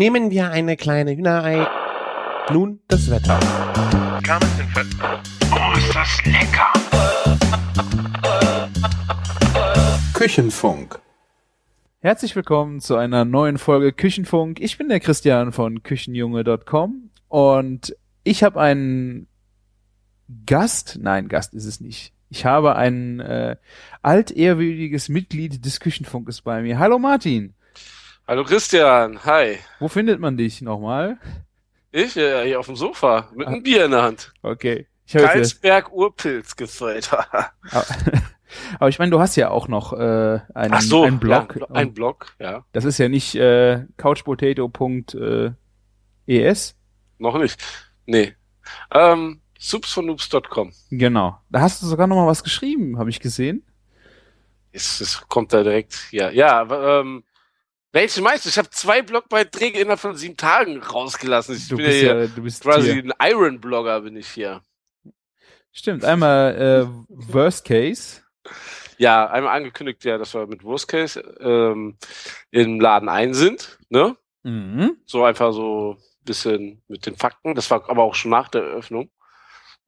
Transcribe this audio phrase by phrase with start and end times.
[0.00, 1.66] Nehmen wir eine kleine Hühnerei.
[2.50, 3.38] Nun das Wetter.
[5.52, 6.72] Oh, ist das lecker!
[10.14, 10.98] Küchenfunk.
[11.98, 14.58] Herzlich willkommen zu einer neuen Folge Küchenfunk.
[14.58, 17.94] Ich bin der Christian von küchenjunge.com und
[18.24, 19.28] ich habe einen
[20.46, 22.14] Gast, nein, Gast ist es nicht.
[22.30, 23.56] Ich habe ein äh,
[24.00, 26.78] altehrwürdiges Mitglied des Küchenfunkes bei mir.
[26.78, 27.52] Hallo Martin.
[28.30, 29.58] Hallo Christian, hi.
[29.80, 31.18] Wo findet man dich nochmal?
[31.90, 34.32] Ich äh, hier auf dem Sofa mit einem Bier in der Hand.
[34.42, 34.86] Okay.
[35.04, 37.10] Ich Karlsberg Urpilz gefüllt.
[38.78, 41.56] aber ich meine, du hast ja auch noch äh, einen, so, einen Blog.
[41.58, 42.64] Ja, ein Blog, ja.
[42.70, 45.56] Das ist ja nicht äh, couchpotato.es.
[47.18, 47.60] Noch nicht.
[48.06, 48.36] Nee.
[48.92, 50.72] Ähm, soupsfornoobs.com.
[50.92, 51.36] Genau.
[51.50, 53.66] Da hast du sogar noch mal was geschrieben, habe ich gesehen.
[54.70, 56.30] Es, es kommt da direkt, ja.
[56.30, 57.24] Ja, aber, ähm,
[57.92, 58.48] welche meinst du?
[58.50, 61.56] Ich habe zwei Blogbeiträge innerhalb von sieben Tagen rausgelassen.
[61.56, 63.02] Ich Du bin bist ja du bist quasi hier.
[63.04, 64.62] ein Iron-Blogger bin ich hier.
[65.72, 68.22] Stimmt, einmal äh, Worst Case.
[68.98, 71.96] Ja, einmal angekündigt, ja, dass wir mit Worst Case ähm,
[72.50, 74.16] im Laden ein sind, ne?
[74.42, 74.96] Mhm.
[75.06, 77.54] So einfach so ein bisschen mit den Fakten.
[77.54, 79.10] Das war aber auch schon nach der Eröffnung.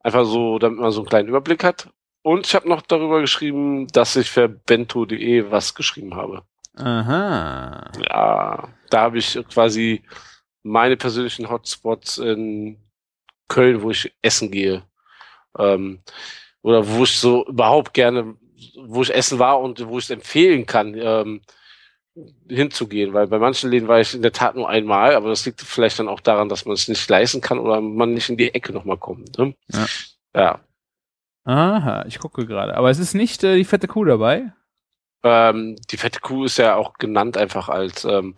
[0.01, 1.91] Einfach so, damit man so einen kleinen Überblick hat.
[2.23, 6.45] Und ich habe noch darüber geschrieben, dass ich für bento.de was geschrieben habe.
[6.77, 7.91] Aha.
[8.09, 10.03] Ja, da habe ich quasi
[10.63, 12.79] meine persönlichen Hotspots in
[13.49, 14.85] Köln, wo ich essen gehe.
[15.59, 16.01] Ähm,
[16.63, 18.37] oder wo ich so überhaupt gerne,
[18.87, 21.43] wo ich essen war und wo ich es empfehlen kann, ähm,
[22.49, 23.13] hinzugehen.
[23.13, 25.99] Weil bei manchen Läden war ich in der Tat nur einmal, aber das liegt vielleicht
[25.99, 28.73] dann auch daran, dass man es nicht leisten kann oder man nicht in die Ecke
[28.73, 29.37] nochmal kommt.
[29.39, 29.55] Ne?
[29.69, 29.87] Ja.
[30.35, 30.61] ja.
[31.45, 32.77] Aha, ich gucke gerade.
[32.77, 34.53] Aber es ist nicht äh, die fette Kuh dabei.
[35.23, 38.35] Ähm, die fette Kuh ist ja auch genannt einfach als, ähm,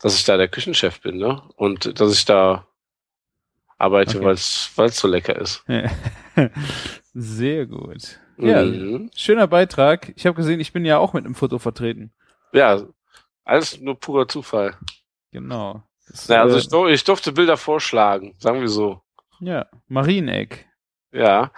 [0.00, 1.42] dass ich da der Küchenchef bin, ne?
[1.56, 2.66] Und dass ich da
[3.78, 4.26] arbeite, Okay.
[4.76, 5.64] weil es so lecker ist.
[7.14, 8.18] Sehr gut.
[8.38, 9.10] Ja, Mhm.
[9.14, 10.12] schöner Beitrag.
[10.16, 12.12] Ich habe gesehen, ich bin ja auch mit einem Foto vertreten.
[12.52, 12.82] Ja,
[13.44, 14.76] alles nur purer Zufall.
[15.32, 15.82] Genau.
[16.08, 19.02] Das, Ja, also äh, ich, dur- ich durfte Bilder vorschlagen, sagen wir so.
[19.40, 20.66] ja, Marieneck.
[21.12, 21.50] Ja.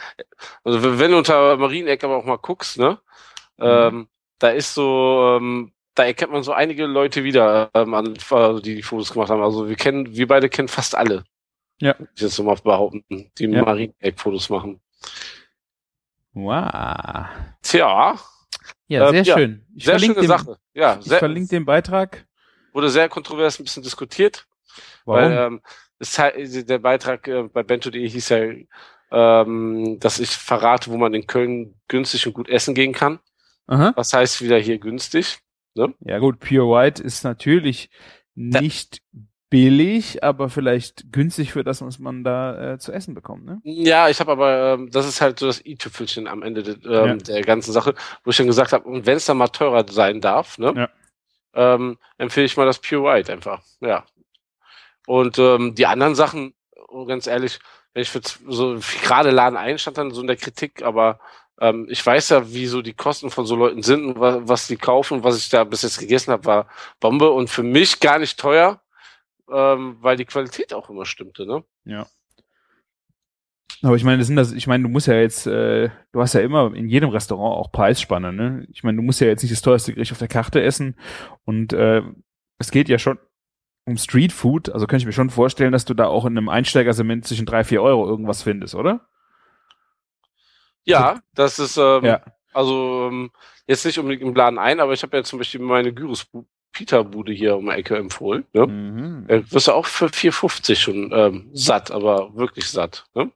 [0.64, 2.98] Also wenn du unter Marieneck aber auch mal guckst, ne?
[3.58, 4.08] Ähm,
[4.42, 8.74] da ist so, ähm, da erkennt man so einige Leute wieder, ähm, an, also die
[8.76, 9.42] die Fotos gemacht haben.
[9.42, 11.24] Also wir kennen, wir beide kennen fast alle.
[11.80, 11.94] Ja.
[12.14, 13.04] Ich jetzt so mal behaupten,
[13.38, 13.62] die Ja.
[13.64, 14.80] Marieneck-Fotos machen.
[16.34, 17.26] Wow.
[17.62, 18.18] Tja,
[18.88, 19.66] Ja, sehr ja, schön.
[19.74, 20.58] Ich sehr schöne den, Sache.
[20.74, 22.26] Ja, Ich sehr, verlinke den Beitrag.
[22.72, 24.46] wurde sehr kontrovers ein bisschen diskutiert.
[25.04, 25.22] Warum?
[25.22, 25.62] Weil ähm,
[25.98, 26.16] es,
[26.66, 28.40] der Beitrag äh, bei bento.de hieß ja,
[29.10, 33.20] ähm, dass ich verrate, wo man in Köln günstig und gut essen gehen kann.
[33.66, 33.92] Aha.
[33.96, 35.38] Was heißt wieder hier günstig?
[35.74, 37.88] Ja gut, Pure White ist natürlich
[38.34, 39.00] nicht
[39.48, 43.60] billig, aber vielleicht günstig für das, was man da äh, zu essen bekommt, ne?
[43.64, 47.06] Ja, ich habe aber, ähm, das ist halt so das i-Tüpfelchen am Ende de, ähm,
[47.08, 47.14] Ja.
[47.16, 50.20] der ganzen Sache, wo ich dann gesagt habe, und wenn es dann mal teurer sein
[50.22, 50.72] darf, ne,
[51.54, 51.74] Ja.
[51.74, 53.62] ähm, empfehle ich mal das Pure White einfach.
[53.80, 54.06] Ja.
[55.06, 56.54] Und ähm, die anderen Sachen,
[56.88, 57.58] oh, ganz ehrlich,
[57.92, 61.20] wenn ich für so gerade Laden ein stand dann so in der Kritik, aber
[61.60, 64.66] ähm, ich weiß ja, wie so die Kosten von so Leuten sind und wa was
[64.66, 66.66] die kaufen was ich da bis jetzt gegessen habe, war
[67.00, 68.80] Bombe und für mich gar nicht teuer,
[69.50, 71.64] ähm, weil die Qualität auch immer stimmte, ne?
[73.84, 76.34] Aber ich meine, das sind das, ich meine, du musst ja jetzt, äh, du hast
[76.34, 78.66] ja immer in jedem Restaurant auch Preisspanne, ne?
[78.70, 80.96] Ich meine, du musst ja jetzt nicht das teuerste Gericht auf der Karte essen
[81.44, 82.02] und äh,
[82.58, 83.18] es geht ja schon
[83.84, 86.48] um Street Food, also kann ich mir schon vorstellen, dass du da auch in einem
[86.48, 89.08] Einsteigersement zwischen drei, vier Euro irgendwas findest, oder?
[90.84, 92.20] Ja, das ist ähm, Ja.
[92.52, 93.30] also ähm,
[93.66, 96.26] jetzt nicht unbedingt im Laden ein, aber ich habe ja zum Beispiel meine Gyros
[96.72, 98.44] Peter Bude hier um die Ecke empfohlen.
[98.52, 98.66] Ne?
[98.66, 99.24] Mhm.
[99.28, 103.04] Äh, wirst du auch für 4,50 schon ähm, satt, aber wirklich satt.
[103.14, 103.30] Ne?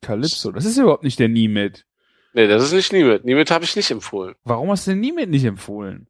[0.00, 1.84] Calypso, das ist überhaupt nicht der Niemet.
[2.32, 3.24] Nee, das ist nicht Niemet.
[3.24, 4.34] Niemet habe ich nicht empfohlen.
[4.44, 6.08] Warum hast du den Niemet nicht empfohlen?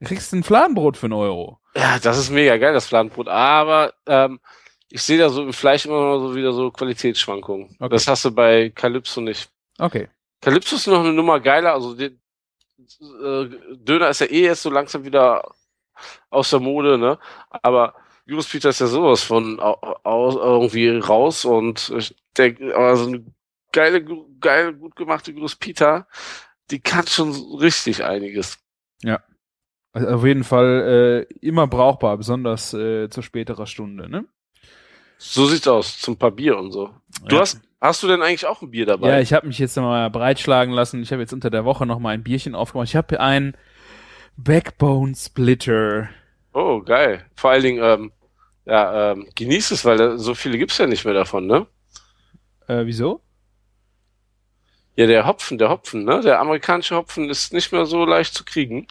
[0.00, 1.58] Du kriegst ein Fladenbrot für einen Euro.
[1.74, 3.28] Ja, das ist mega geil, das Fladenbrot.
[3.28, 4.40] Aber ähm,
[4.90, 7.76] ich sehe da so im Fleisch immer so wieder so Qualitätsschwankungen.
[7.78, 7.88] Okay.
[7.90, 9.50] Das hast du bei Calypso nicht.
[9.78, 10.08] Okay.
[10.40, 11.72] Calypso ist noch eine Nummer geiler.
[11.74, 12.04] Also die,
[13.00, 15.50] äh, Döner ist ja eh jetzt so langsam wieder
[16.30, 17.18] aus der Mode, ne?
[17.50, 17.94] Aber
[18.26, 23.06] Gyros Pizza ist ja sowas von au, aus, irgendwie raus und ich denke, aber so
[23.08, 23.24] eine
[23.72, 24.04] geile,
[24.40, 26.06] geile, gut gemachte Gyros Pita,
[26.70, 28.58] die kann schon richtig einiges.
[29.92, 34.26] Also auf jeden Fall äh, immer brauchbar, besonders äh, zu späterer Stunde, ne?
[35.16, 36.94] So sieht's aus, zum paar Bier und so.
[37.26, 37.40] Du Ja.
[37.40, 39.08] hast, hast du denn eigentlich auch ein Bier dabei?
[39.08, 41.02] Ja, ich habe mich jetzt mal breitschlagen lassen.
[41.02, 42.88] Ich habe jetzt unter der Woche noch mal ein Bierchen aufgemacht.
[42.88, 43.56] Ich habe ein
[44.36, 46.08] Backbone Splitter.
[46.52, 47.24] oh, geil.
[47.36, 48.12] Vor allen Dingen, ähm,
[48.66, 51.66] Ja, ähm, genieß es, weil so viele gibt's ja nicht mehr davon, ne?
[52.66, 53.22] Äh, wieso?
[54.96, 56.20] Ja, der Hopfen, der Hopfen, ne?
[56.20, 58.86] Der amerikanische Hopfen ist nicht mehr so leicht zu kriegen.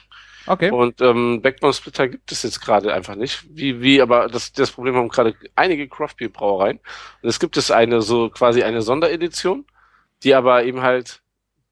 [0.47, 0.71] Okay.
[0.71, 3.45] Und ähm, Backbone Splitter gibt es jetzt gerade einfach nicht.
[3.49, 6.79] Wie, wie, aber das, das Problem haben gerade einige Craft Beer Brauereien.
[7.21, 9.65] Und es gibt es eine so quasi eine Sonderedition,
[10.23, 11.21] die aber eben halt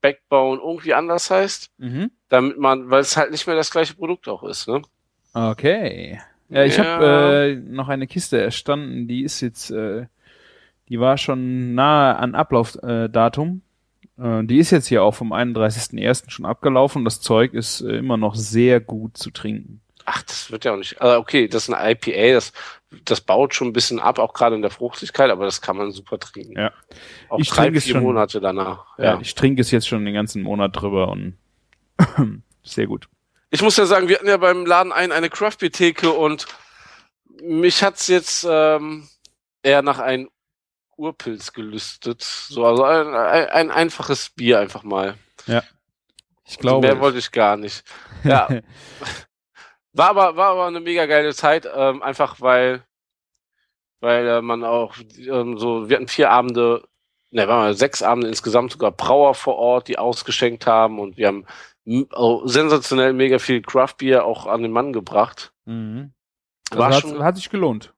[0.01, 2.11] Backbone irgendwie anders heißt, Mhm.
[2.29, 4.81] damit man, weil es halt nicht mehr das gleiche Produkt auch ist, ne?
[5.33, 6.21] Okay.
[6.49, 6.83] Ja, ich Ja.
[6.83, 10.05] habe äh, noch eine Kiste erstanden, die ist jetzt, äh,
[10.89, 13.61] die war schon nahe an Ablaufdatum.
[14.17, 16.29] Äh, die ist jetzt hier auch vom 31.01.
[16.29, 17.03] schon abgelaufen.
[17.05, 19.81] Das Zeug ist äh, immer noch sehr gut zu trinken.
[20.07, 21.01] Ach, das wird ja auch nicht.
[21.01, 22.53] Also okay, das ist eine IPA, das,
[23.05, 25.91] das baut schon ein bisschen ab, auch gerade in der Fruchtigkeit, aber das kann man
[25.91, 26.53] super trinken.
[26.59, 26.71] Ja.
[27.27, 28.85] Auch Ich drei, trinke es vier schon- Monate danach.
[28.99, 29.03] Ja.
[29.15, 29.19] Ja.
[29.19, 31.37] ich trinke es jetzt schon den ganzen Monat drüber und
[32.63, 33.09] sehr gut.
[33.49, 36.45] Ich muss ja sagen, wir hatten ja beim Laden ein eine Craft Beer Theke und
[37.41, 39.07] mich hat's jetzt ähm,
[39.63, 40.29] eher nach einem
[40.97, 42.21] Urpilz gelüstet.
[42.23, 45.15] So, also ein, ein, ein einfaches Bier einfach mal.
[46.47, 46.85] Ich glaube.
[46.87, 47.83] Mehr wollte ich gar nicht.
[48.23, 48.47] Ja.
[49.97, 52.83] War aber, war aber eine mega geile Zeit, ähm, einfach weil,
[54.01, 56.83] weil äh, man auch ähm, so, wir hatten vier Abende,
[57.31, 61.27] ne, waren wir sechs Abende insgesamt sogar Brauer vor Ort, die ausgeschenkt haben und wir
[61.27, 61.45] haben
[62.13, 65.53] oh, sensationell mega viel Craft Beer auch an den Mann gebracht.
[65.63, 66.11] mhm.
[66.71, 67.93] War Also schon- hat, hat sich gelohnt.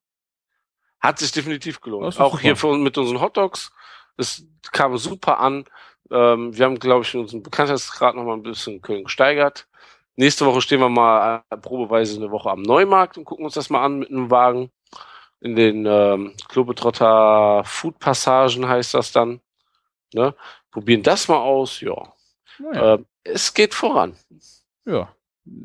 [0.99, 2.19] Hat sich definitiv gelohnt.
[2.19, 2.39] Auch super.
[2.41, 3.71] hier für, mit unseren Hotdogs.
[4.17, 5.65] Es kam super an.
[6.09, 9.67] Ähm, wir haben, glaube ich, unseren Bekanntheitsgrad noch mal ein bisschen in Köln gesteigert.
[10.15, 13.69] Nächste Woche stehen wir mal äh, probeweise eine Woche am Neumarkt und gucken uns das
[13.69, 14.71] mal an mit einem Wagen.
[15.39, 19.39] In den ähm, Globetrotter Food Passagen heißt das dann.
[20.13, 20.33] Ne?
[20.71, 21.79] Probieren das mal aus.
[21.81, 22.13] Ja.
[22.57, 24.15] Naja, Ähm, es geht voran.
[24.85, 25.09] ja.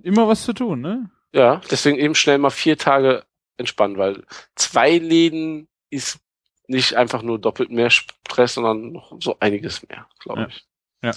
[0.05, 1.11] Immer was zu tun, ne?
[1.33, 3.25] Ja, deswegen eben schnell mal vier Tage
[3.63, 4.25] entspannen, weil
[4.55, 6.19] zwei Läden ist
[6.67, 10.67] nicht einfach nur doppelt mehr Stress, sondern noch so einiges mehr, glaube ich.
[11.03, 11.13] Ja.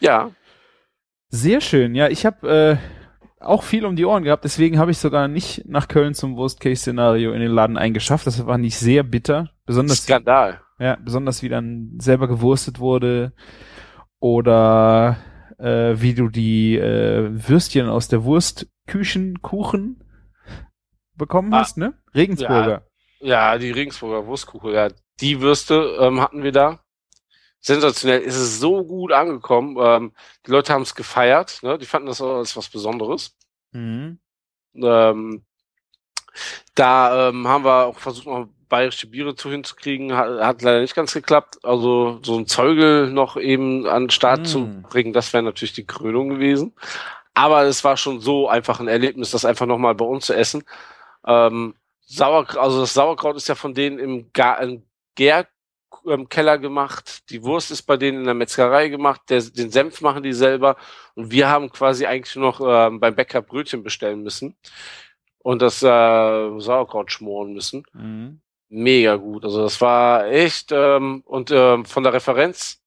[0.00, 0.30] Ja,
[1.28, 1.94] Sehr schön.
[1.94, 2.78] Ja, ich habe
[3.40, 6.36] äh, auch viel um die Ohren gehabt, deswegen habe ich sogar nicht nach Köln zum
[6.36, 8.26] Worst-Case-Szenario in den Laden eingeschafft.
[8.26, 9.50] Das war nicht sehr bitter.
[9.64, 10.60] Besonders, Skandal.
[10.78, 13.32] ja, besonders wie dann selber gewurstet wurde
[14.20, 15.16] oder
[15.58, 20.04] äh, wie du die äh, Würstchen aus der Wurstküchenkuchen
[21.16, 21.94] bekommen Ah, hast, ne?
[22.14, 22.82] Regensburger.
[23.20, 24.88] Ja, die Regensburger Wurstkuchen, ja,
[25.20, 26.80] die Würste ähm, hatten wir da.
[27.60, 29.76] Sensationell, ist es so gut angekommen.
[29.80, 30.12] Ähm,
[30.46, 31.78] die Leute haben es gefeiert, ne?
[31.78, 33.34] die fanden das als was Besonderes.
[33.72, 34.18] Mhm.
[34.74, 35.44] Ähm,
[36.74, 40.14] da ähm, haben wir auch versucht, noch bayerische Biere zu hinzukriegen.
[40.16, 41.64] Hat, hat leider nicht ganz geklappt.
[41.64, 44.44] Also so ein Zeugel noch eben an den Start Mm.
[44.44, 46.74] zu bringen, das wäre natürlich die Krönung gewesen.
[47.34, 50.62] Aber es war schon so einfach ein Erlebnis, das einfach nochmal bei uns zu essen.
[51.26, 54.82] Ähm, Sauerkraut, also das Sauerkraut ist ja von denen im, Gar im
[55.16, 57.28] Gärkeller gemacht.
[57.30, 59.22] Die Wurst ist bei denen in der Metzgerei gemacht.
[59.28, 60.76] Der, den Senf machen die selber.
[61.14, 64.56] Und wir haben quasi eigentlich nur noch ähm, beim Bäcker Brötchen bestellen müssen
[65.38, 65.86] und das äh,
[66.60, 67.84] Sauerkraut schmoren müssen.
[67.92, 68.40] Mhm.
[68.68, 69.44] Mega gut.
[69.44, 72.82] Also das war echt und und ähm, von der Referenz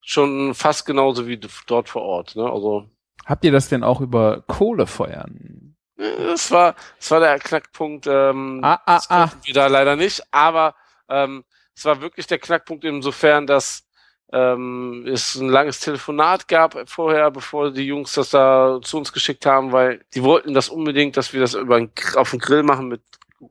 [0.00, 2.36] schon fast genauso wie dort vor Ort.
[2.36, 2.50] Ne?
[2.50, 2.88] Also
[3.26, 5.36] Habt ihr das denn auch über Kohlefeuern?
[5.38, 5.69] äh,
[6.00, 8.06] das war das war der Knackpunkt.
[8.06, 9.30] Ähm, Ah, ah, das ah.
[9.44, 10.74] wir da leider nicht, aber
[11.08, 11.44] ähm,
[11.74, 13.86] es war wirklich der Knackpunkt insofern, dass
[14.32, 19.44] ähm, es ein langes Telefonat gab vorher, bevor die Jungs das da zu uns geschickt
[19.46, 22.62] haben, weil die wollten das unbedingt, dass wir das über einen, Gr- auf den Grill
[22.62, 23.02] machen mit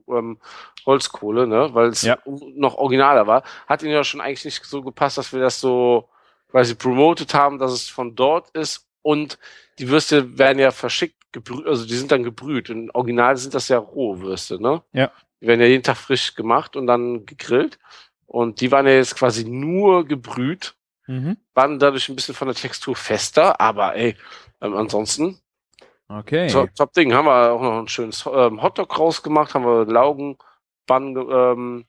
[0.08, 0.38] ähm,
[0.86, 2.18] Holzkohle, ne, weil es Ja.
[2.24, 3.42] noch originaler war.
[3.66, 6.08] Hat ihnen ja schon eigentlich nicht so gepasst, dass wir das so
[6.50, 9.38] quasi promoted haben, dass es von dort ist und
[9.78, 12.70] die Würste werden ja verschickt, gebrüht, also die sind dann gebrüht.
[12.70, 14.82] Im Original sind das ja rohe Würste, ne?
[14.92, 15.10] Ja.
[15.40, 17.78] Die werden ja jeden Tag frisch gemacht und dann gegrillt.
[18.26, 20.74] Und die waren ja jetzt quasi nur gebrüht,
[21.06, 21.36] Mhm.
[21.54, 24.16] waren dadurch ein bisschen von der Textur fester, aber ey,
[24.60, 25.40] ähm, ansonsten
[26.08, 26.48] Okay.
[26.48, 27.12] top, top Ding.
[27.14, 31.84] Haben wir auch noch ein schönes ähm, Hotdog rausgemacht, haben wir Laugenbann ge- ähm,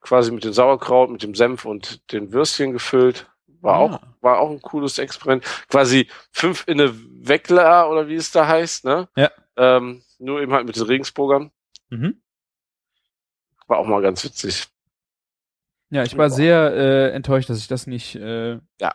[0.00, 3.28] quasi mit dem Sauerkraut, mit dem Senf und den Würstchen gefüllt.
[3.60, 3.78] War Ah.
[3.78, 5.44] auch, war auch ein cooles Experiment.
[5.68, 6.94] Quasi fünf in eine
[7.26, 9.08] Weckler oder wie es da heißt, ne?
[9.16, 9.30] Ja.
[9.56, 11.50] Ähm, nur eben halt mit den Regensburgern.
[11.90, 12.20] Mhm.
[13.66, 14.66] War auch mal ganz witzig.
[15.90, 18.94] Ja, ich war sehr äh, enttäuscht, dass ich das nicht äh, Ja.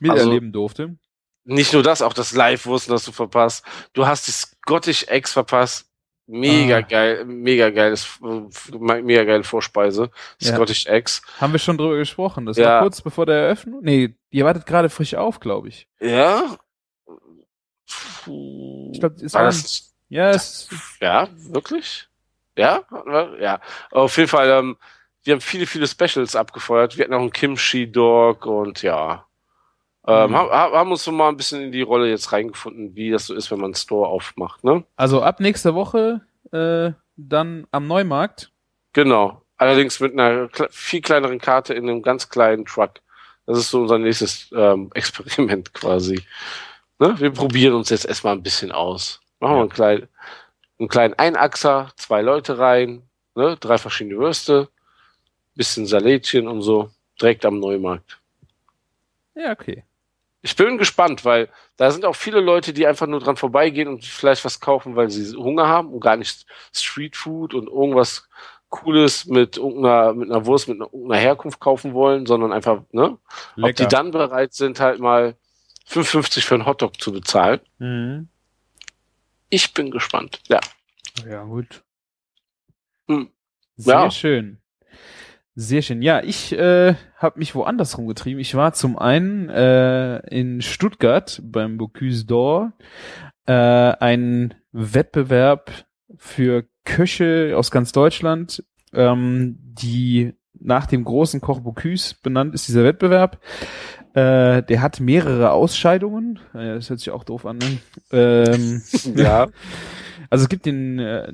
[0.00, 0.96] miterleben durfte.
[1.44, 3.64] Nicht nur das, auch das Live-Wursten hast du verpasst.
[3.94, 5.87] Du hast die Scottish Eggs verpasst.
[6.30, 6.80] Mega Ah.
[6.82, 10.10] geil, mega geiles, äh, mega geile Vorspeise.
[10.40, 10.54] Ja.
[10.54, 11.22] Scottish Eggs.
[11.40, 12.44] Haben wir schon drüber gesprochen.
[12.44, 12.66] Das Ja.
[12.66, 13.80] war kurz bevor der Eröffnung.
[13.82, 15.88] Nee, ihr wartet gerade frisch auf, glaube ich.
[16.00, 16.58] Ja.
[18.26, 19.46] Ich glaube, es War war.
[19.46, 20.68] das, Ja, es,
[21.00, 22.08] ja, wirklich?
[22.56, 22.82] Ja?
[23.40, 23.60] Ja.
[23.90, 24.76] Auf jeden Fall, ähm,
[25.24, 26.96] wir haben viele, viele Specials abgefeuert.
[26.96, 29.26] Wir hatten auch einen Kimchi Dog und ja.
[30.08, 30.36] Ähm, Mhm.
[30.36, 33.34] haben, haben uns so mal ein bisschen in die Rolle jetzt reingefunden, wie das so
[33.34, 34.82] ist, wenn man einen Store aufmacht, ne?
[34.96, 38.50] Also ab nächster Woche äh, dann am Neumarkt.
[38.94, 39.42] Genau.
[39.58, 43.00] Allerdings mit einer viel kleineren Karte in einem ganz kleinen Truck.
[43.44, 46.22] Das ist so unser nächstes ähm, Experiment quasi.
[46.98, 47.14] Ne?
[47.20, 49.20] Wir probieren uns jetzt erstmal ein bisschen aus.
[49.40, 50.08] Machen wir einen kleinen,
[50.78, 53.02] einen kleinen Einachser, zwei Leute rein,
[53.34, 53.56] ne?
[53.60, 54.68] drei verschiedene Würste,
[55.54, 58.18] bisschen Salätchen und so, direkt am Neumarkt.
[59.34, 59.84] Ja, okay.
[60.40, 64.04] Ich bin gespannt, weil da sind auch viele Leute, die einfach nur dran vorbeigehen und
[64.04, 68.28] vielleicht was kaufen, weil sie Hunger haben und gar nicht Streetfood und irgendwas
[68.68, 73.18] Cooles mit irgendeiner, mit einer Wurst, mit einer, irgendeiner Herkunft kaufen wollen, sondern einfach, ne?
[73.60, 75.36] Ob die dann bereit sind, halt mal
[75.88, 77.60] 5,50 für einen Hotdog zu bezahlen.
[77.78, 78.28] Mhm.
[79.48, 80.40] Ich bin gespannt.
[80.48, 80.60] Ja.
[81.26, 81.82] Ja, gut.
[83.08, 83.30] Hm.
[83.76, 84.10] Sehr Ja.
[84.10, 84.60] schön.
[85.60, 86.02] Sehr schön.
[86.02, 88.38] Ja, ich äh, habe mich woanders rumgetrieben.
[88.38, 92.74] Ich war zum einen äh, in Stuttgart beim Bocuse d'Or,
[93.46, 95.72] äh, ein Wettbewerb
[96.16, 98.62] für Köche aus ganz Deutschland,
[98.92, 103.40] ähm, die nach dem großen Koch Bocuse benannt ist dieser Wettbewerb.
[104.14, 106.38] Äh, der hat mehrere Ausscheidungen.
[106.54, 107.58] Äh, das hört sich auch doof an.
[107.58, 107.78] Ne?
[108.12, 108.82] Ähm,
[109.16, 109.48] Ja.
[110.30, 111.32] also es gibt den, äh,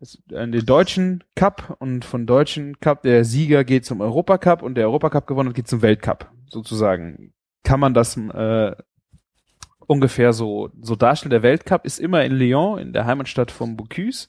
[0.00, 4.74] es- äh, den deutschen Cup und von deutschen Cup der Sieger geht zum Europacup und
[4.74, 7.32] der Europacup gewonnen hat, geht zum Weltcup sozusagen.
[7.64, 8.74] Kann man das äh,
[9.86, 11.30] ungefähr so so darstellen.
[11.30, 14.28] Der Weltcup ist immer in Lyon, in der Heimatstadt von Bocuse.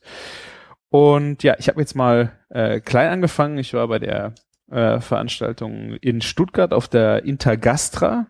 [0.90, 3.58] Und ja, ich habe jetzt mal äh, klein angefangen.
[3.58, 4.34] Ich war bei der
[4.70, 8.28] äh, Veranstaltung in Stuttgart auf der Intergastra.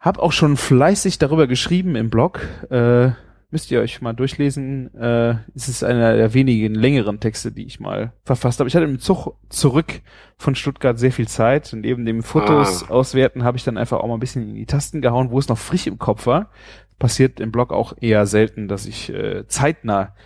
[0.00, 2.40] Hab auch schon fleißig darüber geschrieben im Blog.
[2.70, 3.12] Äh,
[3.54, 4.92] müsst ihr euch mal durchlesen.
[4.96, 8.66] Äh, es ist einer der wenigen längeren Texte, die ich mal verfasst habe.
[8.66, 10.02] Ich hatte im Zug zurück
[10.36, 12.90] von Stuttgart sehr viel Zeit und neben dem Fotos Ah.
[12.90, 15.48] auswerten habe ich dann einfach auch mal ein bisschen in die Tasten gehauen, wo es
[15.48, 16.50] noch frisch im Kopf war.
[16.98, 20.16] Passiert im Blog auch eher selten, dass ich äh, zeitnah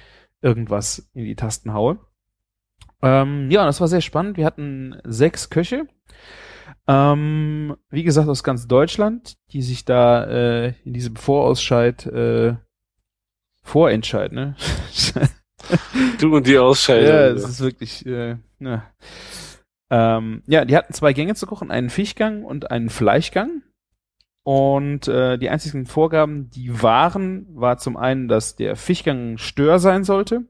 [0.41, 1.99] irgendwas in die Tasten haue.
[3.03, 4.39] Ähm, ja, das war sehr spannend.
[4.39, 5.87] Wir hatten sechs Köche.
[6.87, 12.55] Ähm, wie gesagt, aus ganz Deutschland, die sich da äh, in diesem Vorausscheid äh,
[13.69, 14.35] vorentscheiden.
[14.37, 14.57] Ne?
[16.21, 17.09] Du und die Ausscheidung.
[17.09, 18.07] ja, es ist wirklich.
[18.07, 18.85] Äh, ja.
[19.91, 23.63] Ähm, ja, die hatten zwei Gänge zu kochen, einen Fischgang und einen Fleischgang.
[24.45, 30.05] Und äh, die einzigen Vorgaben, die waren, war zum einen, dass der Fischgang Stör sein
[30.05, 30.47] sollte.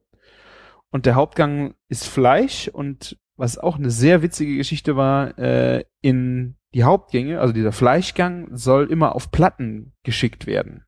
[0.90, 2.68] Und der Hauptgang ist Fleisch.
[2.68, 8.48] Und was auch eine sehr witzige Geschichte war, äh, in die Hauptgänge, also dieser Fleischgang,
[8.56, 10.84] soll immer auf Platten geschickt werden.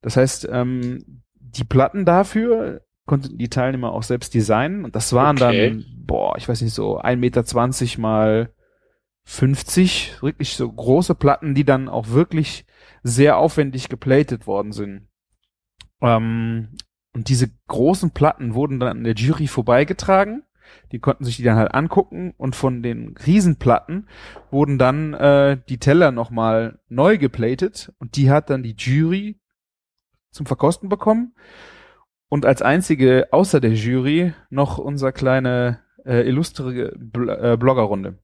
[0.00, 4.84] Das heißt, ähm, die Platten dafür konnten die Teilnehmer auch selbst designen.
[4.84, 5.70] Und das waren Okay.
[5.70, 8.52] dann, boah, ich weiß nicht, so 1,20 Meter mal
[9.24, 12.64] 50, wirklich so große Platten, die dann auch wirklich
[13.02, 15.08] sehr aufwendig geplatet worden sind.
[16.00, 16.68] Ähm,
[17.14, 20.44] und diese großen Platten wurden dann an der Jury vorbeigetragen.
[20.92, 24.06] Die konnten sich die dann halt angucken und von den Riesenplatten
[24.50, 29.40] wurden dann äh, die Teller nochmal neu geplatet und die hat dann die Jury
[30.38, 31.34] zum Verkosten bekommen
[32.28, 38.20] und als einzige außer der Jury noch unser kleine äh, illustre Bl äh, Bloggerrunde.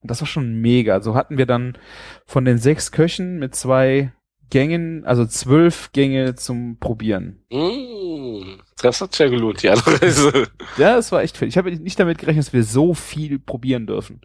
[0.00, 1.00] Und das war schon mega.
[1.02, 1.78] So hatten wir dann
[2.24, 4.12] von den sechs Köchen mit zwei
[4.48, 7.44] Gängen, also zwölf Gänge zum Probieren.
[7.52, 10.48] Mm, das hat ja gelohnt, die Anreise.
[10.78, 11.48] Ja, es war echt viel.
[11.48, 14.22] Ich habe nicht damit gerechnet, dass wir so viel probieren dürfen.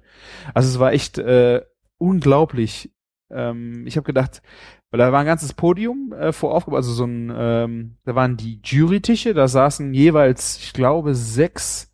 [0.54, 1.62] Also es war echt äh,
[1.98, 2.92] unglaublich.
[3.30, 4.42] Ähm, ich habe gedacht,
[4.92, 8.38] weil da war ein ganzes Podium äh, vor aufgebaut, also so ein, ähm, da waren
[8.38, 11.92] die Jurytische, da saßen jeweils, ich glaube, sechs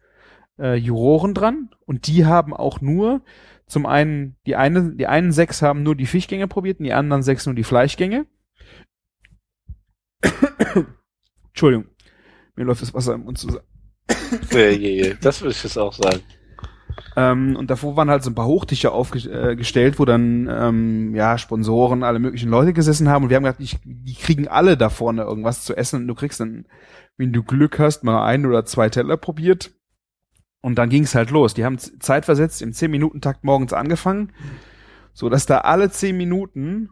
[0.59, 3.21] äh, Juroren dran und die haben auch nur
[3.65, 7.23] zum einen, die eine, die einen sechs haben nur die Fischgänge probiert und die anderen
[7.23, 8.27] sechs nur die Fleischgänge.
[11.47, 11.87] Entschuldigung,
[12.55, 13.65] mir läuft das Wasser im Mund zusammen.
[15.21, 16.21] das würde ich jetzt auch sagen.
[17.15, 22.03] Ähm, und davor waren halt so ein paar Hochtische aufgestellt, wo dann ähm, ja Sponsoren,
[22.03, 25.21] alle möglichen Leute gesessen haben und wir haben gedacht, die, die kriegen alle da vorne
[25.21, 26.65] irgendwas zu essen und du kriegst dann,
[27.17, 29.71] wenn du Glück hast, mal ein oder zwei Teller probiert.
[30.61, 31.53] Und dann ging es halt los.
[31.53, 34.31] Die haben zeitversetzt im 10-Minuten-Takt morgens angefangen,
[35.11, 36.89] so dass da alle 10 Minuten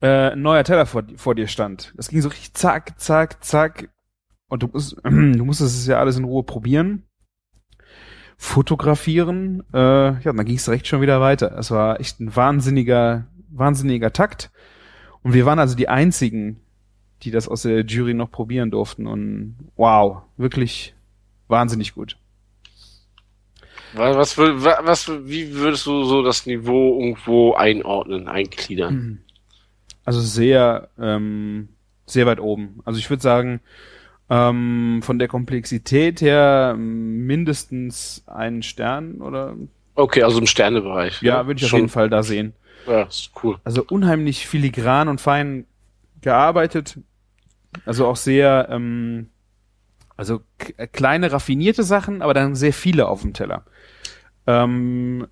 [0.00, 1.94] äh, ein neuer Teller vor, vor dir stand.
[1.96, 3.90] Das ging so richtig zack, zack, zack.
[4.48, 7.04] Und du, musst, du musstest es ja alles in Ruhe probieren
[8.42, 9.62] fotografieren.
[9.72, 9.78] Äh,
[10.22, 11.56] ja, und dann ging es direkt schon wieder weiter.
[11.58, 14.50] Es war echt ein wahnsinniger, wahnsinniger Takt.
[15.22, 16.60] Und wir waren also die einzigen
[17.22, 19.06] die das aus der Jury noch probieren durften.
[19.06, 20.94] Und wow, wirklich
[21.48, 22.16] wahnsinnig gut.
[23.92, 29.22] Was, was, wie würdest du so das Niveau irgendwo einordnen, eingliedern?
[30.04, 31.70] Also sehr, ähm,
[32.06, 32.80] sehr weit oben.
[32.84, 33.60] Also ich würde sagen,
[34.30, 39.54] ähm, von der Komplexität her ähm, mindestens einen Stern oder
[39.96, 41.20] Okay, also im Sternebereich.
[41.20, 42.54] ja, würde ich auf Schon- jeden Fall da sehen.
[42.86, 43.58] Ja, ist cool.
[43.64, 45.66] Also unheimlich filigran und fein
[46.22, 46.98] gearbeitet.
[47.84, 49.28] Also auch sehr, ähm,
[50.16, 53.64] also k- kleine raffinierte Sachen, aber dann sehr viele auf dem Teller.
[54.46, 55.26] Ähm,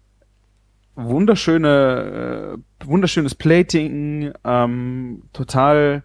[0.95, 6.03] wunderschöne, äh, wunderschönes Plating, ähm, total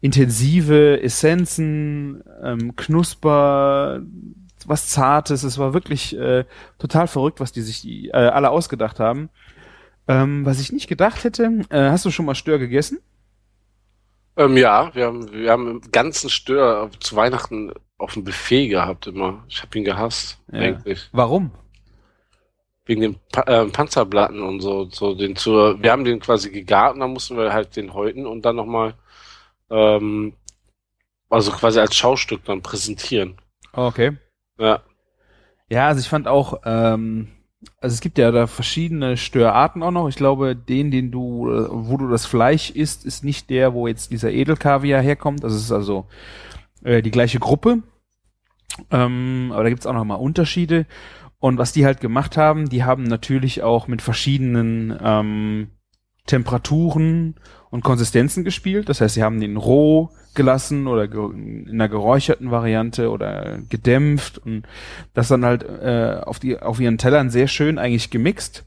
[0.00, 4.00] intensive Essenzen, ähm, Knusper,
[4.66, 5.42] was Zartes.
[5.42, 6.44] Es war wirklich äh,
[6.78, 9.28] total verrückt, was die sich die, äh, alle ausgedacht haben.
[10.06, 12.98] Ähm, was ich nicht gedacht hätte, äh, hast du schon mal Stör gegessen?
[14.36, 19.08] Ähm, ja, wir haben, wir haben im ganzen Stör zu Weihnachten auf dem Buffet gehabt
[19.08, 19.44] immer.
[19.48, 20.60] Ich habe ihn gehasst, Ja.
[20.60, 21.08] eigentlich.
[21.12, 21.50] Warum?
[22.86, 26.94] Wegen den pa äh, Panzerplatten und so, so den zur, wir haben den quasi gegart
[26.94, 28.94] und dann mussten wir halt den häuten und dann nochmal,
[29.70, 30.34] ähm,
[31.28, 33.36] also quasi als Schaustück dann präsentieren.
[33.72, 34.16] Okay.
[34.58, 34.82] Ja,
[35.68, 37.28] Ja, also ich fand auch, ähm,
[37.80, 40.08] also es gibt ja da verschiedene Störarten auch noch.
[40.08, 44.10] Ich glaube, den, den du, wo du das Fleisch isst, ist nicht der, wo jetzt
[44.10, 45.44] dieser Edelkaviar herkommt.
[45.44, 46.06] Das ist also
[46.82, 47.82] äh, die gleiche Gruppe.
[48.90, 50.86] Ähm, aber da gibt's auch noch mal Unterschiede.
[51.40, 55.68] Und was die halt gemacht haben, die haben natürlich auch mit verschiedenen ähm,
[56.26, 57.36] Temperaturen
[57.70, 58.88] und Konsistenzen gespielt.
[58.88, 64.62] Das heißt, sie haben den roh gelassen oder in einer geräucherten Variante oder gedämpft und
[65.14, 68.64] das dann halt äh, auf die auf ihren Tellern sehr schön eigentlich gemixt.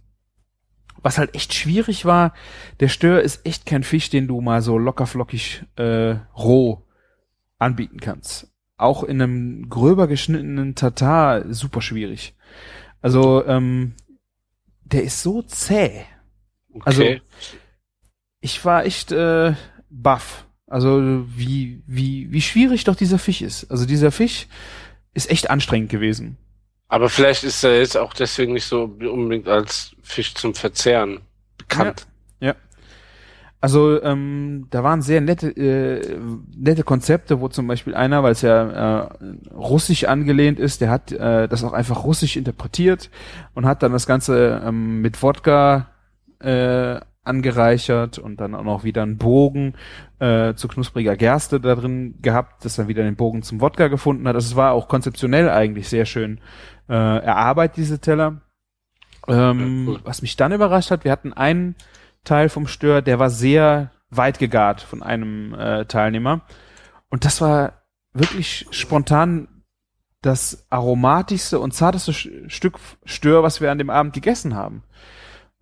[1.03, 2.33] Was halt echt schwierig war,
[2.79, 6.85] der Stör ist echt kein Fisch, den du mal so lockerflockig äh, roh
[7.57, 8.51] anbieten kannst.
[8.77, 12.35] Auch in einem gröber geschnittenen Tatar super schwierig.
[13.01, 13.93] Also ähm,
[14.83, 16.03] der ist so zäh.
[16.73, 16.81] okay.
[16.85, 17.03] Also-
[18.41, 19.53] Ich war echt äh,
[19.89, 20.45] baff.
[20.67, 23.69] Also wie wie wie schwierig doch dieser Fisch ist.
[23.69, 24.47] Also dieser Fisch
[25.13, 26.37] ist echt anstrengend gewesen.
[26.87, 31.21] Aber vielleicht ist er jetzt auch deswegen nicht so unbedingt als Fisch zum Verzehren
[31.57, 32.07] bekannt.
[33.61, 36.17] Also ähm, da waren sehr nette, äh,
[36.57, 39.07] nette Konzepte, wo zum Beispiel einer, weil es ja äh,
[39.53, 43.11] russisch angelehnt ist, der hat äh, das auch einfach russisch interpretiert
[43.53, 45.91] und hat dann das Ganze ähm, mit Wodka
[46.39, 49.75] äh, angereichert und dann auch noch wieder einen Bogen
[50.19, 54.27] äh, zu knuspriger Gerste da drin gehabt, das dann wieder den Bogen zum Wodka gefunden
[54.27, 54.35] hat.
[54.35, 56.39] Also es war auch konzeptionell eigentlich sehr schön
[56.89, 58.41] äh, erarbeitet, diese Teller.
[59.27, 59.99] Ähm, Ja, cool.
[60.03, 61.75] Was mich dann überrascht hat, wir hatten einen
[62.23, 66.41] Teil vom Stör, der war sehr weit gegart von einem äh, Teilnehmer.
[67.09, 69.47] Und das war wirklich spontan
[70.21, 74.83] das aromatischste und zarteste Stück Stör, was wir an dem Abend gegessen haben.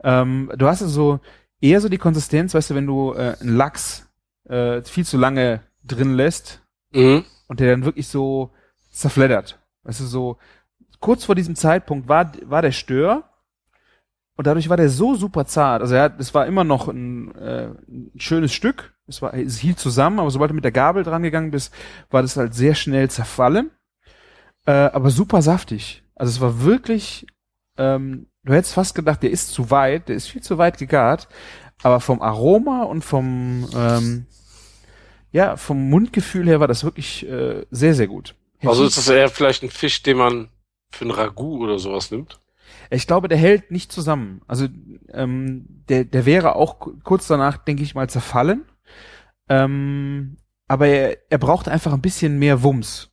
[0.03, 1.19] Ähm, du hast also
[1.61, 4.07] eher so die Konsistenz, weißt du, wenn du äh, einen Lachs
[4.47, 6.61] äh, viel zu lange drin lässt
[6.93, 7.23] Mhm.
[7.47, 8.51] und der dann wirklich so
[8.91, 9.59] zerfleddert.
[9.83, 10.37] Weißt du, so
[10.99, 13.29] kurz vor diesem Zeitpunkt war, war der Stör
[14.35, 15.81] und dadurch war der so super zart.
[15.81, 18.93] Also er es war immer noch ein, äh, ein schönes Stück.
[19.05, 21.73] Es war, es hielt zusammen, aber sobald du mit der Gabel dran gegangen bist,
[22.09, 23.71] war das halt sehr schnell zerfallen.
[24.65, 26.03] Äh, aber super saftig.
[26.15, 27.27] Also es war wirklich,
[27.77, 31.27] ähm, du hättest fast gedacht, der ist zu weit, der ist viel zu weit gegart.
[31.81, 34.25] Aber vom Aroma und vom, ähm,
[35.31, 38.35] ja, vom Mundgefühl her war das wirklich äh, sehr, sehr gut.
[38.65, 40.49] Also ist das eher vielleicht ein Fisch, den man
[40.91, 42.41] für ein Ragout oder sowas nimmt?
[42.89, 44.41] Ich glaube, der hält nicht zusammen.
[44.47, 44.67] Also
[45.13, 48.65] ähm, der, der wäre auch ku- kurz danach, denke ich mal, zerfallen.
[49.47, 53.09] Ähm, aber er, er braucht einfach ein bisschen mehr Wumms.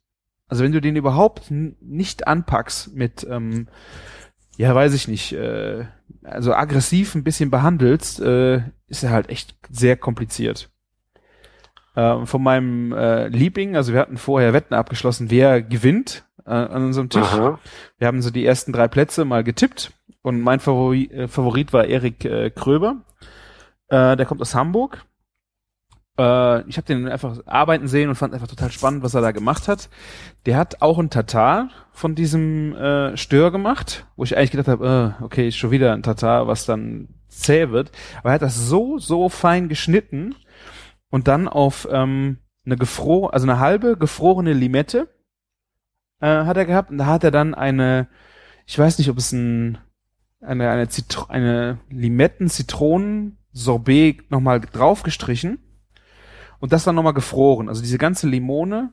[0.49, 3.69] Also wenn du den überhaupt nicht anpackst mit, ähm,
[4.57, 5.85] ja, weiß ich nicht, äh,
[6.23, 10.71] also aggressiv ein bisschen behandelst, äh, ist er halt echt sehr kompliziert.
[11.97, 16.85] Ähm, von meinem äh, Liebling, also wir hatten vorher Wetten abgeschlossen, wer gewinnt äh, an
[16.85, 17.23] unserem Tisch.
[17.23, 17.59] Aha.
[17.99, 19.93] Wir haben so die ersten drei Plätze mal getippt
[20.23, 22.97] und mein Favori äh, Favorit war Erik äh, Kröber.
[23.89, 25.05] Äh, der kommt aus Hamburg.
[26.19, 29.33] Äh, ich habe den einfach arbeiten sehen und fand einfach total spannend, was er da
[29.33, 29.89] gemacht hat.
[30.47, 35.15] Der hat auch ein Tatar von diesem äh, Stör gemacht, wo ich eigentlich gedacht habe,
[35.21, 37.93] äh, okay, schon wieder ein Tatar, was dann zäh wird.
[38.21, 40.35] Aber er hat das so, so fein geschnitten
[41.11, 45.09] und dann auf ähm, eine gefro also eine halbe gefrorene Limette
[46.21, 48.09] äh, hat er gehabt und da hat er dann eine,
[48.67, 49.79] ich weiß nicht, ob es ein
[50.41, 55.59] eine eine, Zitro eine Limetten Zitronen Sorbet nochmal draufgestrichen
[56.61, 57.69] und das dann nochmal gefroren.
[57.69, 58.93] Also diese ganze Limone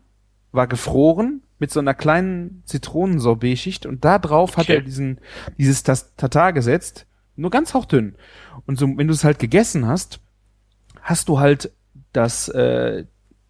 [0.51, 4.75] war gefroren mit so einer kleinen Zitronensorbetschicht und da drauf hat Okay.
[4.75, 5.19] er diesen,
[5.57, 8.15] dieses Tatar gesetzt, nur ganz hauchdünn.
[8.65, 10.19] Und so, wenn du es halt gegessen hast,
[11.01, 11.71] hast du halt
[12.11, 13.05] das äh,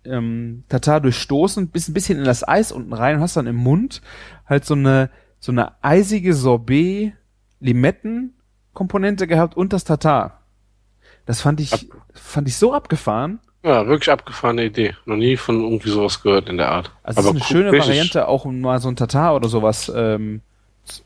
[0.05, 3.55] ähm, Tatar durchstoßen, bist ein bisschen in das Eis unten rein und hast dann im
[3.55, 4.01] Mund
[4.45, 7.13] halt so eine so eine eisige Sorbet
[7.59, 8.33] Limetten
[8.73, 10.41] Komponente gehabt und das Tatar.
[11.25, 13.39] Das fand ich fand ich so abgefahren.
[13.63, 14.93] Ja, wirklich abgefahrene Idee.
[15.05, 16.91] Noch nie von irgendwie sowas gehört in der Art.
[17.01, 17.89] Also es ist eine schöne richtig.
[17.89, 20.41] Variante, auch um mal so ein Tatar oder sowas, ähm,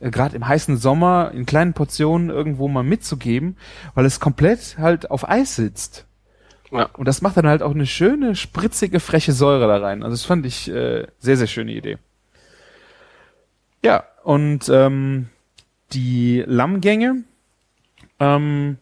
[0.01, 3.57] gerade im heißen Sommer in kleinen Portionen irgendwo mal mitzugeben,
[3.93, 6.05] weil es komplett halt auf Eis sitzt.
[6.71, 6.89] Ja.
[6.97, 10.01] Und das macht dann halt auch eine schöne, spritzige, freche Säure da rein.
[10.01, 11.97] Also das fand ich äh, sehr, sehr schöne Idee.
[13.83, 15.29] Ja, und ähm,
[15.93, 17.23] die Lammgänge
[18.19, 18.77] ähm,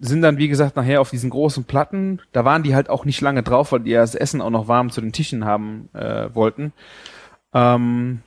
[0.00, 2.20] sind dann, wie gesagt, nachher auf diesen großen Platten.
[2.32, 4.66] Da waren die halt auch nicht lange drauf, weil die ja das Essen auch noch
[4.66, 6.72] warm zu den Tischen haben äh, wollten.
[7.52, 8.20] Ähm,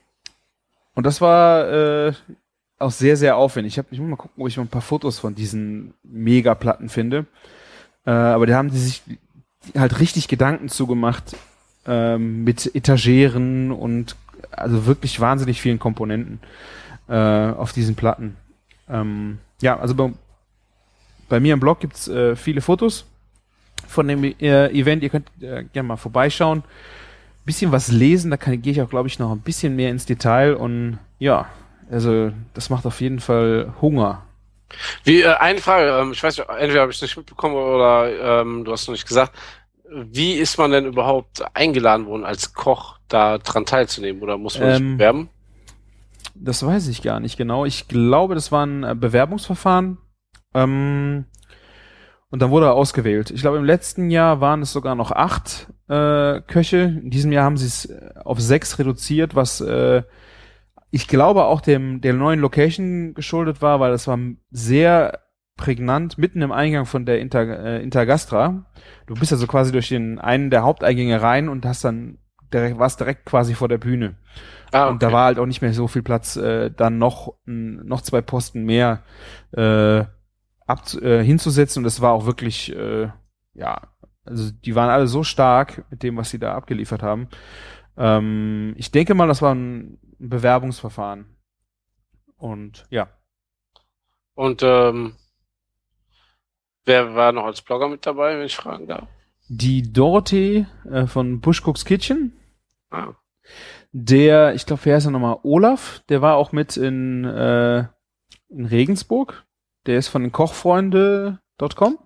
[0.94, 2.14] und das war äh,
[2.78, 3.74] auch sehr, sehr aufwendig.
[3.74, 6.90] Ich, hab, ich muss mal gucken, ob ich mal ein paar Fotos von diesen Megaplatten
[6.90, 7.26] finde.
[8.06, 9.02] Äh, aber da haben die sich
[9.76, 11.36] halt richtig Gedanken zugemacht
[11.88, 14.16] ähm, mit Etageren und
[14.52, 16.40] also wirklich wahnsinnig vielen Komponenten
[17.08, 18.36] äh, auf diesen Platten.
[18.90, 19.96] Ähm, ja, also
[21.30, 23.06] bei, mir im Blog gibt's äh, viele Fotos
[23.88, 25.04] von dem äh, Event.
[25.04, 26.64] Ihr könnt äh, gerne mal vorbeischauen.
[27.46, 30.06] Bisschen was lesen, da kann, gehe ich auch, glaube ich, noch ein bisschen mehr ins
[30.06, 31.48] Detail und ja,
[31.92, 34.24] also das macht auf jeden Fall Hunger.
[35.04, 38.42] Wie, äh, eine Frage, ähm, ich weiß nicht, entweder habe ich es nicht mitbekommen oder
[38.42, 39.34] ähm, du hast noch nicht gesagt.
[39.90, 44.24] Wie ist man denn überhaupt eingeladen worden, als Koch da dran teilzunehmen?
[44.24, 45.30] Oder muss man sich Ähm, bewerben?
[46.34, 47.66] Das weiß ich gar nicht genau.
[47.66, 49.98] Ich glaube, das war ein äh, Bewerbungsverfahren.
[50.54, 51.26] Ähm,
[52.30, 53.30] und dann wurde er ausgewählt.
[53.30, 57.00] Ich glaube, im letzten Jahr waren es sogar noch acht äh, Köche.
[57.04, 60.02] In diesem Jahr haben sie es äh, auf sechs reduziert, was äh,
[60.90, 64.18] ich glaube auch dem der neuen Location geschuldet war, weil das war
[64.52, 65.20] sehr
[65.58, 68.66] prägnant mitten im Eingang von der Inter, äh, Intergastra.
[69.06, 72.18] Du bist also quasi durch den einen der Haupteingänge rein und hast dann
[72.52, 74.16] direkt, warst direkt quasi vor der Bühne.
[74.72, 78.02] Ah, Und da war halt auch nicht mehr so viel Platz, äh, dann noch, noch
[78.02, 79.04] zwei Posten mehr
[79.52, 80.06] äh,
[80.68, 81.80] abzu äh, hinzusetzen.
[81.82, 83.10] Und das war auch wirklich, äh,
[83.54, 83.82] ja,
[84.26, 87.28] also die waren alle so stark mit dem, was sie da abgeliefert haben.
[87.98, 91.26] Ähm, ich denke mal, das war ein Bewerbungsverfahren.
[92.38, 93.10] Und ja,
[94.36, 95.16] Und ähm,
[96.86, 99.08] wer war noch als Blogger mit dabei, wenn ich fragen darf?
[99.50, 102.34] die Dorothee äh, von Bushcooks Kitchen,
[102.92, 103.14] Ah,
[103.92, 105.38] der, ich glaube, wer heißt er nochmal?
[105.44, 107.86] Olaf, der war auch mit in, äh,
[108.50, 109.46] in Regensburg.
[109.86, 112.00] Der ist von Kochfreunde.com.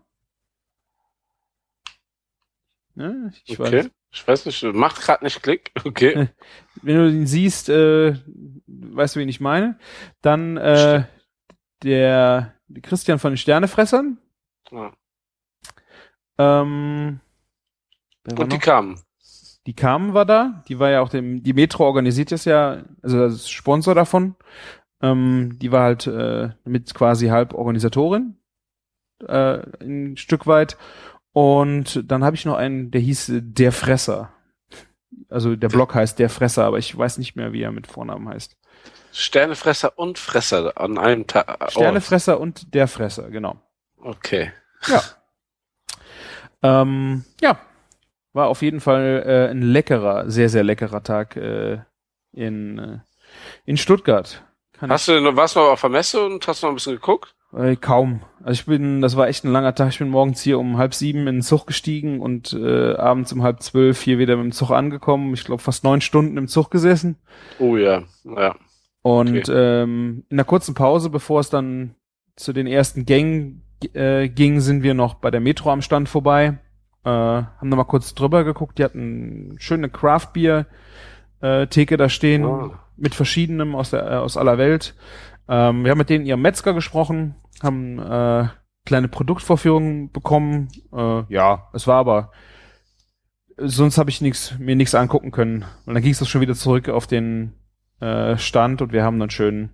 [2.95, 3.13] Ja,
[3.45, 3.77] ich okay.
[3.79, 3.91] weiß.
[4.09, 5.71] Ich weiß nicht, macht gerade nicht Klick.
[5.85, 6.29] Okay.
[6.81, 8.15] Wenn du ihn siehst, äh,
[8.65, 9.77] weißt du, wen ich meine.
[10.21, 11.03] Dann äh,
[11.83, 14.17] der Christian von den Sternefressern.
[14.71, 14.93] Ja.
[16.39, 17.19] Ähm,
[18.27, 19.01] Und die kamen.
[19.67, 23.19] Die Carmen war da, die war ja auch dem, die Metro organisiert das ja, also
[23.19, 24.35] das ist Sponsor davon.
[25.01, 28.37] Ähm, die war halt äh, mit quasi halb Organisatorin,
[29.25, 30.77] äh, ein Stück weit.
[31.33, 34.33] Und dann habe ich noch einen, der hieß äh, Der Fresser.
[35.29, 38.27] Also der Blog heißt Der Fresser, aber ich weiß nicht mehr, wie er mit Vornamen
[38.27, 38.57] heißt.
[39.11, 41.71] Sternefresser und Fresser an einem Tag.
[41.71, 43.61] Sternefresser und Der Fresser, genau.
[43.97, 44.51] Okay.
[44.87, 45.01] Ja.
[46.61, 47.59] ähm, ja,
[48.33, 51.79] war auf jeden Fall äh, ein leckerer, sehr, sehr leckerer Tag äh,
[52.31, 52.99] in, äh,
[53.65, 54.43] in Stuttgart.
[54.79, 56.95] Kann Hast du noch, warst du noch auf der Messe und hast noch ein bisschen
[56.95, 57.33] geguckt?
[57.53, 58.21] Äh, kaum.
[58.43, 59.89] Also ich bin, das war echt ein langer Tag.
[59.89, 63.41] Ich bin morgens hier um halb sieben in den Zug gestiegen und äh, abends um
[63.41, 65.33] halb zwölf hier wieder mit dem Zug angekommen.
[65.33, 67.17] Ich glaube fast neun Stunden im Zug gesessen.
[67.59, 68.55] Oh ja, ja.
[69.01, 71.95] Und ähm, in der kurzen Pause, bevor es dann
[72.35, 73.63] zu den ersten Gängen
[73.93, 76.59] äh, ging, sind wir noch bei der Metro am Stand vorbei.
[77.05, 78.77] Äh, haben noch mal kurz drüber geguckt.
[78.77, 80.65] Die hatten schöne Craft Beer
[81.41, 82.86] äh, Theke da stehen Ah.
[82.97, 84.95] Mit verschiedenem aus der äh, aus aller Welt.
[85.47, 88.47] Ähm, wir haben mit denen ihrem Metzger gesprochen, haben äh,
[88.85, 90.69] kleine Produktvorführungen bekommen.
[90.93, 92.31] Äh, ja, es war aber
[93.57, 95.65] sonst habe ich nix, mir nichts angucken können.
[95.85, 97.53] Und dann ging es schon wieder zurück auf den
[97.99, 99.71] äh, Stand und wir haben dann schön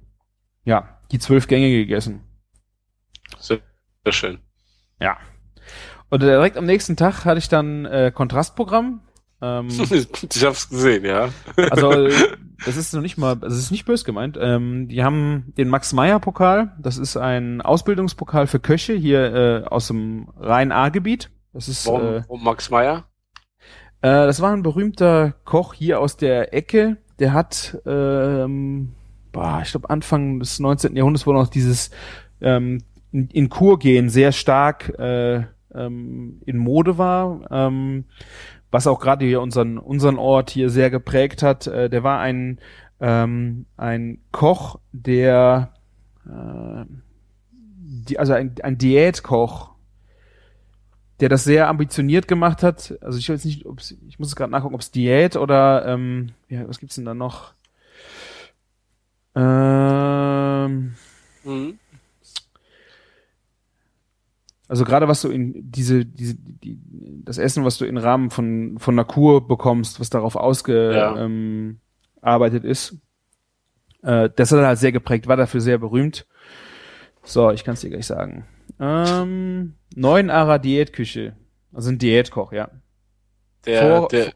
[0.63, 2.21] ja die zwölf Gänge gegessen.
[3.37, 3.59] Sehr,
[4.03, 4.39] sehr schön.
[4.99, 5.17] Ja.
[6.09, 9.01] Und direkt am nächsten Tag hatte ich dann äh, Kontrastprogramm.
[9.43, 11.29] Ähm, ich hab's gesehen, ja.
[11.69, 12.07] Also,
[12.65, 14.37] das ist noch nicht mal, also es ist nicht bös gemeint.
[14.39, 16.77] Ähm, die haben den Max-Meyer-Pokal.
[16.79, 21.29] Das ist ein Ausbildungspokal für Köche hier äh, aus dem Rhein-A-Gebiet.
[21.51, 23.03] Das ist Warum, äh, warum Max Meyer?
[24.01, 26.97] Äh, das war ein berühmter Koch hier aus der Ecke.
[27.19, 28.93] Der hat, ähm,
[29.33, 30.95] boah, ich glaube Anfang des 19.
[30.95, 31.91] Jahrhunderts, wo noch dieses
[32.39, 35.43] ähm, in, in Kur gehen sehr stark äh,
[35.75, 38.05] ähm, in Mode war, ähm,
[38.73, 41.67] was auch gerade hier unseren unseren Ort hier sehr geprägt hat.
[41.67, 42.59] Äh, der war ein
[42.99, 45.73] ähm, ein Koch, der
[46.25, 46.85] äh,
[47.51, 49.71] die, also ein, ein Diätkoch,
[51.19, 52.97] der das sehr ambitioniert gemacht hat.
[53.01, 56.67] Also ich weiß nicht, ob's, ich muss gerade nachgucken, ob es Diät oder ähm, ja,
[56.67, 57.53] was gibt's denn da noch?
[59.35, 60.95] Ähm,
[61.43, 61.77] Mhm.
[64.67, 66.79] Also gerade was du in diese, diese die,
[67.25, 71.25] das Essen, was du im Rahmen von von einer Kur bekommst, was darauf ausgearbeitet Ja.
[71.25, 71.79] ähm,
[72.63, 72.97] ist,
[74.01, 76.25] äh, das hat er halt sehr geprägt, war dafür sehr berühmt.
[77.23, 78.45] So, ich kann es dir gleich sagen.
[78.79, 81.35] Ähm, Neuenarer Diätküche,
[81.73, 82.69] also ein Diätkoch, ja.
[83.65, 84.33] Der, Vor- der,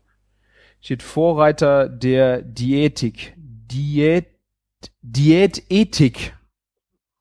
[0.80, 4.28] Steht Vorreiter der Diätik, Diät,
[5.02, 6.37] Diätethik.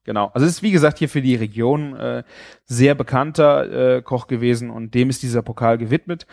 [0.06, 0.30] Genau.
[0.32, 2.22] Also es ist wie gesagt hier für die Region äh,
[2.64, 6.28] sehr bekannter äh, Koch gewesen und dem ist dieser Pokal gewidmet.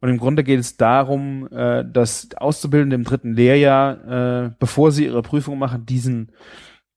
[0.00, 5.04] Und im Grunde geht es darum, äh, dass Auszubildende im dritten Lehrjahr, äh, bevor sie
[5.04, 6.32] ihre Prüfung machen, diesen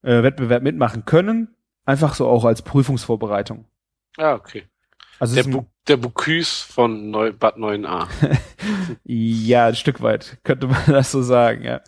[0.03, 1.49] äh, Wettbewerb mitmachen können.
[1.83, 3.65] Einfach so auch als Prüfungsvorbereitung.
[4.17, 4.63] ah, okay.
[5.19, 8.07] Also Der, Bu der Bocuse von Neu Bad 9a.
[9.03, 11.81] Ja, ein Stück weit, könnte man das so sagen, ja.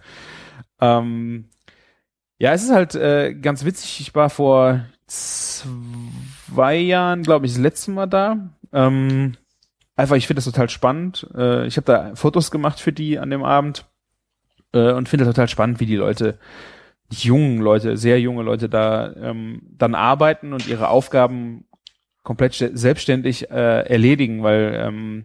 [0.82, 1.50] Ähm,
[2.44, 4.02] ja, es ist halt äh, ganz witzig.
[4.02, 8.50] Ich war vor zwei Jahren, glaube ich, das letzte Mal da.
[8.74, 9.38] Ähm,
[9.96, 11.26] einfach, ich finde das total spannend.
[11.34, 13.86] Äh, ich habe da Fotos gemacht für die an dem Abend
[14.74, 16.38] äh, und finde total spannend, wie die Leute,
[17.12, 21.64] die jungen Leute, sehr junge Leute da ähm, dann arbeiten und ihre Aufgaben
[22.24, 25.24] komplett selbstständig äh, erledigen, weil ähm,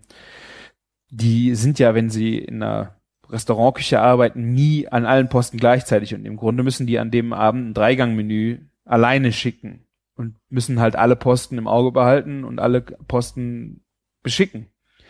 [1.10, 2.97] die sind ja, wenn sie in einer
[3.30, 7.68] Restaurantküche arbeiten, nie an allen Posten gleichzeitig und im Grunde müssen die an dem Abend
[7.70, 9.86] ein Dreigangmenü alleine schicken
[10.16, 13.82] und müssen halt alle Posten im Auge behalten und alle Posten
[14.22, 14.66] beschicken.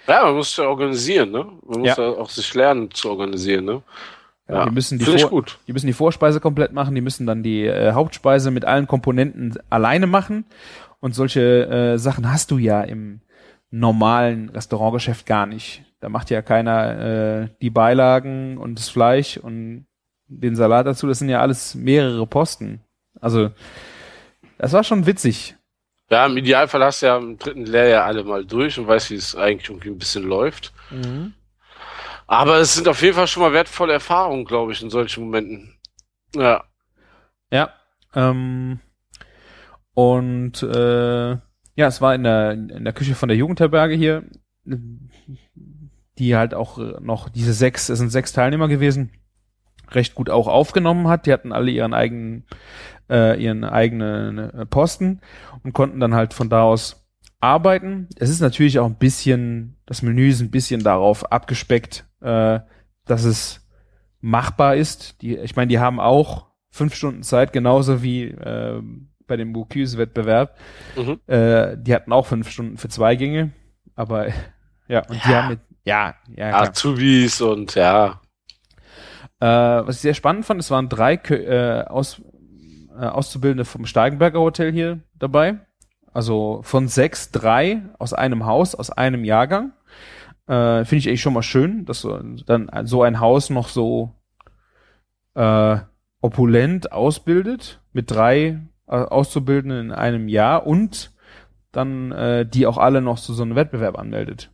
[0.06, 1.46] Ja, man muss ja organisieren, ne?
[1.66, 2.08] Man muss Ja.
[2.08, 3.82] auch sich lernen zu organisieren, ne?
[4.48, 5.58] Ja, die müssen die, Vor gut.
[5.66, 9.58] die müssen die Vorspeise komplett machen, die müssen dann die äh, Hauptspeise mit allen Komponenten
[9.68, 10.46] alleine machen
[11.00, 13.20] und solche äh, Sachen hast du ja im
[13.70, 15.84] normalen Restaurantgeschäft gar nicht.
[16.00, 19.86] Da macht ja keiner äh, die Beilagen und das Fleisch und
[20.26, 21.06] den Salat dazu.
[21.06, 22.80] Das sind ja alles mehrere Posten.
[23.20, 23.50] Also
[24.58, 25.56] das war schon witzig.
[26.10, 29.16] Ja, im Idealfall hast du ja im dritten Lehrjahr alle mal durch und weißt, wie
[29.16, 30.72] es eigentlich irgendwie ein bisschen läuft.
[32.26, 35.74] Aber es sind auf jeden Fall schon mal wertvolle Erfahrungen, glaube ich, in solchen Momenten.
[36.34, 36.64] Ja.
[37.50, 37.72] Ja.
[38.14, 38.80] Ähm,
[39.94, 44.24] und äh, ja, es war in der, in der Küche von der Jugendherberge hier,
[46.18, 49.10] die halt auch äh, noch diese sechs, es sind sechs Teilnehmer gewesen,
[49.90, 51.26] recht gut auch aufgenommen hat.
[51.26, 52.44] Die hatten alle ihren eigenen,
[53.08, 55.20] äh, ihren eigenen äh, Posten
[55.62, 57.06] und konnten dann halt von da aus
[57.40, 58.08] arbeiten.
[58.16, 62.60] Es ist natürlich auch ein bisschen, das Menü ist ein bisschen darauf abgespeckt, äh,
[63.06, 63.66] dass es
[64.20, 65.22] machbar ist.
[65.22, 68.82] Die, ich meine, die haben auch fünf Stunden Zeit, genauso wie äh,
[69.26, 70.56] bei dem Bocuse-Wettbewerb.
[70.96, 71.20] Mhm.
[71.32, 73.50] Äh, die hatten auch fünf Stunden für zwei Gänge,
[73.94, 74.28] aber
[74.88, 75.42] ja, und die Ja.
[75.42, 76.62] haben mit, ja, ja, klar.
[76.68, 78.20] Azubis und ja.
[79.40, 82.20] Äh, was ich sehr spannend fand, es waren drei äh, Aus,
[82.98, 85.60] äh, Auszubildende vom Steigenberger Hotel hier dabei.
[86.12, 89.72] Also von sechs, drei aus einem Haus, aus einem Jahrgang.
[90.46, 94.14] Äh, Finde ich eigentlich schon mal schön, dass so, dann so ein Haus noch so
[95.34, 95.76] äh,
[96.20, 101.12] opulent ausbildet mit drei äh, Auszubildenden in einem Jahr und
[101.70, 104.50] dann äh, die auch alle noch zu so einem Wettbewerb anmeldet.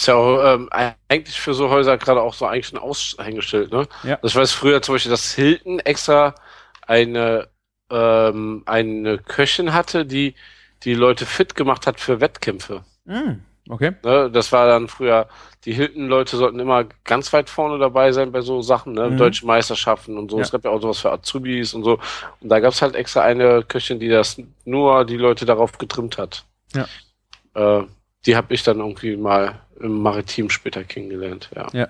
[0.00, 0.70] Ist ja auch ähm,
[1.08, 3.86] eigentlich für so Häuser gerade auch so eigentlich ein Aushängeschild, ne?
[4.02, 4.18] Ja.
[4.22, 6.34] Ich weiß früher zum Beispiel, dass Hilton extra
[6.86, 7.48] eine,
[7.90, 10.34] ähm, eine Köchin hatte, die
[10.84, 12.82] die Leute fit gemacht hat für Wettkämpfe.
[13.04, 13.92] Mm, okay.
[14.02, 14.30] Ne?
[14.30, 15.28] Das war dann früher,
[15.66, 19.10] die Hilton-Leute sollten immer ganz weit vorne dabei sein bei so Sachen, ne?
[19.10, 19.18] Mhm.
[19.18, 20.38] Deutsche Meisterschaften und so.
[20.38, 20.44] Ja.
[20.44, 21.98] Es gab ja auch sowas für Azubis und so.
[22.40, 26.16] Und da gab es halt extra eine Köchin, die das nur die Leute darauf getrimmt
[26.16, 26.46] hat.
[26.72, 26.86] Ja.
[27.54, 27.84] Äh,
[28.26, 31.88] die habe ich dann irgendwie mal im Maritim später kennengelernt, ja.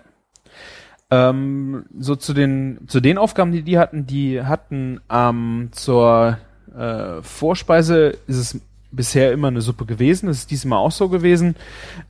[1.12, 6.38] Ähm, so zu den zu den Aufgaben, die die hatten, die hatten ähm, zur
[6.77, 8.61] äh, Vorspeise ist es
[8.93, 10.27] bisher immer eine Suppe gewesen.
[10.27, 11.57] Das ist diesmal auch so gewesen.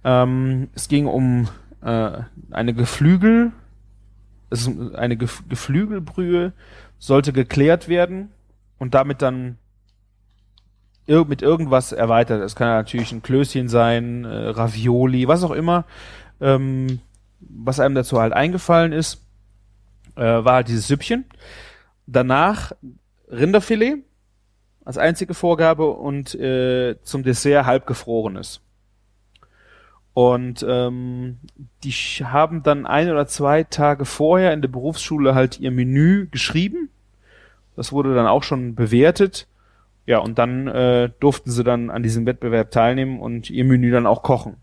[0.04, 1.48] Ähm, es ging um
[1.82, 2.10] äh,
[2.50, 3.52] eine Geflügel,
[4.50, 6.52] es ist eine Gef Geflügelbrühe
[6.98, 8.28] sollte geklärt werden
[8.78, 9.56] und damit dann
[11.10, 12.42] ir mit irgendwas erweitert.
[12.42, 15.84] Es kann natürlich ein Klößchen sein, äh, Ravioli, was auch immer.
[16.40, 17.00] ähm,
[17.40, 19.24] was einem dazu halt eingefallen ist,
[20.16, 21.24] äh, war halt dieses Süppchen.
[22.06, 22.72] Danach
[23.30, 23.98] Rinderfilet
[24.84, 28.60] als einzige Vorgabe und äh, zum Dessert halbgefrorenes.
[30.12, 31.38] Und ähm,
[31.84, 36.90] die haben dann ein oder zwei Tage vorher in der Berufsschule halt ihr Menü geschrieben.
[37.76, 39.46] Das wurde dann auch schon bewertet.
[40.10, 44.08] Ja, und dann äh, durften sie dann an diesem Wettbewerb teilnehmen und ihr Menü dann
[44.08, 44.56] auch kochen.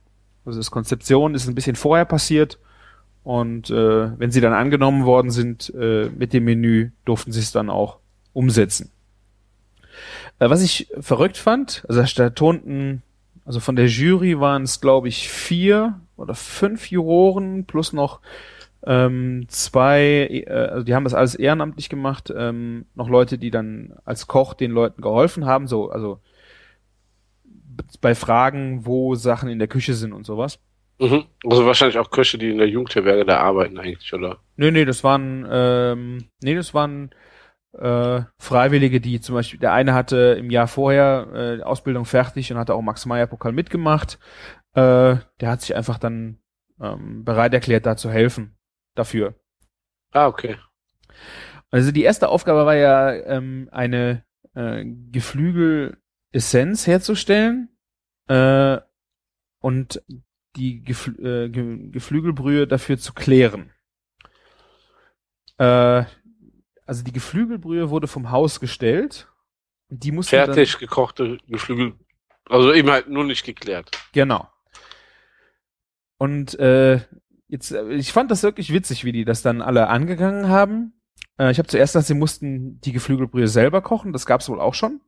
[0.44, 2.60] Also das Konzeption ist ein bisschen vorher passiert
[3.24, 7.54] und äh, wenn sie dann angenommen worden sind äh, mit dem Menü, durften sie es
[7.54, 8.00] dann auch
[8.34, 8.92] umsetzen.
[10.40, 13.04] Äh, was ich verrückt fand, also da turnten
[13.46, 18.20] also von der Jury waren es, glaube ich, vier oder fünf Juroren plus noch
[18.88, 23.98] ähm, zwei, äh, also die haben das alles ehrenamtlich gemacht, ähm, noch Leute, die dann
[24.06, 26.22] als Koch den Leuten geholfen haben, so, also
[28.00, 30.60] bei Fragen, wo Sachen in der Küche sind und sowas.
[31.00, 31.26] Mhm.
[31.44, 34.38] Also wahrscheinlich auch Köche, die in der Jugendherberge da arbeiten eigentlich, oder?
[34.56, 37.12] Nee, nee, das waren, ähm, nee, das waren
[37.74, 42.58] äh, Freiwillige, die zum Beispiel, der eine hatte im Jahr vorher äh, Ausbildung fertig und
[42.58, 44.18] hatte auch Max Meyer Pokal mitgemacht.
[44.74, 46.40] Äh, der hat sich einfach dann
[46.82, 48.57] ähm, bereit erklärt, da zu helfen.
[48.98, 49.36] Dafür.
[50.12, 50.58] Ah, okay.
[51.70, 57.70] Also die erste Aufgabe war ja, ähm, eine äh, Geflügel-Essenz herzustellen
[58.28, 58.80] äh,
[59.60, 60.02] und
[60.56, 63.72] die Gefl äh, Ge Geflügelbrühe dafür zu klären.
[65.60, 66.06] Äh,
[66.88, 69.28] also die Geflügelbrühe wurde vom Haus gestellt.
[69.90, 71.94] Und die musste Fertig gekochte Geflügel,
[72.50, 73.92] also eben halt nur nicht geklärt.
[74.14, 74.50] Genau.
[76.18, 77.02] Und äh,
[77.48, 80.94] jetzt, äh, ich fand das wirklich witzig, wie die das dann alle angegangen haben.
[81.40, 84.14] Äh, ich habe zuerst gedacht, sie mussten die Geflügelbrühe selber kochen.
[84.14, 85.02] Das gab's wohl auch schon.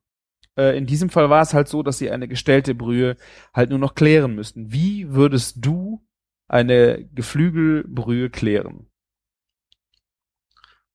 [0.58, 3.18] Äh, in diesem Fall war es halt so, dass sie eine gestellte Brühe
[3.54, 4.72] halt nur noch klären müssten.
[4.72, 6.06] Wie würdest du
[6.48, 8.88] eine Geflügelbrühe klären?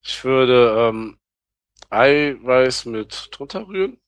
[0.02, 1.18] Ich würde ähm,
[1.88, 3.98] Eiweiß mit drunter rühren,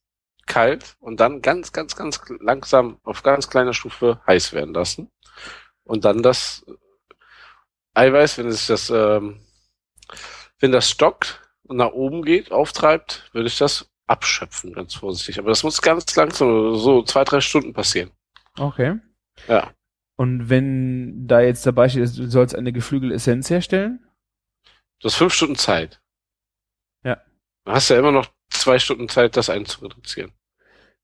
[0.47, 5.11] kalt und dann ganz, ganz, ganz langsam auf ganz kleiner Stufe heiß werden lassen.
[5.85, 6.67] Und dann das
[7.97, 9.41] Eiweiß, wenn es das, ähm,
[10.61, 15.39] wenn das stockt und nach oben geht, auftreibt, würde ich das abschöpfen, ganz vorsichtig.
[15.39, 18.11] Aber das muss ganz langsam, so zwei, drei Stunden passieren.
[18.59, 18.99] Okay.
[19.49, 19.73] Ja.
[20.17, 24.07] Und wenn da jetzt dabei steht, du sollst eine Geflügelessenz herstellen?
[25.01, 26.01] Du hast fünf Stunden Zeit.
[27.05, 27.23] Ja.
[27.65, 30.33] Du hast ja immer noch zwei Stunden Zeit, das einzureduzieren.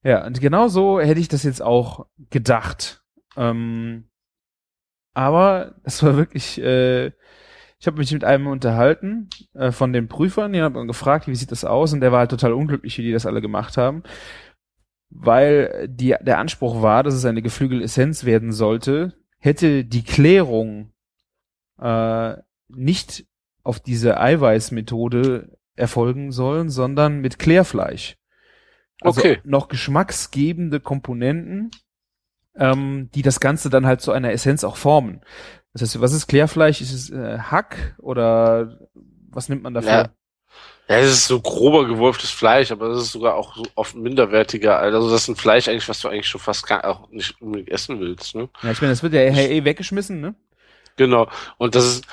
[0.03, 3.03] Ja, und genau so hätte ich das jetzt auch gedacht.
[3.37, 4.11] Ähm,
[5.14, 7.09] aber das war wirklich, äh,
[7.79, 11.51] ich habe mich mit einem unterhalten äh, von den Prüfern, die haben gefragt, wie sieht
[11.51, 11.92] das aus?
[11.92, 14.03] Und der war halt total unglücklich, wie die das alle gemacht haben.
[15.11, 20.92] Weil die, der Anspruch war, dass es eine Geflügelessenz werden sollte, hätte die Klärung
[21.79, 22.37] äh,
[22.68, 23.27] nicht
[23.62, 28.16] auf diese Eiweißmethode erfolgen sollen, sondern mit Klärfleisch.
[29.01, 29.40] Also okay.
[29.44, 31.70] noch geschmacksgebende Komponenten,
[32.57, 35.21] ähm, die das Ganze dann halt zu einer Essenz auch formen.
[35.73, 36.81] Das heißt, was ist Klärfleisch?
[36.81, 38.79] Ist es äh, Hack oder
[39.31, 39.91] was nimmt man dafür?
[39.91, 40.09] Ja.
[40.88, 44.79] Ja, es ist so grober gewolftes Fleisch, aber das ist sogar auch so oft minderwertiger.
[44.79, 47.71] Also das ist ein Fleisch eigentlich, was du eigentlich schon fast gar auch nicht unbedingt
[47.71, 48.35] essen willst.
[48.35, 48.49] Ne?
[48.62, 50.35] Ja, ich meine, das wird ja eh weggeschmissen, ne?
[50.97, 51.29] Genau.
[51.57, 52.05] Und das ist,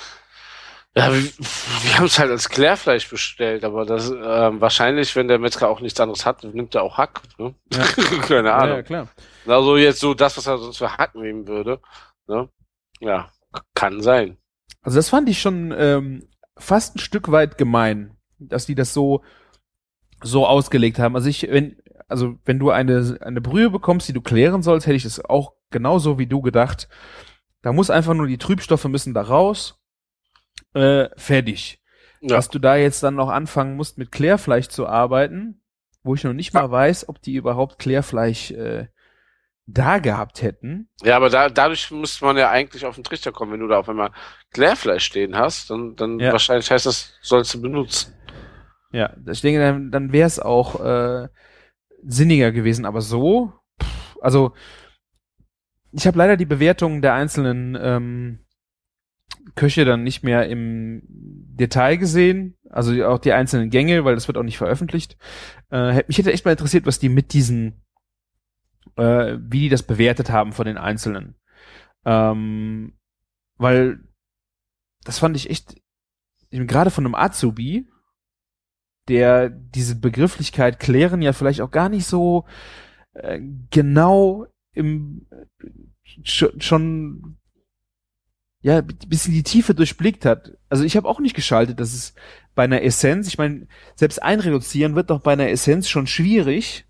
[0.95, 5.39] ja, wir, wir haben es halt als Klärfleisch bestellt, aber das ähm, wahrscheinlich, wenn der
[5.39, 7.21] Metzger auch nichts anderes hat, nimmt er auch Hack.
[7.37, 7.53] Ne?
[7.73, 7.83] Ja.
[8.27, 8.69] Keine Ahnung.
[8.69, 9.07] Ja, ja, klar.
[9.45, 11.79] Also jetzt so das, was er sonst für Hack nehmen würde.
[12.27, 12.49] Ne?
[12.99, 13.31] Ja,
[13.73, 14.37] kann sein.
[14.81, 19.23] Also das fand ich schon ähm, fast ein Stück weit gemein, dass die das so
[20.21, 21.15] so ausgelegt haben.
[21.15, 24.97] Also ich, wenn, also wenn du eine eine Brühe bekommst, die du klären sollst, hätte
[24.97, 26.89] ich das auch genauso wie du gedacht.
[27.61, 29.79] Da muss einfach nur die Trübstoffe müssen da raus
[30.73, 31.81] äh, fertig.
[32.21, 32.35] Ja.
[32.35, 35.61] Dass du da jetzt dann noch anfangen musst, mit Klärfleisch zu arbeiten,
[36.03, 38.87] wo ich noch nicht mal weiß, ob die überhaupt Klärfleisch äh,
[39.73, 40.89] da gehabt hätten.
[41.03, 43.79] Ja, aber da, dadurch müsste man ja eigentlich auf den Trichter kommen, wenn du da
[43.79, 44.11] auf einmal
[44.51, 46.31] Klärfleisch stehen hast, dann, dann ja.
[46.31, 48.13] wahrscheinlich heißt das, sollst du benutzen.
[48.91, 51.27] Ja, ich denke, dann, dann wäre es auch äh,
[52.03, 54.53] sinniger gewesen, aber so, pff, also
[55.91, 58.39] ich habe leider die Bewertungen der einzelnen ähm,
[59.55, 64.37] Köche dann nicht mehr im Detail gesehen, also auch die einzelnen Gänge, weil das wird
[64.37, 65.17] auch nicht veröffentlicht.
[65.71, 67.81] Äh, mich hätte echt mal interessiert, was die mit diesen,
[68.99, 71.35] äh, wie die das bewertet haben von den Einzelnen.
[72.05, 72.97] Ähm,
[73.57, 73.99] weil
[75.03, 75.75] das fand ich echt,
[76.51, 77.87] gerade von einem Azubi,
[79.07, 82.45] der diese Begrifflichkeit klären ja vielleicht auch gar nicht so
[83.13, 83.39] äh,
[83.71, 85.27] genau im
[86.23, 87.39] schon
[88.61, 90.57] ja, bis in die Tiefe durchblickt hat.
[90.67, 92.13] Also ich habe auch nicht geschaltet, dass es
[92.55, 96.85] bei einer Essenz, ich meine, selbst einreduzieren wird doch bei einer Essenz schon schwierig,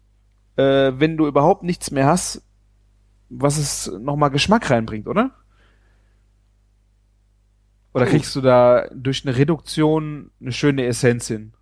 [0.60, 2.42] äh, wenn du überhaupt nichts mehr hast,
[3.30, 5.32] was es nochmal Geschmack reinbringt, oder?
[7.94, 8.10] Oder Oh.
[8.10, 11.54] kriegst du da durch eine Reduktion eine schöne Essenz hin?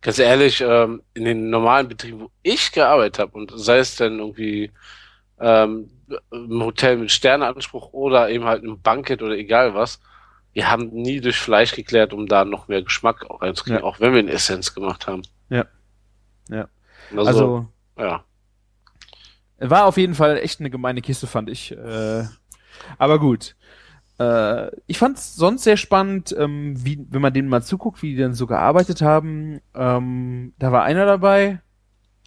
[0.00, 4.18] Ganz ehrlich, ähm, in den normalen Betrieben, wo ich gearbeitet habe, und sei es denn
[4.18, 4.70] irgendwie
[5.40, 5.90] ähm,
[6.30, 10.00] im Hotel mit Sterneanspruch oder eben halt im Banket oder egal was,
[10.52, 13.84] wir haben nie durch Fleisch geklärt, um da noch mehr Geschmack reinzukriegen, Ja.
[13.84, 15.22] auch wenn wir eine Essenz gemacht haben.
[15.48, 15.66] Ja.
[16.50, 16.68] Ja.
[17.10, 18.24] Also, Also, ja.
[19.58, 21.72] war auf jeden Fall echt eine gemeine Kiste, fand ich.
[21.72, 22.24] Äh,
[22.98, 23.56] aber gut.
[24.18, 28.14] Äh, ich fand es sonst sehr spannend, ähm, wie, wenn man denen mal zuguckt, wie
[28.14, 29.60] die dann so gearbeitet haben.
[29.74, 31.60] Ähm, da war einer dabei,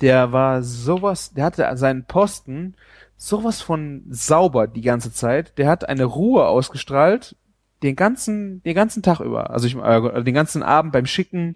[0.01, 2.75] der war sowas, der hatte seinen Posten
[3.15, 5.57] sowas von sauber die ganze Zeit.
[5.57, 7.35] Der hat eine Ruhe ausgestrahlt,
[7.83, 9.49] den ganzen, den ganzen Tag über.
[9.51, 11.55] Also ich, äh, den ganzen Abend beim Schicken.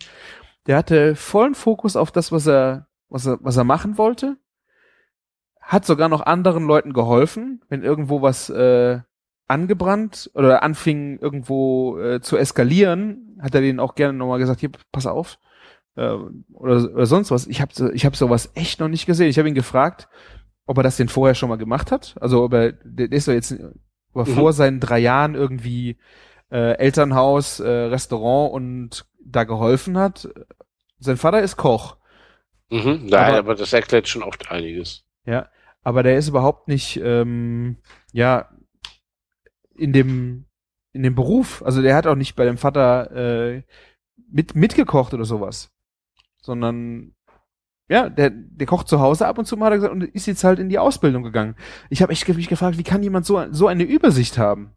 [0.67, 4.37] Der hatte vollen Fokus auf das, was er, was er, was er machen wollte.
[5.59, 8.99] Hat sogar noch anderen Leuten geholfen, wenn irgendwo was äh,
[9.47, 14.71] angebrannt oder anfing irgendwo äh, zu eskalieren, hat er denen auch gerne nochmal gesagt, hier,
[14.91, 15.37] pass auf.
[15.95, 16.15] Äh,
[16.53, 17.47] oder, oder sonst was.
[17.47, 19.27] Ich habe ich hab sowas echt noch nicht gesehen.
[19.29, 20.07] Ich habe ihn gefragt,
[20.65, 22.15] ob er das denn vorher schon mal gemacht hat.
[22.19, 23.55] Also ob er, der, ist doch jetzt
[24.13, 24.33] aber Mhm.
[24.33, 25.97] vor seinen drei Jahren irgendwie
[26.51, 30.29] äh, Elternhaus, äh, Restaurant und da geholfen hat.
[30.99, 31.97] Sein Vater ist Koch.
[32.71, 35.03] Mhm, nein, Aber- aber, das erklärt schon oft einiges.
[35.25, 35.49] Ja,
[35.83, 37.77] aber der ist überhaupt nicht, ähm,
[38.13, 38.49] ja,
[39.75, 40.45] in dem,
[40.93, 41.61] in dem Beruf.
[41.63, 43.63] Also der hat auch nicht bei dem Vater äh,
[44.31, 45.71] mit, mitgekocht oder sowas.
[46.41, 47.13] Sondern,
[47.89, 50.25] ja, der, der kocht zu Hause ab und zu mal, hat er gesagt, und ist
[50.27, 51.55] jetzt halt in die Ausbildung gegangen.
[51.89, 54.73] Ich habe echt mich gefragt, wie kann jemand so, so eine Übersicht haben?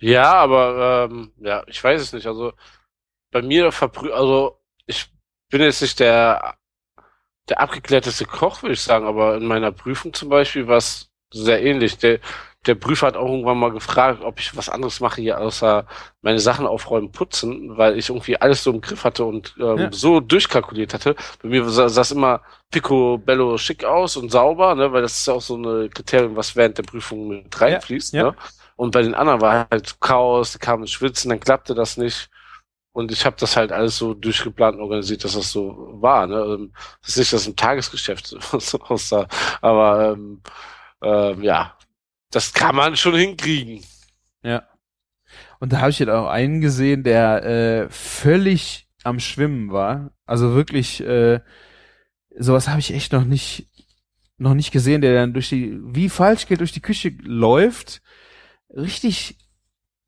[0.00, 2.26] Ja, aber ähm, ja, ich weiß es nicht.
[2.26, 2.52] Also
[3.30, 5.12] bei mir verprü also ich
[5.50, 6.56] bin jetzt nicht der
[7.48, 11.62] der abgeklärteste Koch, würde ich sagen, aber in meiner Prüfung zum Beispiel war es sehr
[11.62, 11.98] ähnlich.
[11.98, 12.20] Der
[12.66, 15.86] der Prüfer hat auch irgendwann mal gefragt, ob ich was anderes mache hier außer
[16.22, 19.92] meine Sachen aufräumen, putzen, weil ich irgendwie alles so im Griff hatte und ähm, Ja.
[19.92, 21.14] so durchkalkuliert hatte.
[21.42, 25.26] Bei mir sah sah es immer picobello schick aus und sauber, ne, weil das ist
[25.28, 28.24] ja auch so eine Kriterium, was während der Prüfung mit reinfließt, ja.
[28.24, 28.36] ne?
[28.76, 32.28] Und bei den anderen war halt Chaos, die kamen ins Schwitzen, dann klappte das nicht.
[32.98, 36.26] Und ich habe das halt alles so durchgeplant und organisiert, dass das so war.
[36.26, 36.34] Ne?
[36.34, 38.26] Ähm, Das ist nicht, dass es im Tagesgeschäft
[38.58, 39.28] so aussah.
[39.60, 40.42] Aber ähm,
[41.00, 41.78] ähm, ja,
[42.32, 43.84] das kann man schon hinkriegen.
[44.42, 44.64] Ja.
[45.60, 50.10] Und da habe ich jetzt auch einen gesehen, der äh, völlig am Schwimmen war.
[50.26, 51.38] Also wirklich, äh,
[52.36, 53.68] sowas habe ich echt noch nicht,
[54.38, 58.02] noch nicht gesehen, der dann durch die, wie falsch geht, durch die Küche läuft.
[58.70, 59.38] Richtig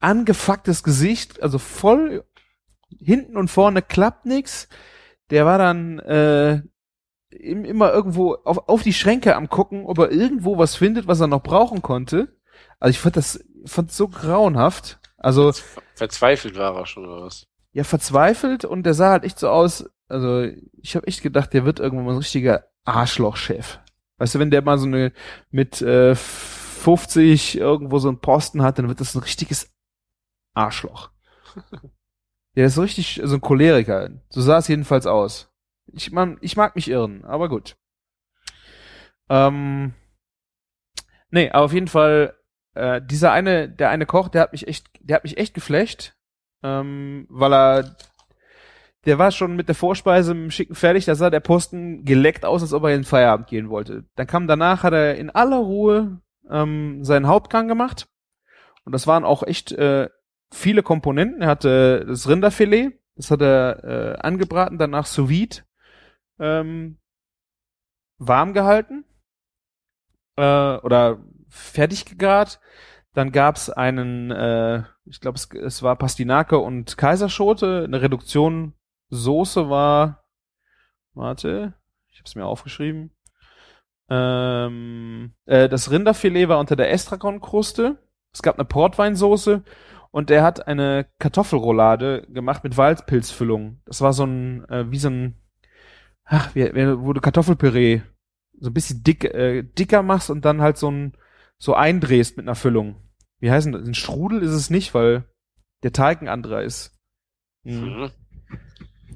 [0.00, 2.24] angefucktes Gesicht, also voll
[2.98, 4.68] hinten und vorne klappt nix.
[5.30, 6.62] Der war dann äh,
[7.30, 11.20] im- immer irgendwo auf, auf die Schränke am gucken, ob er irgendwo was findet, was
[11.20, 12.36] er noch brauchen konnte.
[12.78, 14.98] Also ich fand das fand so grauenhaft.
[15.16, 15.52] Also
[15.94, 17.46] Verzweifelt war er schon oder was?
[17.72, 19.88] ja verzweifelt und der sah halt echt so aus.
[20.08, 20.48] Also
[20.82, 23.78] ich habe echt gedacht, der wird irgendwann mal ein richtiger Arschlochchef.
[24.18, 25.12] Weißt du, wenn der mal so eine
[25.50, 29.70] mit äh, 50 irgendwo so einen Posten hat, dann wird das ein richtiges
[30.54, 31.10] Arschloch.
[32.56, 34.10] Der ist so richtig so ein Choleriker.
[34.28, 35.52] So sah es jedenfalls aus.
[35.92, 37.76] Ich, man, ich mag mich irren, aber gut.
[39.28, 39.94] Ähm,
[41.30, 42.34] nee, aber auf jeden Fall,
[42.74, 46.14] äh, dieser eine, der eine Koch, der hat mich echt, der hat mich echt geflasht,
[46.62, 47.96] ähm, weil er,
[49.06, 52.62] der war schon mit der Vorspeise im Schicken fertig, da sah der Posten geleckt aus,
[52.62, 54.04] als ob er in den Feierabend gehen wollte.
[54.16, 56.20] Dann kam danach, hat er in aller Ruhe
[56.50, 58.08] ähm, seinen Hauptgang gemacht
[58.84, 60.08] und das waren auch echt äh,
[60.52, 61.42] viele Komponenten.
[61.42, 65.58] Er hatte das Rinderfilet, das hat er äh, angebraten, danach sous vide
[66.38, 66.98] ähm,
[68.18, 69.04] warm gehalten
[70.36, 72.60] äh, oder fertig gegart.
[73.12, 77.84] Dann gab's einen, äh, ich glaube, es, es war Pastinake und Kaiserschote.
[77.84, 78.74] Eine Reduktion
[79.08, 80.24] Soße war,
[81.14, 81.74] warte,
[82.08, 83.10] ich habe es mir aufgeschrieben.
[84.08, 87.98] Ähm, äh, das Rinderfilet war unter der Estragon-Kruste.
[88.32, 89.64] Es gab eine Portweinsoße
[90.10, 93.80] und er hat eine Kartoffelroulade gemacht mit Waldpilzfüllung.
[93.84, 95.34] Das war so ein, äh, wie so ein,
[96.24, 98.02] ach, wie, du Kartoffelpüree
[98.58, 101.16] so ein bisschen dick, äh, dicker machst und dann halt so ein,
[101.58, 102.96] so eindrehst mit einer Füllung.
[103.38, 103.86] Wie heißt denn das?
[103.86, 105.24] Ein Strudel ist es nicht, weil
[105.82, 106.98] der Teig ein anderer ist.
[107.64, 107.80] Hm.
[107.80, 108.10] Mhm.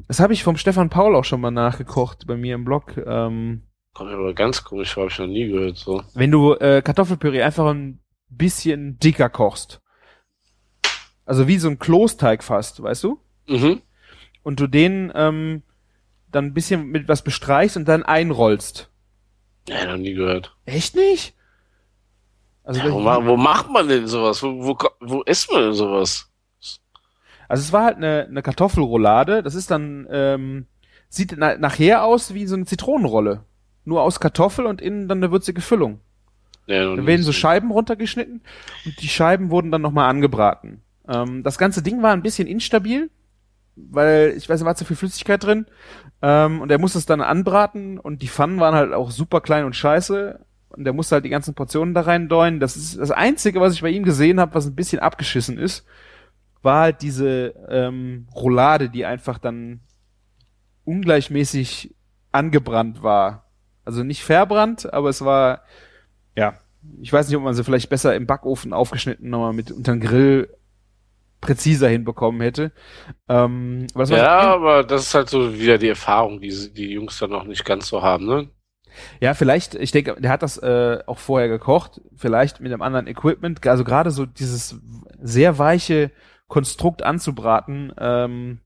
[0.09, 2.97] Das habe ich vom Stefan Paul auch schon mal nachgekocht bei mir im Blog.
[2.97, 3.63] Ähm,
[3.95, 5.77] Kommt mir aber ganz komisch habe ich noch nie gehört.
[5.77, 6.03] So.
[6.15, 9.81] wenn du äh, Kartoffelpüree einfach ein bisschen dicker kochst.
[11.27, 13.19] Also wie so ein Klosteig fast, weißt du?
[13.47, 13.81] Mhm.
[14.43, 15.63] Und du den ähm,
[16.31, 18.91] dann ein bisschen mit was bestreichst und dann einrollst.
[19.69, 20.55] Ja, noch nie gehört.
[20.67, 21.35] Echt nicht?
[22.65, 24.43] Also, Ja, wo, wo macht man denn sowas?
[24.43, 26.31] Wo, wo, wo isst man denn sowas?
[27.47, 29.43] also es war halt eine, eine Kartoffelroulade.
[29.43, 30.67] Das ist dann, ähm,
[31.09, 33.45] sieht na, nachher aus wie so eine Zitronenrolle.
[33.85, 36.01] Nur aus Kartoffel und innen dann eine würzige Füllung.
[36.67, 37.33] Ja, Dann werden so.
[37.33, 38.41] Scheiben runtergeschnitten
[38.87, 40.81] und die Scheiben wurden dann nochmal angebraten.
[41.09, 43.11] Ähm, das ganze Ding war ein bisschen instabil,
[43.77, 45.67] weil ich weiß, da war zu viel Flüssigkeit drin.
[46.23, 49.65] Ähm, und er musste es dann anbraten und die Pfannen waren halt auch super klein
[49.65, 50.41] und scheiße.
[50.69, 52.59] Und er musste halt die ganzen Portionen da rein deuen.
[52.59, 55.87] Das ist das Einzige, was ich bei ihm gesehen habe, was ein bisschen abgeschissen ist,
[56.63, 59.81] war halt diese ähm, Roulade, die einfach dann
[60.85, 61.95] ungleichmäßig
[62.33, 63.45] angebrannt war.
[63.85, 65.63] Also nicht verbrannt, aber es war
[66.37, 66.55] ja,
[67.01, 70.01] ich weiß nicht, ob man sie vielleicht besser im Backofen aufgeschnitten nochmal mit unter den
[70.01, 70.49] Grill
[71.45, 72.73] präziser hinbekommen hätte.
[73.29, 73.87] Ähm,
[74.17, 77.65] Ja, aber das ist halt so wieder die Erfahrung, die die Jungs dann noch nicht
[77.65, 78.49] ganz so haben, ne?
[79.21, 83.07] ja, vielleicht, ich denke, der hat das äh, auch vorher gekocht, vielleicht mit einem anderen
[83.07, 84.81] Equipment, also gerade so dieses
[85.21, 86.11] sehr weiche
[86.47, 88.61] Konstrukt anzubraten, ähm,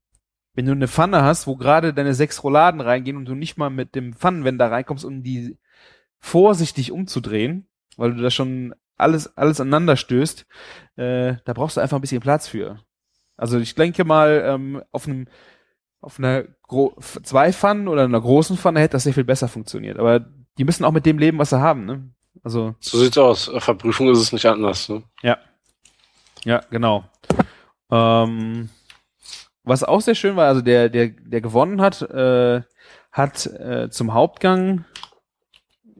[0.55, 3.71] wenn du eine Pfanne hast, wo gerade deine sechs Rouladen reingehen und du nicht mal
[3.71, 5.57] mit dem Pfannenwender reinkommst, um die
[6.19, 10.47] vorsichtig umzudrehen, weil du da schon alles, alles aneinander stößt,
[10.97, 12.81] äh, da brauchst du einfach ein bisschen Platz für.
[13.37, 15.27] Also ich denke mal, ähm, auf einem
[16.01, 19.99] auf einer Gro zwei Pfannen oder einer großen Pfanne hätte das sehr viel besser funktioniert.
[19.99, 20.21] Aber
[20.57, 22.11] die müssen auch mit dem leben, was sie haben, ne?
[22.45, 23.49] Also, So sieht's aus.
[23.49, 25.03] Auf der Prüfung ist es nicht anders, ne?
[26.45, 27.05] ja, genau.
[27.91, 28.69] Ähm,
[29.65, 32.63] was auch sehr schön war, also der, der, der gewonnen hat, äh,
[33.11, 34.85] hat äh, zum Hauptgang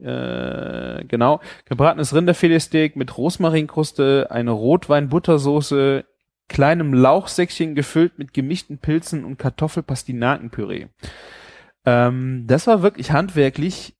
[0.03, 6.05] äh, genau gebratenes Rinderfiletsteak mit Rosmarinkruste, eine Rotwein-Buttersoße,
[6.47, 10.87] kleinem Lauchsäckchen gefüllt mit gemischten Pilzen und Kartoffelpastinakenpüree.
[11.85, 13.95] Ähm, das war wirklich handwerklich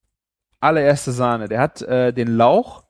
[0.59, 1.47] allererste Sahne.
[1.47, 2.83] Der hat äh, den Lauch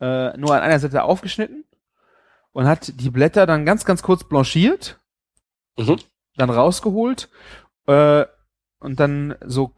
[0.00, 1.64] äh, nur an einer Seite aufgeschnitten
[2.52, 5.00] und hat die Blätter dann ganz, ganz kurz blanchiert,
[5.76, 5.98] Mhm.
[6.36, 7.28] dann rausgeholt
[7.86, 8.24] äh,
[8.84, 9.72] und dann so,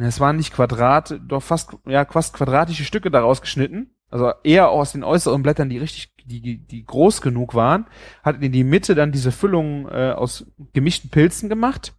[0.00, 3.90] es waren nicht Quadrat, doch fast, ja, fast quadratische Stücke daraus geschnitten.
[4.08, 7.86] Also eher aus den äußeren Blättern, die richtig, die, die groß genug waren,
[8.22, 11.92] hat in die Mitte dann diese Füllung äh, aus gemischten Pilzen gemacht,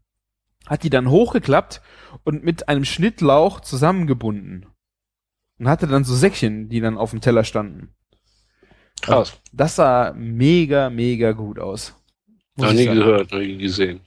[0.65, 1.81] hat die dann hochgeklappt
[2.23, 4.65] und mit einem Schnittlauch zusammengebunden.
[5.59, 7.89] Und hatte dann so Säckchen, die dann auf dem Teller standen.
[9.01, 9.39] Krass.
[9.51, 11.95] Das sah mega, mega gut aus.
[12.55, 14.01] Noch ich nie gehört, noch nie gesehen.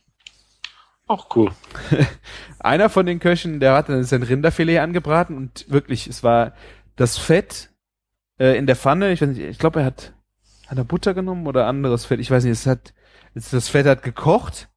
[1.11, 1.51] Auch cool.
[2.61, 6.55] Einer von den Köchen, der hat dann sein Rinderfilet angebraten und wirklich, es war
[6.95, 7.71] das Fett
[8.39, 9.11] äh, in der Pfanne.
[9.11, 10.15] Ich weiß nicht, ich glaube, er hat,
[10.69, 12.21] hat er Butter genommen oder anderes Fett.
[12.21, 12.95] Ich weiß nicht, es hat,
[13.35, 14.69] es, das Fett hat gekocht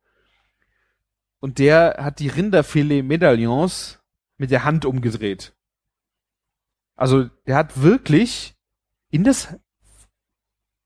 [1.40, 4.00] und der hat die Rinderfilet-Medaillons
[4.40, 5.54] mit der Hand umgedreht.
[6.96, 8.56] Also, der hat wirklich
[9.12, 9.56] in das,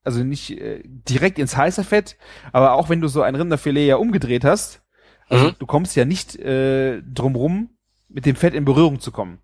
[0.03, 2.17] also nicht äh, direkt ins heiße Fett,
[2.51, 4.83] aber auch wenn du so ein Rinderfilet ja umgedreht hast,
[5.29, 5.55] also Mhm.
[5.59, 7.69] du kommst ja nicht äh, drumrum,
[8.09, 9.39] mit dem Fett in Berührung zu kommen.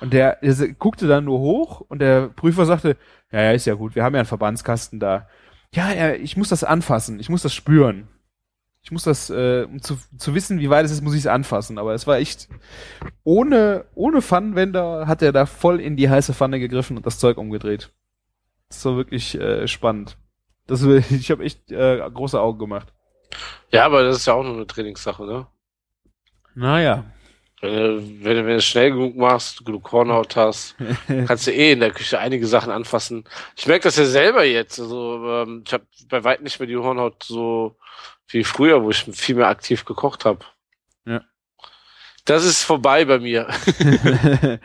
[0.00, 2.96] Und der, der guckte dann nur hoch und der Prüfer sagte,
[3.32, 5.28] ja, ja, ist ja gut, wir haben ja einen Verbandskasten da.
[5.74, 8.08] Ja, ja, ich muss das anfassen, ich muss das spüren.
[8.82, 11.26] Ich muss das, äh, um zu, zu wissen, wie weit es ist, muss ich es
[11.26, 11.76] anfassen.
[11.78, 12.48] Aber es war echt,
[13.24, 17.36] ohne, ohne Pfannenwender hat er da voll in die heiße Pfanne gegriffen und das Zeug
[17.36, 17.92] umgedreht.
[18.68, 20.18] Das war wirklich äh, spannend.
[20.68, 22.92] Das, ich habe echt äh, große Augen gemacht.
[23.70, 25.46] Ja, aber das ist ja auch nur eine Trainingssache, ne?
[26.54, 27.04] Naja.
[27.60, 30.76] Wenn du, wenn wenn du es schnell genug machst, genug Kornhaut hast,
[31.26, 33.24] kannst du eh in der Küche einige Sachen anfassen.
[33.56, 34.78] Ich merke das ja selber jetzt.
[34.78, 37.76] Also ähm, ich habe bei weitem nicht mehr die Hornhaut so
[38.28, 40.44] wie früher, wo ich viel mehr aktiv gekocht habe.
[41.06, 41.22] Ja.
[42.24, 43.48] Das ist vorbei bei mir.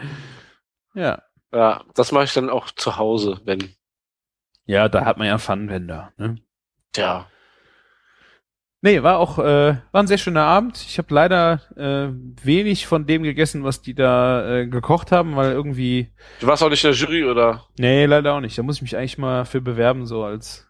[0.93, 1.22] ja.
[1.53, 3.76] Ja, das mache ich dann auch zu Hause, wenn.
[4.66, 6.14] Ja, da hat man ja Pfannenwender.
[6.18, 6.38] Ne?
[6.95, 7.30] Ja.
[8.84, 10.77] Nee, war auch äh, war ein sehr schöner Abend.
[10.88, 12.11] Ich habe leider äh,
[12.43, 16.69] wenig von dem gegessen, was die da äh, gekocht haben, weil irgendwie Du warst auch
[16.69, 17.65] nicht in der Jury, oder?
[17.77, 18.57] nee, leider auch nicht.
[18.57, 20.67] Da muss ich mich eigentlich mal für bewerben so als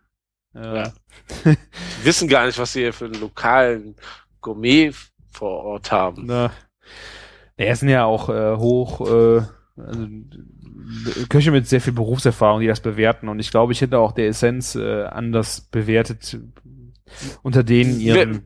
[0.54, 0.94] äh, Ja.
[1.46, 3.96] Die wissen gar nicht, was sie hier für einen lokalen
[4.42, 4.92] Gourmet
[5.32, 6.26] vor Ort haben.
[6.26, 6.52] Na,
[7.56, 9.42] es sind ja auch äh, hoch äh,
[9.78, 10.08] also,
[11.30, 14.28] Köche mit sehr viel Berufserfahrung, die das bewerten und ich glaube, ich hätte auch der
[14.28, 16.38] Essenz äh, anders bewertet
[17.44, 18.44] unter denen ihren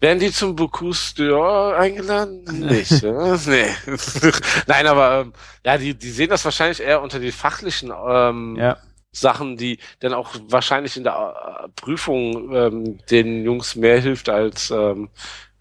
[0.00, 2.44] Werden die zum Bocuse d'Or eingeladen?
[2.44, 3.38] Nicht, ne?
[3.46, 3.66] Nee.
[4.66, 5.32] Nein, aber ähm,
[5.64, 8.78] ja, die, die sehen das wahrscheinlich eher unter die fachlichen ähm, ja
[9.12, 14.70] Sachen, die dann auch wahrscheinlich in der äh, Prüfung ähm, den Jungs mehr hilft als
[14.70, 15.08] ähm,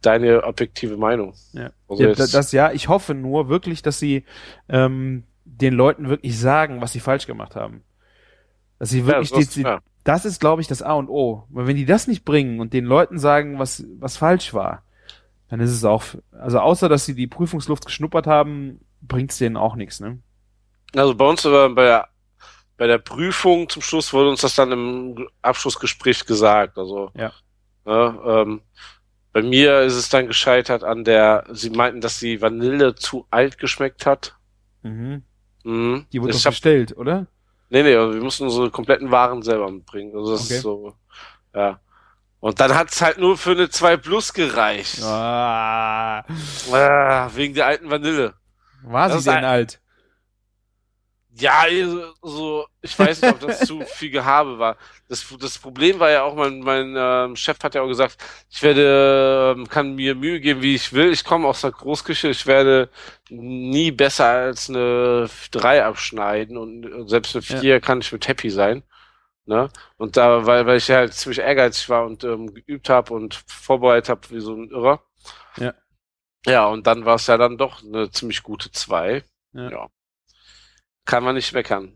[0.01, 1.34] deine objektive Meinung.
[1.53, 1.72] Ja.
[1.88, 4.26] Also ja, das ja, ich hoffe nur wirklich, dass sie
[4.70, 7.84] ähm, den Leuten wirklich sagen, was sie falsch gemacht haben.
[8.80, 9.80] Dass sie wirklich ja, das, die, ja.
[10.08, 11.43] Das ist, glaube ich, das A und O.
[11.49, 14.84] Weil wenn die das nicht bringen und den Leuten sagen, was, was falsch war,
[15.49, 19.76] dann ist es auch, also außer, dass sie die Prüfungsluft geschnuppert haben, bringt's denen auch
[19.76, 20.20] nichts, ne?
[20.95, 22.08] Also bei uns bei der,
[22.78, 26.78] bei der Prüfung zum Schluss wurde uns das dann im Abschlussgespräch gesagt.
[26.78, 27.34] Also Ja.
[27.86, 28.62] ne, ähm,
[29.34, 33.58] bei mir ist es dann gescheitert an der, sie meinten, dass die Vanille zu alt
[33.58, 34.36] geschmeckt hat.
[34.84, 35.24] Mhm.
[35.64, 36.05] Mhm.
[36.14, 37.28] Die wurde ich doch bestellt, oder?
[37.70, 40.15] Nee, nee, also wir mussten unsere kompletten Waren selber mitbringen.
[40.15, 40.55] Also das Okay.
[40.55, 40.93] ist so,
[41.55, 41.80] ja.
[42.39, 45.01] Und dann hat's halt nur für eine 2 Plus gereicht.
[45.03, 46.24] Ah,
[46.72, 48.36] Ah, wegen der alten Vanille.
[48.84, 49.80] war Das sie denn ein- alt?
[51.40, 51.66] Ja,
[52.22, 54.78] so, ich weiß nicht, ob das zu viel Gehabe war.
[55.08, 58.18] Das, das Problem war ja auch, mein, mein ähm, Chef hat ja auch gesagt,
[58.50, 61.12] ich werde, ähm, kann mir Mühe geben, wie ich will.
[61.12, 62.90] Ich komme aus der Großküche, ich werde
[63.30, 68.84] nie besser als eine 3 abschneiden und selbst eine 4 kann ich mit happy sein.
[69.46, 69.70] Ne?
[69.98, 74.10] Und da, weil, weil ich halt ziemlich ehrgeizig war und ähm, geübt habe und vorbereitet
[74.10, 75.02] habe wie so ein Irrer.
[75.58, 75.74] Ja.
[76.46, 79.24] Ja, und dann war es ja dann doch eine ziemlich gute 2.
[79.54, 79.70] Ja.
[79.70, 79.88] ja.
[81.08, 81.93] Kann man nicht meckern.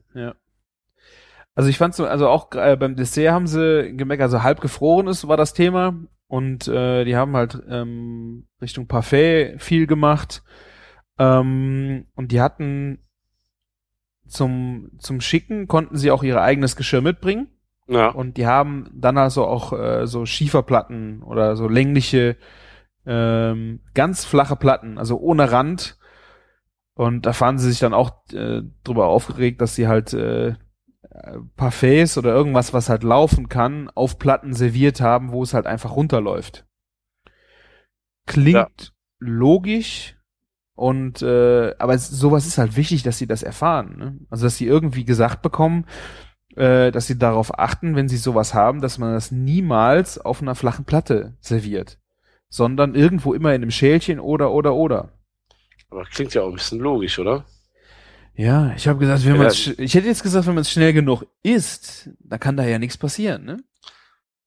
[1.53, 5.07] Also ich fand so, also auch äh, beim Dessert haben sie gemerkt, also halb gefroren
[5.07, 5.93] ist, war das Thema.
[6.27, 10.43] Und äh, die haben halt ähm, Richtung Parfait viel gemacht.
[11.19, 12.99] Ähm, und die hatten
[14.27, 17.49] zum, zum Schicken konnten sie auch ihr eigenes Geschirr mitbringen.
[17.87, 18.07] Ja.
[18.07, 22.37] Und die haben dann also auch äh, so Schieferplatten oder so längliche,
[23.05, 25.97] ähm, ganz flache Platten, also ohne Rand.
[26.93, 30.55] Und da fanden sie sich dann auch äh, drüber aufgeregt, dass sie halt äh,
[31.55, 35.95] Parfaits oder irgendwas, was halt laufen kann, auf Platten serviert haben, wo es halt einfach
[35.95, 36.65] runterläuft.
[38.25, 38.67] Klingt Ja.
[39.19, 40.17] logisch
[40.75, 43.97] und äh, aber es, sowas ist halt wichtig, dass sie das erfahren.
[43.97, 44.19] Ne?
[44.29, 45.85] Also dass sie irgendwie gesagt bekommen,
[46.55, 50.55] äh, dass sie darauf achten, wenn sie sowas haben, dass man das niemals auf einer
[50.55, 51.99] flachen Platte serviert,
[52.49, 55.13] sondern irgendwo immer in einem Schälchen oder oder oder.
[55.91, 57.45] Aber klingt ja auch ein bisschen logisch, oder?
[58.33, 59.43] Ja, ich habe gesagt, wenn Ja.
[59.43, 62.79] man ich hätte jetzt gesagt, wenn man es schnell genug isst, dann kann da ja
[62.79, 63.57] nichts passieren, ne?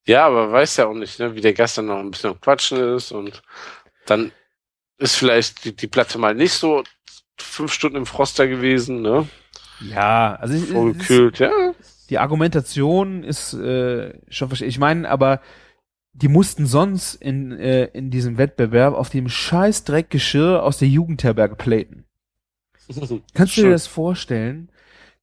[0.06, 2.40] Ja, aber weiß ja auch nicht, ne, wie der Gast dann noch ein bisschen am
[2.40, 3.42] Quatschen ist und
[4.06, 4.32] dann
[4.98, 6.82] ist vielleicht die, die Platte mal nicht so
[7.38, 9.28] fünf Stunden im Froster gewesen, ne?
[9.80, 11.50] Ja, also es- Vorgekühlt, ja.
[12.10, 14.68] die Argumentation ist äh, schon verstehe.
[14.68, 15.40] Ich meine, aber
[16.14, 21.56] die mussten sonst in äh, in diesem Wettbewerb auf dem scheiß Dreckgeschirr aus der Jugendherberge
[21.56, 22.04] platen.
[23.34, 24.70] Kannst du dir das vorstellen?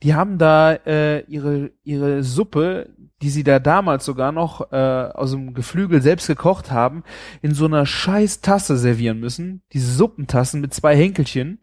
[0.04, 2.90] Die haben da äh, ihre ihre Suppe,
[3.22, 7.04] die sie da damals sogar noch äh, aus dem Geflügel selbst gekocht haben,
[7.42, 9.62] in so einer scheiß Tasse servieren müssen.
[9.72, 11.60] Diese Suppentassen mit zwei Henkelchen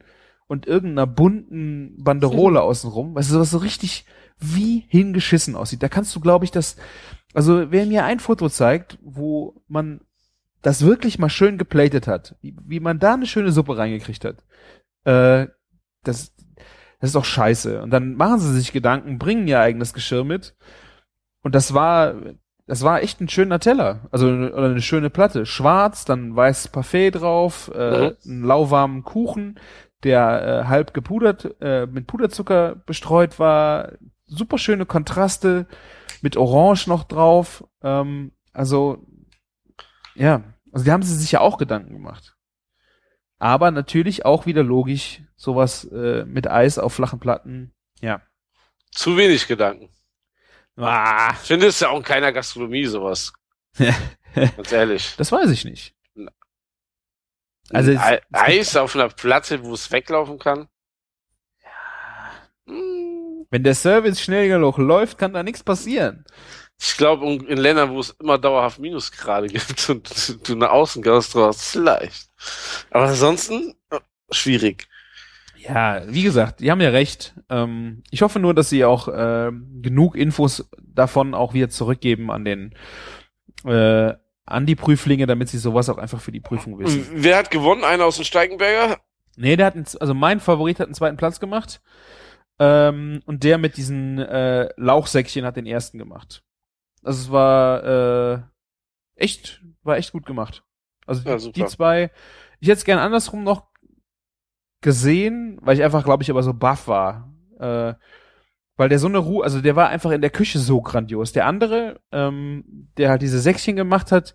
[0.47, 3.15] und irgendeiner bunten Banderole außenrum.
[3.15, 4.07] Weißt du, was so richtig
[4.39, 5.83] wie hingeschissen aussieht.
[5.83, 6.77] Da kannst du, glaube ich, das,
[7.35, 10.01] also wer mir ein Foto zeigt, wo man
[10.63, 14.45] das wirklich mal schön geplatet hat, wie, wie man da eine schöne Suppe reingekriegt hat,
[15.05, 15.49] äh,
[16.05, 16.35] das,
[17.01, 17.83] das ist doch scheiße.
[17.83, 20.57] Und dann machen sie sich Gedanken, bringen ihr eigenes Geschirr mit.
[21.43, 22.15] Und das war,
[22.67, 24.09] das war echt ein schöner Teller.
[24.11, 25.47] Also, oder eine schöne Platte.
[25.47, 29.61] Schwarz, dann weißes Parfait drauf, äh, einen lauwarmen Kuchen,
[30.03, 33.93] der äh, halb gepudert, äh, mit Puderzucker bestreut war.
[34.27, 35.67] Super schöne Kontraste,
[36.23, 37.65] mit Orange noch drauf.
[37.83, 39.07] Ähm, also,
[40.15, 40.43] ja.
[40.73, 42.35] Also, die haben sie sich ja auch Gedanken gemacht.
[43.39, 47.73] Aber natürlich auch wieder logisch, sowas äh, mit Eis auf flachen Platten.
[48.01, 48.21] Ja.
[48.91, 49.91] Zu wenig Gedanken.
[50.77, 53.33] Ah, Ich finde, es ist ja auch in keiner Gastronomie sowas.
[54.35, 55.15] Ganz ehrlich.
[55.17, 55.95] das weiß ich nicht.
[57.71, 58.03] Also gibt-
[58.33, 60.69] Eis auf einer Platte, wo es weglaufen kann.
[63.51, 66.25] Wenn der Service schnell genug läuft, kann da nichts passieren.
[66.81, 71.63] Ich glaube, in Ländern, wo es immer dauerhaft Minusgrade gibt und du eine Außengastro hast,
[71.63, 72.29] vielleicht.
[72.91, 73.99] Aber ansonsten, äh,
[74.31, 74.87] schwierig.
[75.57, 77.35] Ja, wie gesagt, die haben ja recht.
[77.51, 82.45] Ähm, ich hoffe nur, dass sie auch ähm, genug Infos davon auch wieder zurückgeben an
[82.45, 82.75] den
[83.65, 84.15] äh,
[84.47, 87.07] an die Prüflinge, damit sie sowas auch einfach für die Prüfung wissen.
[87.13, 87.85] Wer hat gewonnen?
[87.85, 88.99] Einer aus dem Steigenberger?
[89.37, 91.83] Nee, der hat einen, also mein Favorit hat einen zweiten Platz gemacht.
[92.59, 96.43] Ähm, und der mit diesen äh, Lauchsäckchen hat den ersten gemacht.
[97.03, 97.85] Also es war
[98.37, 98.43] äh,
[99.17, 100.65] echt, war echt gut gemacht.
[101.07, 101.53] Also Ja, die, super.
[101.55, 102.11] die zwei,
[102.61, 103.69] ich hätte es gern andersrum noch
[104.81, 107.33] gesehen, weil ich einfach, glaube ich, aber so baff war.
[107.59, 107.95] Äh,
[108.77, 111.33] Weil der so eine Ruhe, also der war einfach in der Küche so grandios.
[111.33, 114.35] Der andere, ähm, der halt diese Säckchen gemacht hat,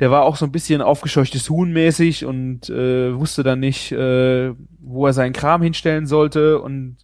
[0.00, 4.54] der war auch so ein bisschen aufgescheuchtes Huhn mäßig und äh, wusste dann nicht, äh,
[4.80, 6.60] wo er seinen Kram hinstellen sollte.
[6.62, 6.98] Und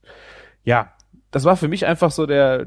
[0.69, 0.93] ja,
[1.31, 2.66] das war für mich einfach so der,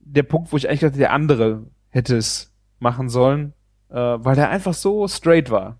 [0.00, 3.54] der Punkt, wo ich eigentlich dachte, der andere hätte es machen sollen,
[3.88, 5.78] äh, weil der einfach so straight war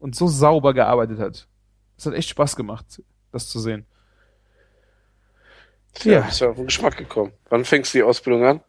[0.00, 1.46] und so sauber gearbeitet hat.
[1.96, 3.86] Es hat echt Spaß gemacht, das zu sehen.
[5.94, 6.20] Tja, Ja.
[6.22, 7.32] bist ja auf den Geschmack gekommen.
[7.50, 8.60] Wann fängst du die Ausbildung an?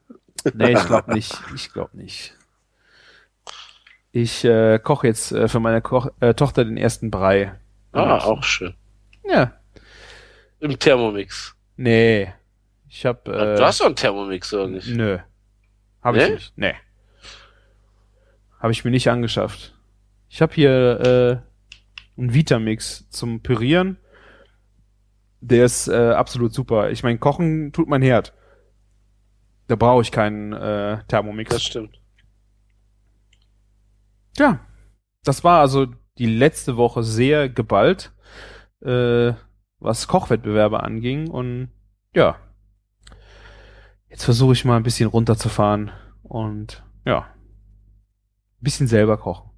[0.53, 1.34] Nee, ich glaube nicht.
[1.56, 2.36] Ich glaube nicht.
[4.12, 7.56] Ich äh, koche jetzt äh, für meine Koch äh, Tochter den ersten Brei.
[7.91, 8.76] Ah, auch schön.
[9.28, 9.53] Ja.
[10.60, 11.55] Im Thermomix.
[11.78, 12.34] Nee.
[12.88, 13.28] Ich hab.
[13.28, 14.88] Äh, du hast doch einen Thermomix, oder nicht?
[14.88, 15.19] Nö.
[16.01, 16.34] Habe ich Nee?
[16.34, 16.53] nicht.
[16.57, 16.73] Nee.
[18.59, 19.76] Habe ich mir nicht angeschafft.
[20.30, 21.43] Ich habe hier
[22.17, 23.97] äh, einen Vitamix zum Pürieren.
[25.41, 26.89] Der ist äh, absolut super.
[26.91, 28.34] Ich meine, kochen tut mein Herd.
[29.67, 31.49] Da brauche ich keinen äh, Thermomix.
[31.51, 31.99] Das stimmt.
[34.38, 34.59] Ja,
[35.23, 38.11] das war also die letzte Woche sehr geballt,
[38.82, 39.34] äh,
[39.86, 41.29] was Kochwettbewerbe anging.
[41.29, 41.69] Und
[42.13, 42.38] ja,
[44.09, 45.91] jetzt versuche ich mal ein bisschen runterzufahren
[46.23, 49.51] und ja, ein bisschen selber kochen.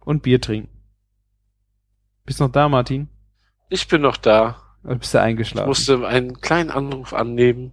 [0.00, 0.68] Und Bier trinken.
[2.24, 3.08] Bist noch da, Martin?
[3.68, 4.60] Ich bin noch da.
[4.82, 5.68] Oder bist du Ich eingeschlafen?
[5.68, 7.72] musste einen kleinen Anruf annehmen.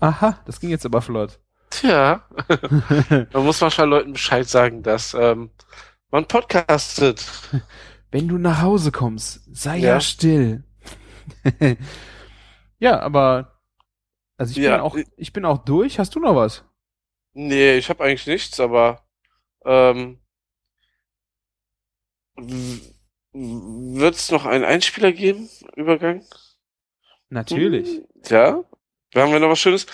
[0.00, 1.40] Aha, das ging jetzt aber flott.
[1.70, 2.24] Tja,
[3.32, 5.50] man muss manchmal Leuten Bescheid sagen, dass ähm,
[6.10, 7.24] man podcastet.
[8.14, 10.00] Wenn du nach Hause kommst, sei ja, Ja.
[10.00, 10.62] still.
[12.78, 13.60] ja, aber
[14.36, 15.98] also ich Ja, bin auch ich- bin auch durch.
[15.98, 16.62] Hast du noch was?
[17.32, 19.04] Nee, ich habe eigentlich nichts, aber
[19.64, 20.20] ähm,
[22.36, 25.48] wird es noch einen Einspieler geben?
[25.74, 26.24] Übergang?
[27.30, 28.00] Natürlich.
[28.28, 28.62] Ja,
[29.10, 29.86] da haben wir noch was Schönes.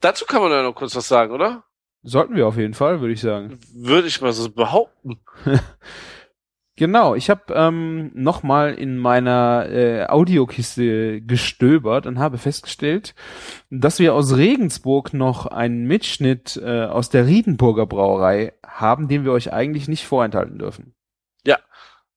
[0.00, 1.62] Dazu kann man ja noch kurz was sagen, oder?
[2.02, 3.60] Sollten wir auf jeden Fall, würde ich sagen.
[3.74, 5.20] Würde ich mal so behaupten.
[6.76, 13.14] Genau, ich habe ähm, nochmal in meiner äh, Audiokiste gestöbert und habe festgestellt,
[13.70, 19.32] dass wir aus Regensburg noch einen Mitschnitt äh, aus der Riedenburger Brauerei haben, den wir
[19.32, 20.96] euch eigentlich nicht vorenthalten dürfen.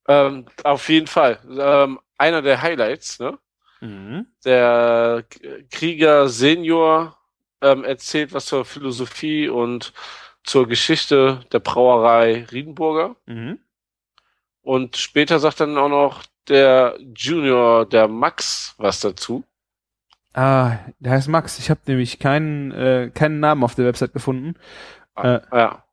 [0.09, 1.39] Ähm, auf jeden Fall.
[1.47, 3.37] Ähm, einer der Highlights, ne?
[3.79, 4.25] Mhm.
[4.43, 5.23] Der
[5.71, 7.15] Krieger Senior
[7.61, 9.93] ähm, erzählt was zur Philosophie und
[10.43, 13.15] zur Geschichte der Brauerei Riedenburger.
[13.27, 13.59] Mhm.
[14.61, 19.43] Und später sagt dann auch noch der Junior, der Max, was dazu.
[20.33, 21.59] Ah, der heißt Max.
[21.59, 24.55] Ich habe nämlich keinen äh, keinen Namen auf der Website gefunden.
[25.15, 25.83] Äh, Ja.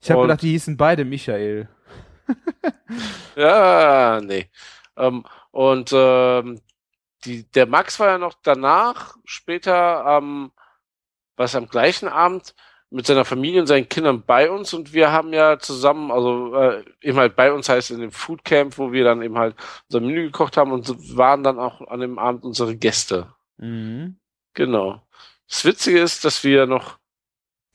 [0.00, 1.68] Ich habe gedacht, die hießen beide Michael.
[3.36, 4.50] Ja, nee.
[4.96, 6.60] Ähm, und ähm,
[7.24, 10.52] die, der Max war ja noch danach, später am,
[11.36, 12.54] was am gleichen Abend,
[12.94, 16.84] mit seiner Familie und seinen Kindern bei uns und wir haben ja zusammen, also äh,
[17.02, 19.56] eben halt bei uns heißt in dem Foodcamp, wo wir dann eben halt
[19.88, 23.26] unser Menü gekocht haben und waren dann auch an dem Abend unsere Gäste.
[23.56, 24.16] Mhm.
[24.54, 25.02] Genau.
[25.48, 26.98] Das Witzige ist, dass wir noch,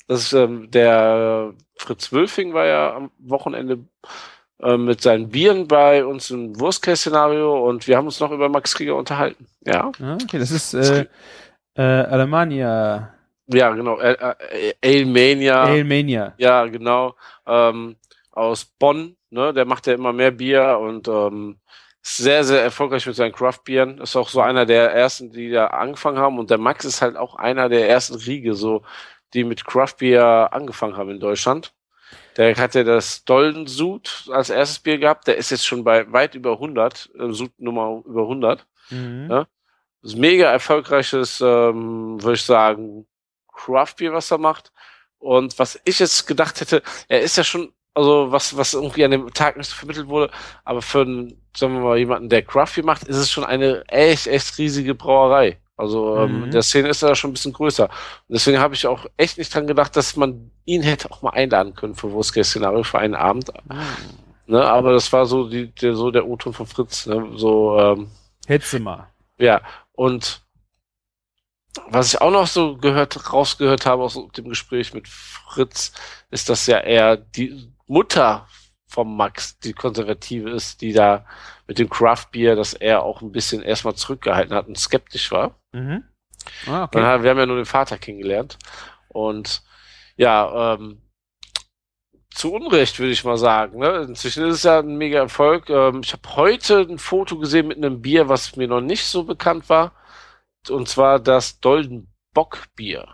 [0.08, 3.80] dass ähm, der Fritz Wölfing war ja am Wochenende
[4.62, 8.74] äh, mit seinen Bieren bei uns im Wurstcase-Szenario und wir haben uns noch über Max
[8.74, 9.48] Krieger unterhalten.
[9.66, 11.08] Ja, Ah, okay, das ist äh,
[11.76, 13.14] äh, Alemania.
[13.52, 14.00] Ja, genau.
[14.00, 15.64] Äh, äh, Ale Mania.
[15.64, 16.34] Ale Mania.
[16.38, 17.16] Ja, genau.
[17.46, 17.96] Ähm,
[18.32, 19.54] aus Bonn, ne?
[19.54, 21.60] Der macht ja immer mehr Bier und ähm,
[22.02, 24.00] ist sehr, sehr erfolgreich mit seinen Craft-Bieren.
[24.00, 26.40] Ist auch so einer der ersten, die da angefangen haben.
[26.40, 28.84] Und der Max ist halt auch einer der ersten Riege, so,
[29.34, 31.74] die mit Craft-Bier angefangen haben in Deutschland.
[32.38, 35.28] Der hat ja das Dolden Sud als erstes Bier gehabt.
[35.28, 38.66] Der ist jetzt schon bei weit über 100, äh, Sud Nummer über 100.
[38.90, 39.28] Mhm.
[39.30, 39.48] Ja.
[40.02, 43.06] Das ist mega erfolgreiches, ähm, würde ich sagen,
[43.64, 44.72] Craft-Bier, was er macht.
[45.18, 49.12] Und was ich jetzt gedacht hätte, er ist ja schon, also was, was irgendwie an
[49.12, 50.32] dem Tag nicht so vermittelt wurde,
[50.64, 54.28] aber für einen, sagen wir mal, jemanden, der Craft-Bier macht, ist es schon eine echt,
[54.28, 55.60] echt riesige Brauerei.
[55.76, 56.52] Also ähm, Mhm.
[56.52, 57.86] der Szene ist da schon ein bisschen größer.
[57.86, 61.30] Und deswegen habe ich auch echt nicht dran gedacht, dass man ihn hätte auch mal
[61.32, 63.52] einladen können für Wurstcase-Szenario für einen Abend.
[64.46, 64.62] Ne?
[64.64, 67.06] Aber das war so die, der, so der O-Ton von Fritz.
[67.06, 67.30] Ne?
[67.36, 68.10] So, ähm,
[68.48, 69.08] Hättest du mal.
[69.38, 69.62] ja,
[69.94, 70.42] und
[71.88, 75.92] was ich auch noch so gehört, rausgehört habe aus dem Gespräch mit Fritz,
[76.32, 78.48] ist, dass ja er die Mutter
[78.88, 81.26] vom Max, die Konservative ist, die da
[81.68, 85.60] mit dem Craft Beer, dass er auch ein bisschen erstmal zurückgehalten hat und skeptisch war.
[85.72, 86.04] Mhm.
[86.66, 87.02] Ah, Dann okay.
[87.04, 88.58] haben- Wir haben ja nur den Vater kennengelernt.
[89.10, 89.62] Und
[90.18, 91.02] ja, ähm,
[92.34, 93.80] zu Unrecht, würde ich mal sagen.
[93.80, 94.06] Ne?
[94.08, 95.70] Inzwischen ist es ja ein mega Erfolg.
[95.70, 99.24] Ähm, ich habe heute ein Foto gesehen mit einem Bier, was mir noch nicht so
[99.24, 99.92] bekannt war.
[100.70, 103.08] Und zwar das Dolden Bockbier.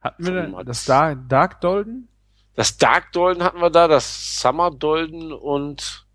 [0.00, 2.08] Hatten wir denn das Dark Dolden?
[2.54, 6.06] Das Dark Dolden hatten wir da, das Summer Dolden und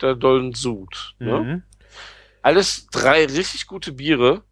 [0.00, 1.14] der Dolden Sud.
[1.18, 1.40] Ne?
[1.40, 1.62] Mhm.
[2.42, 4.42] Alles drei richtig gute Biere.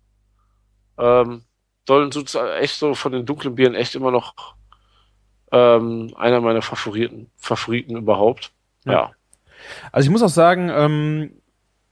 [0.98, 1.42] Ähm,
[1.86, 4.56] Dolden Sud ist echt so von den dunklen Bieren echt immer noch
[5.52, 8.52] ähm, einer meiner Favoriten, Favoriten überhaupt.
[8.84, 8.92] Ja.
[8.92, 9.10] ja.
[9.90, 11.40] Also ich muss auch sagen, ähm,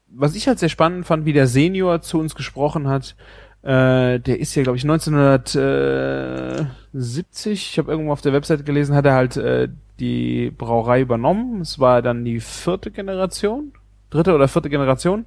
[0.06, 3.16] was ich halt sehr spannend fand, wie der Senior zu uns gesprochen hat,
[3.62, 9.06] äh, der ist ja, glaube ich, 1970, ich habe irgendwo auf der Webseite gelesen, hat
[9.06, 11.60] er halt äh, die Brauerei übernommen.
[11.60, 13.72] Es war dann die vierte Generation,
[14.10, 15.26] dritte oder vierte Generation.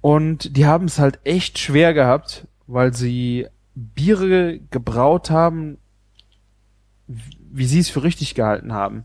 [0.00, 5.78] Und die haben es halt echt schwer gehabt, weil sie Biere gebraut haben,
[7.06, 9.04] wie sie es für richtig gehalten haben.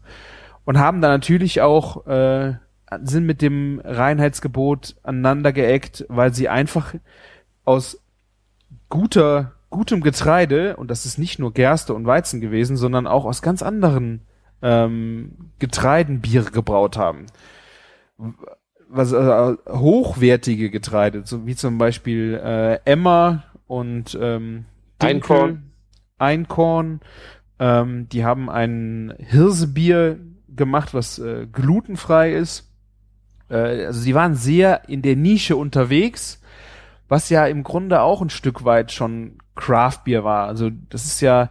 [0.64, 2.54] Und haben dann natürlich auch, äh,
[3.04, 6.96] sind mit dem Reinheitsgebot aneinander geeckt, weil sie einfach
[7.66, 8.02] aus
[8.90, 13.42] guter, gutem Getreide, und das ist nicht nur Gerste und Weizen gewesen, sondern auch aus
[13.42, 14.22] ganz anderen
[14.62, 17.26] ähm, Getreiden Biere gebraut haben.
[18.90, 24.66] Was äh, hochwertige Getreide, so wie zum Beispiel äh, Emmer und ähm,
[25.02, 25.72] Dinkel, Einkorn.
[26.18, 27.00] Einkorn.
[27.60, 30.20] Ähm, die haben ein Hirsebier
[30.56, 32.72] gemacht, was äh, glutenfrei ist.
[33.50, 36.42] Äh, also sie waren sehr in der Nische unterwegs,
[37.08, 40.47] was ja im Grunde auch ein Stück weit schon Craft Beer war.
[40.47, 41.49] Also das ist ja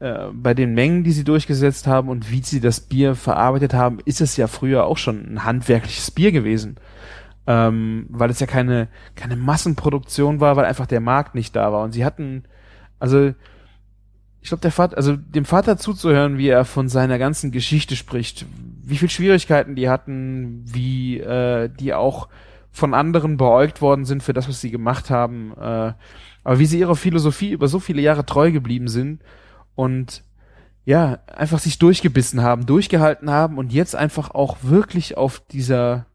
[0.00, 3.98] äh, bei den Mengen, die sie durchgesetzt haben und wie sie das Bier verarbeitet haben,
[4.04, 6.76] ist es ja früher auch schon ein handwerkliches Bier gewesen.
[7.46, 11.84] Ähm, weil es ja keine, keine Massenproduktion war, weil einfach der Markt nicht da war.
[11.84, 12.44] Und sie hatten,
[12.98, 13.34] also
[14.40, 18.46] ich glaube, der Vater, also dem Vater zuzuhören, wie er von seiner ganzen Geschichte spricht,
[18.82, 22.28] wie viel Schwierigkeiten die hatten, wie äh, die auch
[22.74, 25.92] von anderen beäugt worden sind für das, was sie gemacht haben, äh,
[26.42, 29.22] aber wie sie ihrer Philosophie über so viele Jahre treu geblieben sind
[29.76, 30.24] und
[30.84, 36.06] ja, einfach sich durchgebissen haben, durchgehalten haben und jetzt einfach auch wirklich auf dieser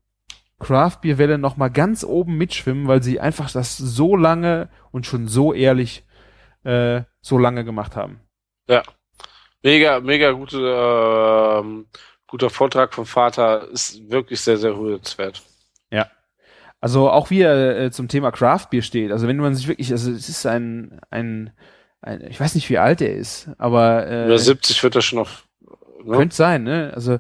[0.60, 5.06] Craft Beer Welle noch mal ganz oben mitschwimmen, weil sie einfach das so lange und
[5.06, 6.06] schon so ehrlich
[6.66, 8.20] äh, so lange gemacht haben.
[8.68, 8.84] Ja.
[9.64, 11.88] Mega, mega gute, ähm,
[12.28, 13.70] guter Vortrag vom Vater.
[13.70, 15.42] Ist wirklich sehr, sehr hörenswert.
[16.82, 19.12] Also auch wie er äh, zum Thema Craft Beer steht.
[19.12, 21.52] Also wenn man sich wirklich, also es ist ein, ein,
[22.02, 25.20] ein ich weiß nicht, wie alt er ist, aber äh, Über 70 wird er schon
[25.20, 25.30] noch.
[26.04, 26.16] Ne?
[26.16, 26.92] könnte sein, ne?
[26.96, 27.20] Also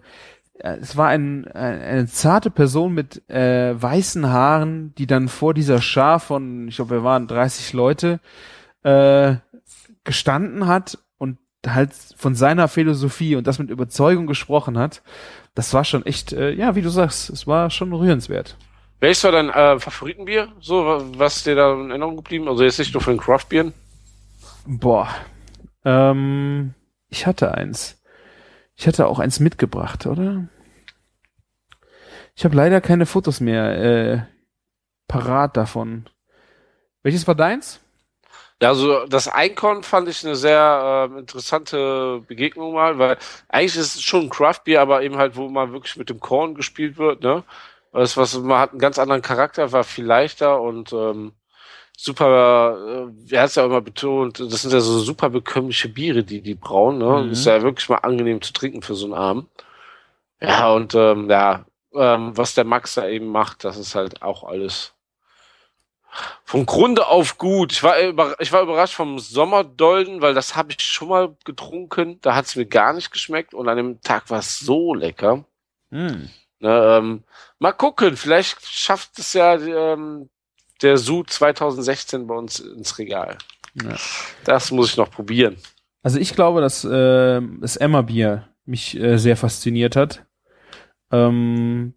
[0.60, 5.54] äh, es war ein, ein, eine zarte Person mit äh, weißen Haaren, die dann vor
[5.54, 8.20] dieser Schar von, ich glaube, wir waren 30 Leute,
[8.84, 9.36] äh,
[10.04, 11.38] gestanden hat und
[11.68, 15.02] halt von seiner Philosophie und das mit Überzeugung gesprochen hat.
[15.56, 18.58] Das war schon echt, äh, ja, wie du sagst, es war schon rührenswert.
[19.00, 20.52] Welches war dein äh, Favoritenbier?
[20.60, 22.48] So, wa- was dir da in Erinnerung geblieben?
[22.48, 23.74] Also jetzt nicht nur von den Craftbieren.
[24.66, 25.10] Boah.
[25.86, 26.74] Ähm,
[27.08, 28.02] ich hatte eins.
[28.76, 30.48] Ich hatte auch eins mitgebracht, oder?
[32.36, 34.22] Ich habe leider keine Fotos mehr äh,
[35.08, 36.06] parat davon.
[37.04, 37.80] Welches war deins?
[38.62, 43.96] Ja, also das Einkorn fand ich eine sehr ähm, interessante Begegnung mal, weil eigentlich ist
[43.96, 47.22] es schon ein Craftbier, aber eben halt, wo mal wirklich mit dem Korn gespielt wird,
[47.24, 47.44] ne?
[47.92, 51.34] Das, was man hat einen ganz anderen Charakter, war viel leichter und ähm,
[51.98, 56.24] super, äh, er hat es ja immer betont, das sind ja so super bekömmliche Biere,
[56.24, 57.24] die die brauen, ne?
[57.24, 57.32] Mhm.
[57.32, 59.50] Ist ja wirklich mal angenehm zu trinken für so einen Abend.
[60.42, 64.44] Ja, und ähm, ja, ähm, was der Max da eben macht, das ist halt auch
[64.44, 64.94] alles
[66.44, 67.72] vom Grunde auf gut.
[67.72, 72.20] Ich war, über, ich war überrascht vom Sommerdolden, weil das habe ich schon mal getrunken.
[72.22, 75.46] Da hat es mir gar nicht geschmeckt und an dem Tag war es so lecker.
[75.92, 76.30] Hm.
[76.62, 77.24] Ne, ähm,
[77.60, 80.30] mal gucken, vielleicht schafft es ja ähm,
[80.82, 83.38] der Sud 2016 bei uns ins Regal.
[83.82, 83.96] Ja.
[84.44, 85.58] Das muss ich noch probieren.
[86.04, 90.26] Also ich glaube, dass äh, das Emma-Bier mich äh, sehr fasziniert hat.
[91.12, 91.94] Ähm,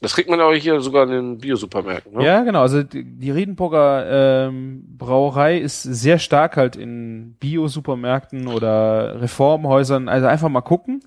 [0.00, 2.14] Das kriegt man auch hier sogar in den Biosupermärkten.
[2.14, 2.24] Ne?
[2.24, 2.62] Ja, genau.
[2.62, 10.08] Also die, die Riedenburger ähm, Brauerei ist sehr stark halt in Bio-Supermärkten oder Reformhäusern.
[10.08, 11.02] Also einfach mal gucken.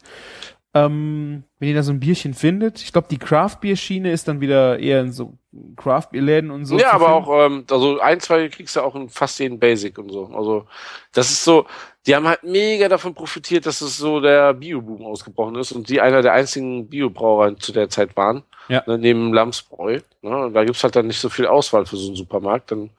[0.76, 2.80] Ähm, wenn ihr da so ein Bierchen findet.
[2.82, 5.34] Ich glaube, die Craft-Bier-Schiene ist dann wieder eher in so
[5.78, 6.78] Craft-Bier-Läden und so.
[6.78, 7.24] ja, aber finden.
[7.30, 10.26] auch, ähm, also ein, zwei kriegst du auch in fast jeden Basic und so.
[10.28, 10.68] Also
[11.12, 11.66] das ist so,
[12.06, 16.02] die haben halt mega davon profitiert, dass es so der Bio-Boom ausgebrochen ist und die
[16.02, 18.44] einer der einzigen Bio-Brauereien zu der Zeit waren.
[18.68, 18.84] Ja.
[18.86, 20.00] Ne, neben Lamsbräu.
[20.22, 22.72] Ne, und da gibt's halt dann nicht so viel Auswahl für so einen Supermarkt.
[22.72, 22.92] Dann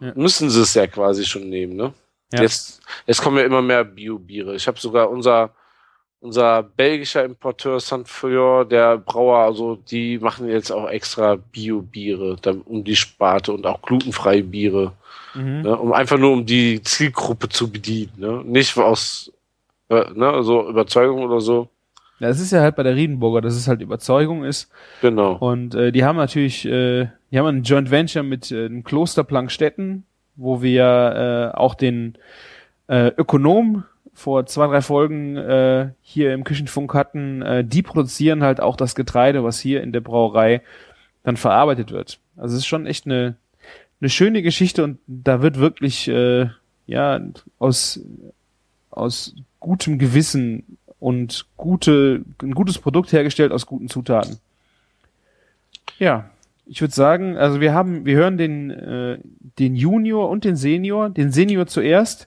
[0.00, 0.12] Ja.
[0.14, 1.76] müssen sie es ja quasi schon nehmen.
[1.76, 1.94] Ne?
[2.30, 2.42] Ja.
[2.42, 4.54] Jetzt, jetzt kommen ja immer mehr Bio-Biere.
[4.54, 5.54] Ich habe sogar unser
[6.20, 12.96] unser belgischer Importeur Saint-Furior, der Brauer, also die machen jetzt auch extra Bio-Biere um die
[12.96, 14.92] Sparte und auch glutenfreie Biere.
[15.34, 15.62] Mhm.
[15.62, 18.12] Ne, um einfach nur um die Zielgruppe zu bedienen.
[18.16, 18.42] Ne?
[18.44, 19.32] Nicht aus
[19.88, 21.68] äh, ne, so Überzeugung oder so.
[22.18, 24.70] Ja, es ist ja halt bei der Riedenburger, dass es halt Überzeugung ist.
[25.02, 25.34] Genau.
[25.34, 29.22] Und äh, die haben natürlich, äh, die haben ein Joint Venture mit äh, dem Kloster
[29.22, 30.04] Plankstetten,
[30.34, 32.18] wo wir äh, auch den
[32.88, 33.84] äh, Ökonom
[34.18, 38.96] vor zwei, drei Folgen äh, hier im Küchenfunk hatten, äh, die produzieren halt auch das
[38.96, 40.60] Getreide, was hier in der Brauerei
[41.22, 42.18] dann verarbeitet wird.
[42.36, 43.36] Also es ist schon echt eine,
[44.00, 46.48] eine schöne Geschichte und da wird wirklich äh,
[46.86, 47.20] ja
[47.60, 48.00] aus
[48.90, 54.38] aus gutem Gewissen und gute ein gutes Produkt hergestellt aus guten Zutaten.
[56.00, 56.28] Ja,
[56.66, 59.18] ich würde sagen, also wir haben wir hören den äh,
[59.60, 62.26] den Junior und den Senior, den Senior zuerst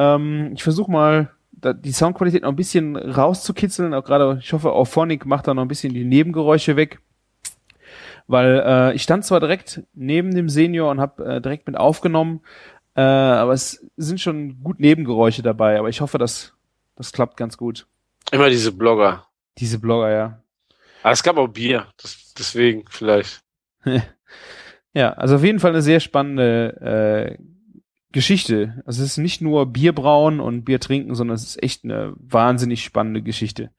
[0.00, 3.92] ähm, ich versuche mal die Soundqualität noch ein bisschen rauszukitzeln.
[3.92, 7.00] Auch gerade, ich hoffe, auch Phonic macht da noch ein bisschen die Nebengeräusche weg.
[8.26, 12.40] Weil äh, ich stand zwar direkt neben dem Senior und habe äh, direkt mit aufgenommen,
[12.94, 15.78] äh, aber es sind schon gut Nebengeräusche dabei.
[15.78, 16.54] Aber ich hoffe, dass
[16.96, 17.86] das klappt ganz gut.
[18.30, 19.26] Immer diese Blogger.
[19.58, 20.42] Diese Blogger, ja.
[21.02, 23.42] Aber es gab auch Bier, das, deswegen vielleicht.
[24.94, 27.42] ja, also auf jeden Fall eine sehr spannende äh,
[28.12, 28.82] Geschichte.
[28.86, 32.14] Also es ist nicht nur Bier brauen und Bier trinken, sondern es ist echt eine
[32.16, 33.70] wahnsinnig spannende Geschichte.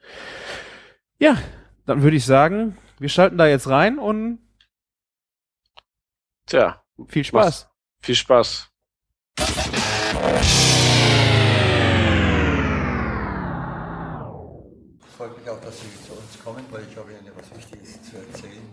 [1.19, 1.37] Ja,
[1.85, 4.39] dann würde ich sagen, wir schalten da jetzt rein und
[6.45, 7.69] Tja, viel Spaß.
[8.01, 8.67] Viel Spaß.
[15.15, 18.17] Freut mich auch, dass Sie zu uns kommen, weil ich habe Ihnen etwas Wichtiges zu
[18.17, 18.67] erzählen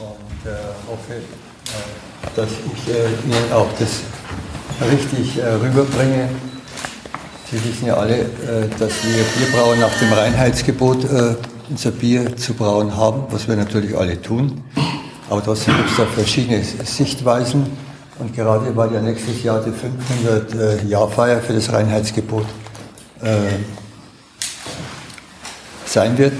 [0.00, 4.00] und äh, hoffe, äh, dass ich äh, Ihnen auch das
[4.88, 6.28] richtig äh, rüberbringe.
[7.50, 11.34] Sie wissen ja alle, äh, dass wir Bierbrauen nach dem Reinheitsgebot äh,
[11.68, 14.62] unser Bier zu brauen haben, was wir natürlich alle tun.
[15.28, 17.66] Aber trotzdem gibt es da verschiedene Sichtweisen.
[18.18, 22.44] Und gerade weil ja nächstes Jahr die 500-Jahr-Feier für das Reinheitsgebot
[25.86, 26.32] sein wird,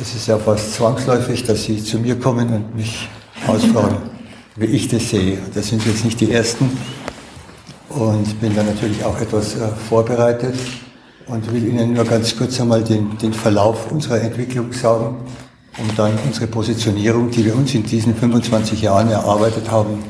[0.00, 3.08] es ist ja fast zwangsläufig, dass Sie zu mir kommen und mich
[3.46, 3.98] ausfragen,
[4.58, 5.38] wie ich das sehe.
[5.54, 6.70] Das sind jetzt nicht die Ersten
[7.88, 10.54] und bin da natürlich auch etwas äh, vorbereitet
[11.26, 15.16] und will Ihnen nur ganz kurz einmal den, den Verlauf unserer Entwicklung sagen,
[15.78, 20.02] um dann unsere Positionierung, die wir uns in diesen 25 Jahren erarbeitet haben,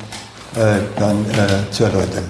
[0.55, 2.25] äh, dann äh, zu erläutern.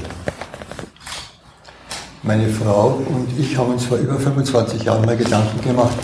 [2.24, 5.96] Meine Frau und ich haben uns vor über 25 Jahren mal Gedanken gemacht,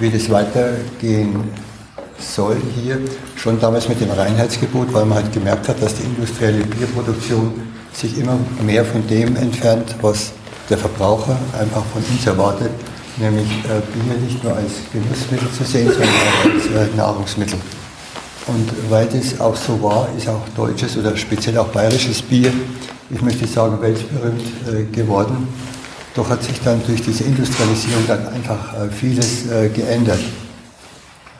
[0.00, 1.69] wie das weitergehen
[2.20, 2.98] soll hier.
[3.36, 7.52] Schon damals mit dem Reinheitsgebot, weil man halt gemerkt hat, dass die industrielle Bierproduktion
[7.92, 10.32] sich immer mehr von dem entfernt, was
[10.68, 12.70] der Verbraucher einfach von uns erwartet,
[13.16, 17.58] nämlich äh, Bier nicht nur als Genussmittel zu sehen, sondern auch als äh, Nahrungsmittel.
[18.46, 22.52] Und weil das auch so war, ist auch deutsches oder speziell auch bayerisches Bier,
[23.10, 25.48] ich möchte sagen, weltberühmt äh, geworden.
[26.14, 30.18] Doch hat sich dann durch diese Industrialisierung dann einfach vieles geändert.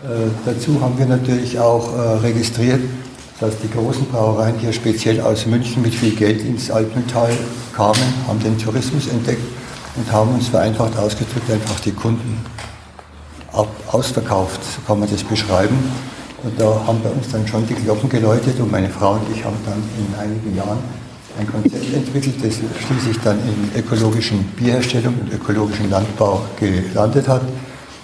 [0.02, 2.80] Äh, dazu haben wir natürlich auch registriert,
[3.40, 7.32] dass die großen Brauereien hier speziell aus München mit viel Geld ins Altmetall
[7.74, 9.42] kamen, haben den Tourismus entdeckt
[9.96, 12.44] und haben uns vereinfacht ausgedrückt einfach die Kunden
[13.90, 15.76] ausverkauft, so kann man das beschreiben.
[16.42, 19.44] Und da haben bei uns dann schon die Glocken geläutet und meine Frau und ich
[19.44, 20.78] haben dann in einigen Jahren
[21.38, 22.54] ein Konzept entwickelt, das
[22.86, 27.42] schließlich dann in ökologischen Bierherstellung und ökologischen Landbau gelandet hat.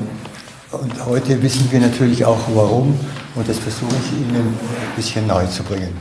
[0.74, 2.98] und heute wissen wir natürlich auch warum
[3.34, 5.96] und das versuche ich Ihnen ein bisschen nahe zu bringen.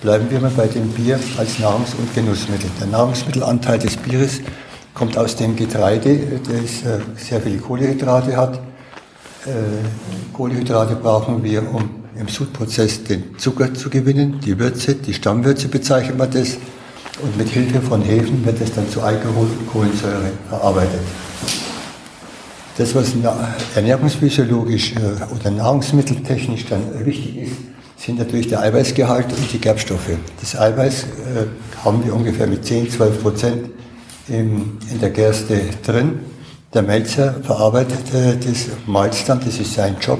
[0.00, 2.70] Bleiben wir mal bei dem Bier als Nahrungs- und Genussmittel.
[2.80, 4.40] Der Nahrungsmittelanteil des Bieres
[4.94, 8.54] kommt aus dem Getreide, das äh, sehr viele Kohlehydrate hat.
[9.44, 9.50] Äh,
[10.32, 16.16] Kohlehydrate brauchen wir, um im Sudprozess den Zucker zu gewinnen, die Würze, die Stammwürze bezeichnet
[16.16, 16.56] man das.
[17.20, 21.00] Und mit Hilfe von Hefen wird es dann zu Alkohol und Kohlensäure verarbeitet.
[22.76, 23.12] Das, was
[23.74, 27.52] ernährungsphysiologisch äh, oder nahrungsmitteltechnisch dann wichtig ist,
[27.96, 30.10] sind natürlich der Eiweißgehalt und die Gerbstoffe.
[30.40, 31.06] Das Eiweiß
[31.84, 33.70] haben wir ungefähr mit 10, 12 Prozent
[34.28, 36.20] in, in der Gerste drin.
[36.72, 40.18] Der Melzer verarbeitet äh, das Malz dann, das ist sein Job,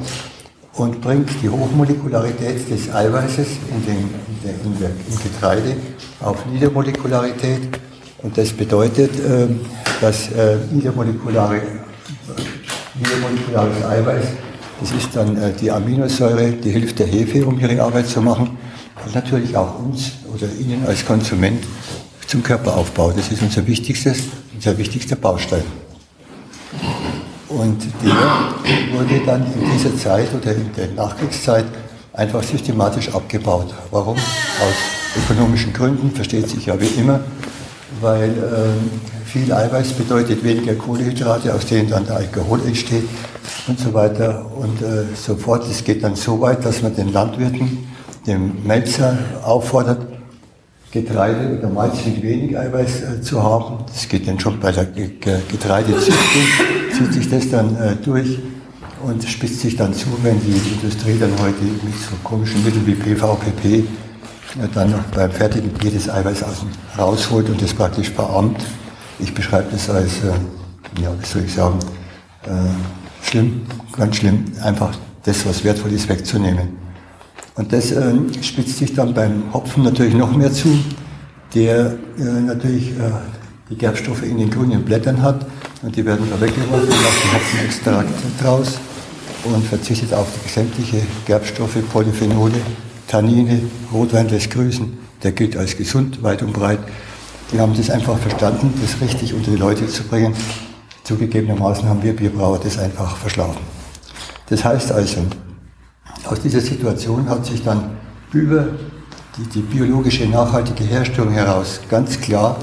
[0.74, 5.76] und bringt die Hochmolekularität des Eiweißes in den, in der, in der, im Getreide
[6.20, 7.80] auf Niedermolekularität.
[8.22, 9.48] Und das bedeutet, äh,
[10.00, 11.61] dass äh, niedermolekulare,
[12.94, 14.24] niedermolekulares Eiweiß
[14.80, 18.59] das ist dann äh, die Aminosäure, die hilft der Hefe, um ihre Arbeit zu machen.
[19.05, 21.62] Und natürlich auch uns oder Ihnen als Konsument
[22.26, 23.12] zum Körperaufbau.
[23.12, 24.18] Das ist unser wichtigstes,
[24.54, 25.64] unser wichtigster Baustein.
[27.48, 31.66] Und der wurde dann in dieser Zeit oder in der Nachkriegszeit
[32.12, 33.72] einfach systematisch abgebaut.
[33.90, 34.16] Warum?
[34.16, 37.20] Aus ökonomischen Gründen, versteht sich ja wie immer,
[38.00, 43.08] weil äh, viel Eiweiß bedeutet weniger Kohlehydrate, aus denen dann der Alkohol entsteht
[43.66, 45.64] und so weiter und äh, so fort.
[45.70, 47.86] Es geht dann so weit, dass man den Landwirten,
[48.26, 50.06] dem Melzer auffordert,
[50.95, 53.84] Getreide oder Malz mit wenig Eiweiß äh, zu haben.
[53.92, 56.42] Das geht dann schon bei der Getreidezüchtung,
[56.97, 58.38] zieht sich das dann äh, durch
[59.03, 62.95] und spitzt sich dann zu, wenn die Industrie dann heute mit so komischen Mitteln wie
[62.95, 63.82] PVPP äh,
[64.72, 66.64] dann noch beim fertigen Bier das Eiweiß aus
[66.97, 68.64] rausholt und das praktisch verarmt.
[69.18, 71.80] Ich beschreibe das als, äh, ja, wie soll ich sagen,
[72.45, 73.62] äh, schlimm,
[73.97, 76.84] ganz schlimm, einfach das, was wertvoll ist, wegzunehmen.
[77.55, 80.76] Und das äh, spitzt sich dann beim Hopfen natürlich noch mehr zu,
[81.55, 83.12] der äh, natürlich äh,
[83.70, 85.46] die Gerbstoffe in den grünen Blättern hat
[85.82, 88.78] und die werden da weggeworfen, macht den Hopfenextrakt draus
[89.44, 92.57] und verzichtet auf die sämtliche Gerbstoffe, Polyphenole,
[93.07, 93.61] Tannine,
[93.92, 96.80] Rotwein lässt grüßen, der gilt als gesund, weit und breit.
[97.52, 100.34] Die haben das einfach verstanden, das richtig unter die Leute zu bringen
[101.05, 103.61] Zugegebenermaßen haben wir Bierbrauer das einfach verschlafen.
[104.48, 105.20] Das heißt also,
[106.26, 107.96] aus dieser Situation hat sich dann
[108.32, 108.68] über
[109.36, 112.56] die, die biologische nachhaltige Herstellung heraus ganz klar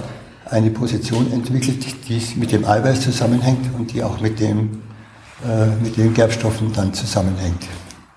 [0.49, 4.81] eine Position entwickelt, die mit dem Eiweiß zusammenhängt und die auch mit, dem,
[5.47, 7.67] äh, mit den Gerbstoffen dann zusammenhängt.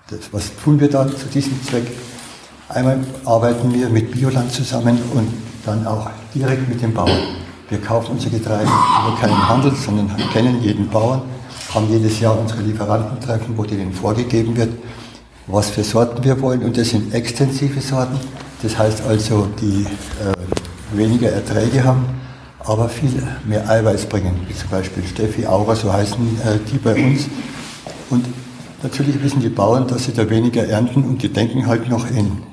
[0.09, 1.85] Das, was tun wir dann zu diesem Zweck?
[2.67, 5.27] Einmal arbeiten wir mit Bioland zusammen und
[5.65, 7.19] dann auch direkt mit den Bauern.
[7.69, 11.21] Wir kaufen unser Getreide über keinen Handel, sondern kennen jeden Bauern,
[11.73, 14.69] haben jedes Jahr unsere Lieferantentreffen, wo denen vorgegeben wird,
[15.47, 16.63] was für Sorten wir wollen.
[16.63, 18.19] Und das sind extensive Sorten.
[18.61, 22.05] Das heißt also, die äh, weniger Erträge haben,
[22.59, 24.39] aber viel mehr Eiweiß bringen.
[24.47, 27.27] Wie zum Beispiel Steffi, Aura, so heißen äh, die bei uns.
[28.09, 28.25] Und
[28.81, 32.43] natürlich wissen die Bauern, dass sie da weniger ernten und die denken halt noch in,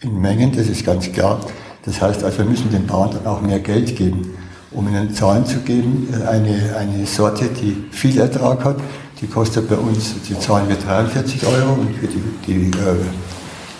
[0.00, 1.40] in Mengen, das ist ganz klar.
[1.84, 4.34] Das heißt also, wir müssen den Bauern dann auch mehr Geld geben.
[4.70, 8.76] Um Ihnen Zahlen zu geben, äh, eine, eine Sorte, die viel Ertrag hat,
[9.20, 12.94] die kostet bei uns, die zahlen wir 43 Euro und für die, die äh,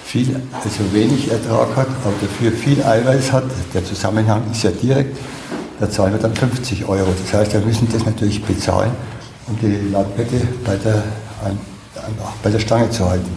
[0.04, 5.16] viel, also wenig Ertrag hat, aber dafür viel Eiweiß hat, der Zusammenhang ist ja direkt,
[5.78, 7.14] da zahlen wir dann 50 Euro.
[7.22, 8.90] Das heißt, wir müssen das natürlich bezahlen,
[9.46, 11.04] um die Landwirte bei der,
[11.44, 11.58] an,
[11.94, 12.12] an,
[12.42, 13.30] bei der Stange zu halten.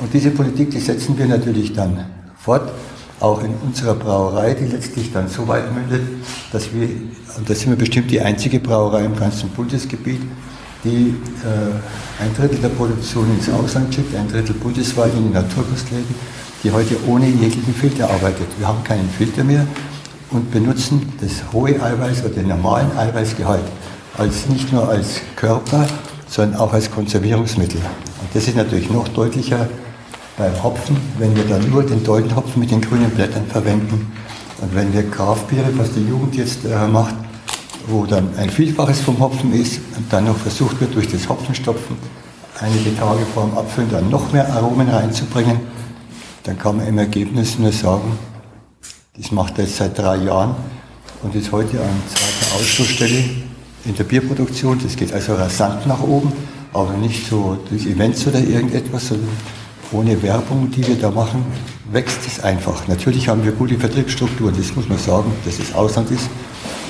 [0.00, 2.70] Und diese Politik, die setzen wir natürlich dann fort
[3.20, 6.02] auch in unserer Brauerei, die letztlich dann so weit mündet,
[6.52, 6.88] dass wir,
[7.36, 10.22] und da sind wir bestimmt die einzige Brauerei im ganzen Bundesgebiet,
[10.84, 11.14] die
[11.44, 16.14] äh, ein Drittel der Produktion ins Ausland schickt, ein Drittel bundesweit in die Naturkostläden,
[16.62, 18.46] die heute ohne jeglichen Filter arbeitet.
[18.58, 19.66] Wir haben keinen Filter mehr
[20.30, 23.64] und benutzen das hohe Eiweiß oder den normalen Eiweißgehalt
[24.16, 25.86] als nicht nur als Körper,
[26.28, 27.80] sondern auch als Konservierungsmittel.
[27.80, 29.68] Und das ist natürlich noch deutlicher
[30.36, 34.10] beim Hopfen, wenn wir dann nur den Doldenhopfen mit den grünen Blättern verwenden
[34.60, 37.14] und wenn wir Kraftbiere, was die Jugend jetzt äh, macht,
[37.86, 41.96] wo dann ein Vielfaches vom Hopfen ist und dann noch versucht wird, durch das Hopfenstopfen
[42.60, 45.60] einige Tage vor dem Abfüllen dann noch mehr Aromen reinzubringen,
[46.44, 48.18] dann kann man im Ergebnis nur sagen,
[49.16, 50.54] das macht er jetzt seit drei Jahren
[51.22, 53.24] und ist heute an zweiter Ausstoßstelle
[53.84, 54.80] in der Bierproduktion.
[54.82, 56.32] Das geht also rasant nach oben,
[56.72, 59.28] aber nicht so durch Events oder irgendetwas, sondern
[59.92, 61.44] ohne Werbung, die wir da machen,
[61.90, 62.86] wächst es einfach.
[62.86, 66.28] Natürlich haben wir gute Vertriebsstrukturen, das muss man sagen, dass es Ausland ist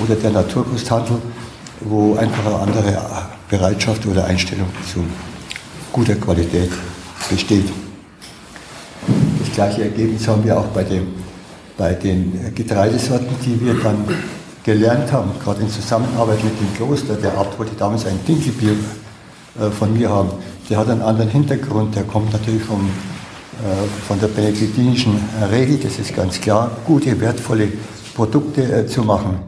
[0.02, 1.18] oder der Naturkosthandel,
[1.80, 2.98] wo einfach eine andere
[3.48, 5.00] Bereitschaft oder Einstellung zu
[5.92, 6.70] guter Qualität
[7.30, 7.68] besteht.
[9.40, 11.08] Das gleiche Ergebnis haben wir auch bei, dem,
[11.76, 14.04] bei den Getreidesorten, die wir dann
[14.62, 17.14] gelernt haben, gerade in Zusammenarbeit mit dem Kloster.
[17.14, 18.76] Der Abt wollte damals ein Dinkelbier
[19.58, 20.30] äh, von mir haben
[20.70, 25.20] der hat einen anderen Hintergrund, der kommt natürlich vom, äh, von der benediktinischen
[25.50, 27.68] Regel, das ist ganz klar, gute, wertvolle
[28.14, 29.40] Produkte äh, zu machen.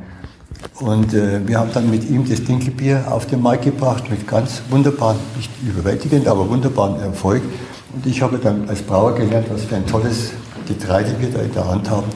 [0.80, 4.62] Und äh, wir haben dann mit ihm das Dinkelbier auf den Markt gebracht mit ganz
[4.68, 7.42] wunderbaren, nicht überwältigend, aber wunderbaren Erfolg.
[7.94, 10.32] Und ich habe dann als Brauer gelernt, was für ein tolles
[10.66, 12.08] Getreide wir da in der Hand haben.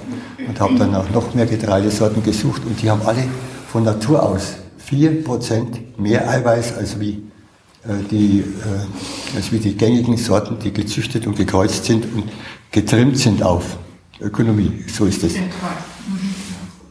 [0.49, 3.24] Und habe dann auch noch mehr Getreidesorten gesucht und die haben alle
[3.69, 4.55] von Natur aus
[4.89, 5.66] 4%
[5.99, 7.23] mehr Eiweiß als wie,
[8.10, 12.24] die, äh, als wie die gängigen Sorten, die gezüchtet und gekreuzt sind und
[12.70, 13.78] getrimmt sind auf
[14.20, 14.84] Ökonomie.
[14.86, 15.34] So ist es.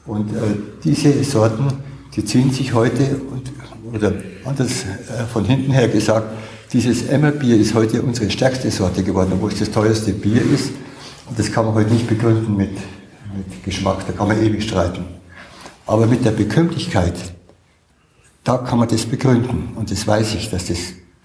[0.05, 0.39] Und äh,
[0.84, 1.67] diese Sorten,
[2.15, 3.51] die ziehen sich heute, und,
[3.93, 4.13] oder
[4.45, 6.27] anders äh, von hinten her gesagt,
[6.72, 10.72] dieses Emmerbier ist heute unsere stärkste Sorte geworden, obwohl es das teuerste Bier ist.
[11.27, 15.05] Und das kann man heute nicht begründen mit, mit Geschmack, da kann man ewig streiten.
[15.88, 17.15] Aber mit der Bekömmlichkeit,
[18.45, 19.73] da kann man das begründen.
[19.76, 20.77] Und das weiß ich, dass das,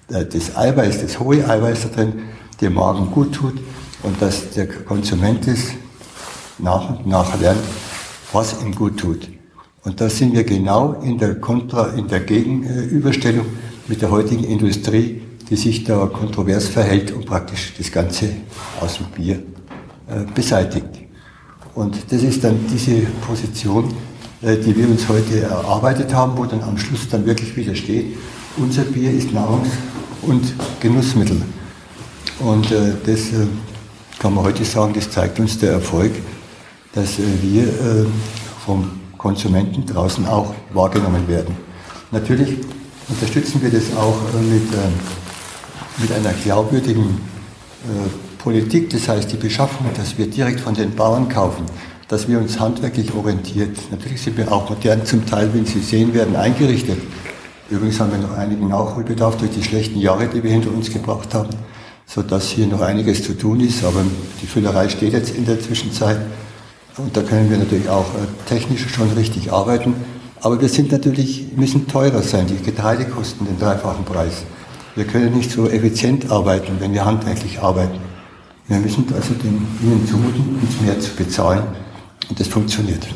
[0.08, 2.14] äh, das Eiweiß, das hohe Eiweiß da drin,
[2.60, 3.54] dem Magen gut tut
[4.02, 5.68] und dass der Konsument es
[6.58, 7.60] nach und nach lernt,
[8.32, 9.28] was ihm gut tut.
[9.82, 13.46] Und da sind wir genau in der Kontra, in der Gegenüberstellung
[13.86, 18.28] mit der heutigen Industrie, die sich da kontrovers verhält und praktisch das Ganze
[18.80, 19.36] aus dem Bier
[20.06, 20.86] äh, beseitigt.
[21.74, 23.92] Und das ist dann diese Position,
[24.42, 28.16] die wir uns heute erarbeitet haben, wo dann am Schluss dann wirklich wieder steht,
[28.56, 29.68] unser Bier ist Nahrungs-
[30.22, 31.42] und Genussmittel.
[32.38, 33.46] Und äh, das äh,
[34.18, 36.12] kann man heute sagen, das zeigt uns der Erfolg
[36.92, 38.06] dass äh, wir äh,
[38.64, 41.56] vom Konsumenten draußen auch wahrgenommen werden.
[42.10, 42.56] Natürlich
[43.08, 44.62] unterstützen wir das auch äh, mit,
[45.98, 47.30] mit einer glaubwürdigen
[48.38, 51.64] Politik, das heißt die Beschaffung, dass wir direkt von den Bauern kaufen,
[52.10, 53.76] dass wir uns handwerklich orientiert.
[53.92, 56.98] Natürlich sind wir auch modern zum Teil, wenn Sie sehen werden, eingerichtet.
[57.70, 61.32] Übrigens haben wir noch einigen Nachholbedarf durch die schlechten Jahre, die wir hinter uns gebracht
[61.34, 61.50] haben,
[62.06, 63.84] sodass hier noch einiges zu tun ist.
[63.84, 64.04] Aber
[64.42, 66.18] die Füllerei steht jetzt in der Zwischenzeit.
[66.96, 69.94] Und da können wir natürlich auch äh, technisch schon richtig arbeiten.
[70.40, 72.48] Aber wir sind natürlich, müssen teurer sein.
[72.48, 74.42] Die Getreide kosten den dreifachen Preis.
[74.96, 78.00] Wir können nicht so effizient arbeiten, wenn wir handwerklich arbeiten.
[78.66, 81.62] Wir müssen also den, ihnen zumuten, uns mehr zu bezahlen.
[82.30, 83.06] Und das funktioniert.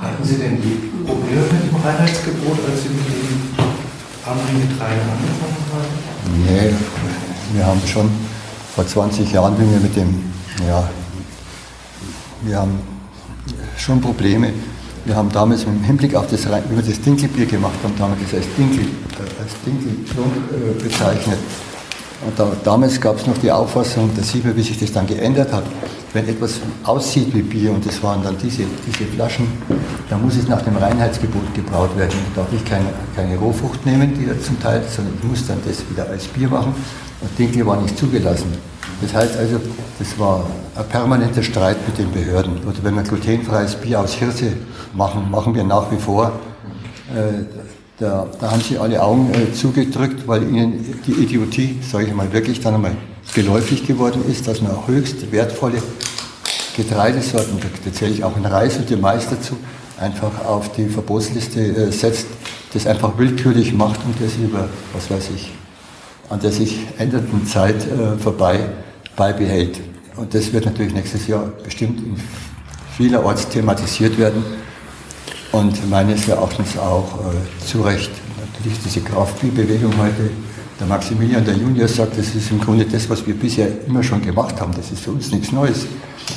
[0.00, 3.52] Hatten Sie denn die Probleme mit dem Reinheitsgebot, als Sie mit dem
[4.24, 5.94] anderen Getreide angefangen haben?
[6.46, 6.74] Nee,
[7.54, 8.10] wir haben schon
[8.74, 10.28] vor 20 Jahren, wenn wir mit dem
[10.66, 10.88] ja,
[12.42, 12.78] wir haben
[13.76, 14.52] schon Probleme.
[15.04, 18.34] Wir haben damals im Hinblick auf das, wie wir das Dinkelbier gemacht haben, damals das
[18.34, 21.38] als Dinkel, äh, als Dinkeltrunk äh, bezeichnet.
[22.28, 25.06] Und da, damals gab es noch die Auffassung, da sieht man, wie sich das dann
[25.06, 25.62] geändert hat.
[26.12, 29.46] Wenn etwas aussieht wie Bier und das waren dann diese, diese Flaschen,
[30.10, 32.18] dann muss es nach dem Reinheitsgebot gebraut werden.
[32.34, 35.56] Da darf ich keine, keine Rohfrucht nehmen, die da zum Teil, sondern ich muss dann
[35.66, 36.74] das wieder als Bier machen.
[37.22, 38.52] Und Dinkel war nicht zugelassen.
[39.00, 39.58] Das heißt also,
[39.98, 40.44] das war
[40.74, 42.58] ein permanenter Streit mit den Behörden.
[42.66, 44.52] Oder wenn wir glutenfreies Bier aus Hirse
[44.92, 46.32] machen, machen wir nach wie vor.
[47.14, 52.14] Äh, da, da, haben sie alle Augen äh, zugedrückt, weil ihnen die Idiotie, sage ich
[52.14, 52.96] mal, wirklich dann einmal
[53.34, 55.82] geläufig geworden ist, dass man höchst wertvolle
[56.76, 59.56] Getreidesorten, da zähle ich auch einen Reis und den Mais dazu,
[60.00, 62.26] einfach auf die Verbotsliste äh, setzt,
[62.72, 65.50] das einfach willkürlich macht und das über, was weiß ich,
[66.28, 68.60] an der sich ändernden Zeit äh, vorbei
[69.16, 69.80] beibehält.
[70.16, 72.00] Und das wird natürlich nächstes Jahr bestimmt
[72.96, 74.44] vielerorts thematisiert werden
[75.52, 78.10] und meines Erachtens auch äh, zu Recht.
[78.52, 80.30] Natürlich diese Kraftbierbewegung heute,
[80.78, 84.22] der Maximilian, der Junior sagt, das ist im Grunde das, was wir bisher immer schon
[84.22, 84.72] gemacht haben.
[84.76, 85.86] Das ist für uns nichts Neues.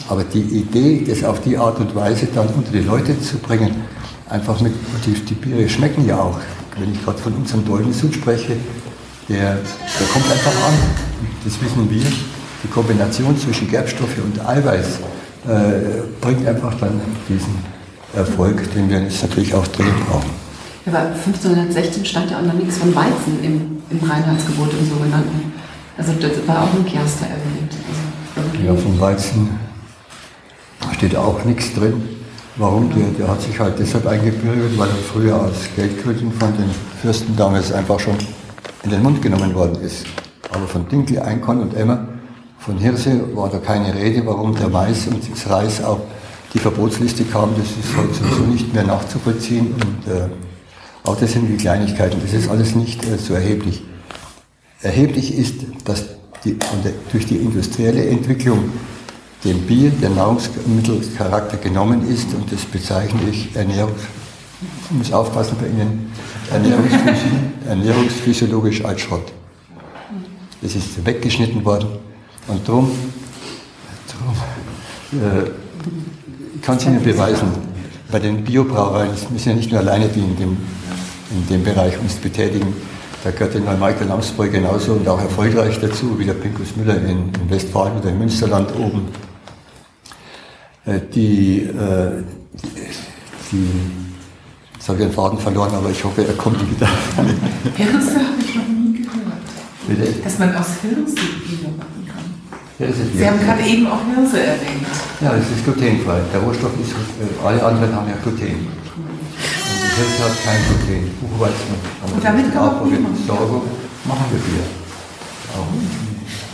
[0.08, 3.76] Aber die Idee, das auf die Art und Weise dann unter die Leute zu bringen,
[4.30, 4.74] einfach mit,
[5.06, 6.40] die, die Biere schmecken ja auch.
[6.78, 8.56] Wenn ich gerade von unserem Dolden Sud spreche,
[9.30, 10.74] der, der kommt einfach an.
[11.44, 12.04] Das wissen wir.
[12.64, 15.00] Die Kombination zwischen Gerbstoffe und Eiweiß
[15.48, 17.56] äh, bringt einfach dann diesen
[18.16, 20.30] Erfolg, den wir jetzt natürlich auch drin brauchen.
[20.86, 25.54] Aber 1516 stand ja auch noch nichts von Weizen im, im Reinheitsgebot im sogenannten.
[25.98, 27.74] Also das war auch ein Kerster erwähnt.
[28.36, 29.50] Also ja, vom Weizen
[30.94, 32.02] steht auch nichts drin.
[32.58, 32.90] Warum?
[32.94, 36.70] Der, der hat sich halt deshalb eingebürgert, weil er früher aus Geldgründen von den
[37.02, 38.16] Fürsten damals einfach schon
[38.84, 40.06] in den Mund genommen worden ist.
[40.52, 42.08] Aber von Dinkel, Einkorn und Emmer,
[42.60, 46.00] von Hirse war da keine Rede, warum der Mais und das Reis auf
[46.54, 49.74] die Verbotsliste kam, das ist heute sowieso nicht mehr nachzuvollziehen.
[49.74, 50.30] Und äh,
[51.04, 53.84] auch das sind die Kleinigkeiten, das ist alles nicht äh, so erheblich.
[54.82, 55.56] Erheblich ist,
[55.86, 56.06] dass
[56.44, 58.72] die, der, durch die industrielle Entwicklung
[59.44, 64.02] dem Bier der Nahrungsmittelcharakter genommen ist und das bezeichne ich Ernährungs
[64.62, 66.12] ich muss aufpassen bei Ihnen,
[66.52, 67.24] ernährungsphysiologisch,
[67.68, 69.32] ernährungsphysiologisch als Schrott.
[70.62, 71.90] Das ist weggeschnitten worden
[72.48, 72.92] und darum,
[74.12, 75.50] drum, äh,
[76.62, 77.48] kann es Ihnen beweisen.
[78.12, 80.58] bei den Biobrauereien sind ja nicht nur alleine, die in dem,
[81.32, 82.74] in dem Bereich uns betätigen.
[83.24, 87.32] Da gehört der Neumarkter Lamsbräu genauso und auch erfolgreich dazu, wie der Pinkus Müller in,
[87.34, 89.08] in Westfalen oder im Münsterland oben.
[90.86, 92.24] Äh, die, äh,
[93.52, 93.70] die,
[94.74, 96.88] jetzt habe ich den Faden verloren, aber ich hoffe, er kommt wieder.
[97.76, 99.22] Hirse habe ich noch nie gehört.
[99.88, 100.22] Bitte?
[100.24, 102.11] Dass man aus Hirse Bier machen
[102.82, 104.88] Hirse Sie haben gerade eben auch Hirse erwähnt.
[105.22, 106.20] Ja, es ist glutenfrei.
[106.34, 106.96] Der Rohstoff ist, äh,
[107.46, 108.56] alle anderen haben ja Gluten.
[108.58, 111.12] Und die Hirse hat kein Gluten.
[111.22, 112.74] Buchweizen haben Und damit kann man.
[113.28, 113.62] Sorgo
[114.06, 114.64] machen wir Bier.
[115.54, 115.68] Auch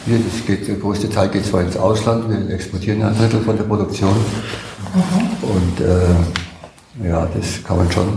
[0.05, 3.55] Bier, das geht, der größte Teil geht zwar ins Ausland, wir exportieren ein Drittel von
[3.55, 4.17] der Produktion.
[5.41, 6.15] Und äh,
[7.07, 8.07] ja, das kann man schon.
[8.07, 8.11] Äh,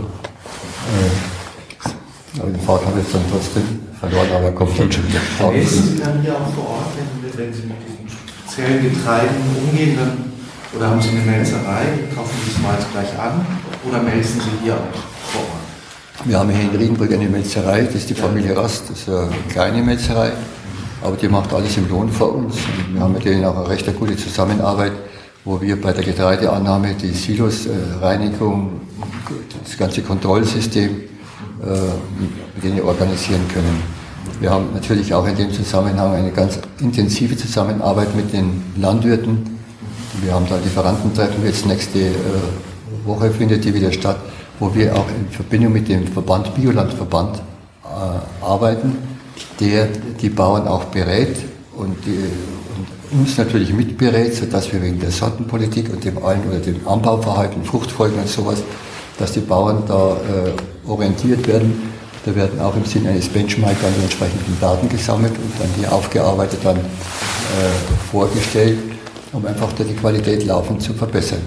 [2.39, 3.63] aber den Vater habe ich jetzt dann trotzdem
[3.99, 5.19] verloren, aber er kommt dann schon wieder.
[5.53, 7.75] Essen Sie dann hier auch vor Ort, wenn, wenn Sie mit
[8.57, 10.31] Getreiden umgehen, dann,
[10.75, 11.83] oder haben Sie eine Melzerei,
[12.13, 13.45] kaufen Sie das Malz gleich an,
[13.87, 16.25] oder melzen Sie hier auch vor Ort?
[16.25, 19.29] Wir haben hier in Riedenbrück eine Metzerei, das ist die Familie Rast, das ist eine
[19.49, 20.31] kleine Metzerei,
[21.01, 22.55] aber die macht alles im Lohn für uns.
[22.55, 24.91] Und wir haben mit denen auch eine recht gute Zusammenarbeit,
[25.45, 28.81] wo wir bei der Getreideannahme die Silosreinigung,
[29.63, 31.67] das ganze Kontrollsystem äh,
[32.53, 34.00] mit denen organisieren können.
[34.39, 39.59] Wir haben natürlich auch in dem Zusammenhang eine ganz intensive Zusammenarbeit mit den Landwirten.
[40.21, 42.13] Wir haben da Lieferantentreffen, jetzt nächste äh,
[43.05, 44.17] Woche findet die wieder statt,
[44.59, 48.97] wo wir auch in Verbindung mit dem Verband Biolandverband äh, arbeiten,
[49.59, 49.87] der
[50.21, 51.37] die Bauern auch berät
[51.75, 52.17] und, die,
[52.77, 57.63] und uns natürlich mitberät, sodass wir wegen der Sortenpolitik und dem allen oder dem Anbauverhalten,
[57.63, 58.61] Fruchtfolgen und sowas,
[59.17, 61.91] dass die Bauern da äh, orientiert werden.
[62.25, 65.91] Da werden auch im Sinne eines Benchmark dann die entsprechenden Daten gesammelt und dann hier
[65.91, 66.81] aufgearbeitet, dann äh,
[68.11, 68.77] vorgestellt,
[69.33, 71.41] um einfach da die Qualität laufend zu verbessern.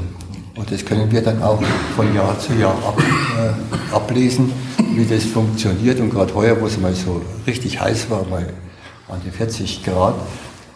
[0.57, 1.61] Und das können wir dann auch
[1.97, 4.53] von Jahr zu Jahr ab, äh, ablesen,
[4.95, 6.01] wie das funktioniert.
[6.01, 8.53] Und gerade heuer, wo es mal so richtig heiß war, mal
[9.09, 10.15] an die 40 Grad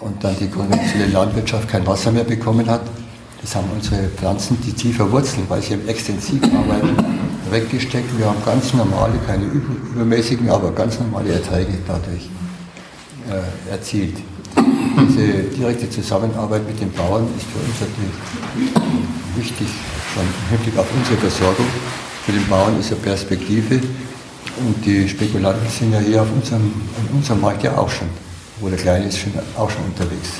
[0.00, 2.82] und dann die konventionelle Landwirtschaft kein Wasser mehr bekommen hat,
[3.40, 7.17] das haben unsere Pflanzen, die tiefer wurzeln, weil sie im extensiv arbeiten,
[7.50, 8.16] weggesteckt.
[8.18, 12.28] Wir haben ganz normale, keine übermäßigen, aber ganz normale Erträge dadurch
[13.30, 14.16] äh, erzielt.
[15.08, 18.74] Diese direkte Zusammenarbeit mit den Bauern ist für uns natürlich
[19.36, 19.68] wichtig,
[20.14, 21.66] schon im Hinblick auf unsere Versorgung.
[22.26, 23.80] Für den Bauern ist eine Perspektive
[24.66, 28.08] und die Spekulanten sind ja hier auf unserem, in unserem Markt ja auch schon,
[28.60, 30.30] wo der Kleine ist schon, auch schon unterwegs.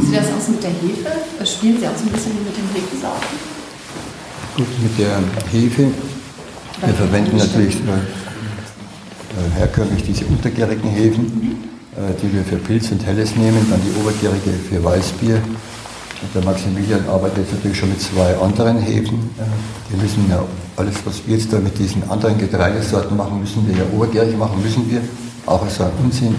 [0.00, 1.44] Sieht das aus mit der Hefe?
[1.44, 3.45] Spielen Sie auch so ein bisschen mit den Hefesorten?
[4.58, 5.18] Mit der
[5.52, 5.88] Hefe,
[6.82, 11.58] wir verwenden natürlich äh, herkömmlich diese untergärigen Hefen,
[11.94, 15.34] äh, die wir für Pilz und Helles nehmen, dann die obergärige für Weißbier.
[15.36, 19.18] Und der Maximilian arbeitet natürlich schon mit zwei anderen Hefen.
[19.38, 19.42] Äh,
[19.92, 20.42] Die müssen ja
[20.76, 24.62] alles, was wir jetzt da mit diesen anderen Getreidesorten machen, müssen wir ja obergärig machen,
[24.62, 25.02] müssen wir.
[25.44, 26.34] Auch ist ein Unsinn,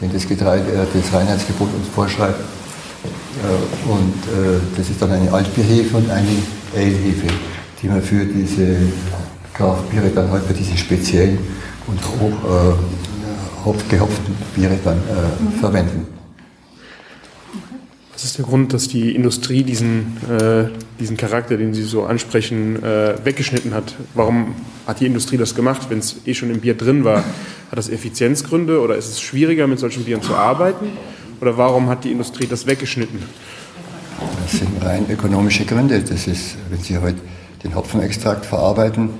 [0.00, 2.40] den das, Getreide, äh, das Reinheitsgebot uns vorschreibt.
[2.40, 6.26] Äh, Und äh, das ist dann eine Altbierhefe und eine
[6.74, 7.26] Ale-Hefe,
[7.82, 8.76] die wir für diese
[9.54, 11.38] Kraftbiere dann halt für diese speziellen
[11.86, 16.06] und hoch äh, hopf- gehopften Biere dann äh, verwenden.
[18.12, 20.66] Was ist der Grund, dass die Industrie diesen, äh,
[21.00, 23.96] diesen Charakter, den Sie so ansprechen, äh, weggeschnitten hat?
[24.14, 24.54] Warum
[24.86, 27.18] hat die Industrie das gemacht, wenn es eh schon im Bier drin war?
[27.18, 30.86] Hat das Effizienzgründe oder ist es schwieriger, mit solchen Bieren zu arbeiten?
[31.40, 33.18] Oder warum hat die Industrie das weggeschnitten?
[34.42, 36.00] Das sind rein ökonomische Gründe.
[36.00, 37.18] Das ist, wenn Sie heute
[37.64, 39.10] den Hopfenextrakt verarbeiten,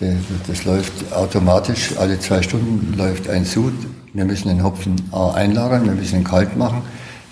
[0.00, 0.14] der,
[0.46, 3.72] das läuft automatisch, alle zwei Stunden läuft ein Sud.
[4.12, 6.82] Wir müssen den Hopfen einlagern, wir müssen ihn kalt machen,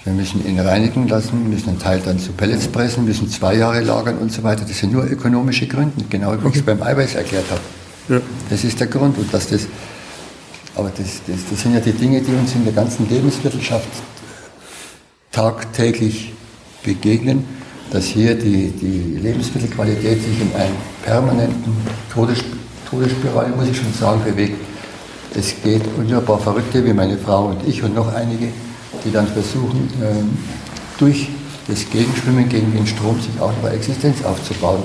[0.05, 3.81] wir müssen ihn reinigen lassen, müssen einen Teil dann zu Pellets pressen, müssen zwei Jahre
[3.81, 4.65] lagern und so weiter.
[4.67, 7.61] Das sind nur ökonomische Gründe, genau wie ich es beim Eiweiß erklärt habe.
[8.09, 8.21] Ja.
[8.51, 9.17] Das ist der Grund.
[9.17, 9.67] Und dass das,
[10.75, 13.89] aber das, das, das sind ja die Dinge, die uns in der ganzen Lebenswirtschaft
[15.33, 16.34] tagtäglich
[16.85, 17.45] begegnen,
[17.91, 20.71] dass hier die, die Lebensmittelqualität sich in einer
[21.05, 21.77] permanenten
[22.13, 22.39] Todes,
[22.89, 24.59] Todesspirale, muss ich schon sagen, bewegt.
[25.35, 28.49] Es geht wunderbar Verrückte wie meine Frau und ich und noch einige,
[29.05, 30.39] die dann versuchen, ähm,
[30.99, 31.29] durch
[31.67, 34.83] das Gegenschwimmen gegen den Strom sich auch eine Existenz aufzubauen.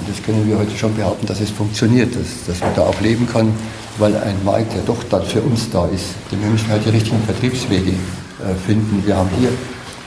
[0.00, 3.00] Und das können wir heute schon behaupten, dass es funktioniert, dass, dass man da auch
[3.00, 3.52] leben kann,
[3.98, 6.06] weil ein Markt ja doch dann für uns da ist.
[6.30, 9.02] Denn wir müssen halt die richtigen Vertriebswege äh, finden.
[9.04, 9.50] Wir haben hier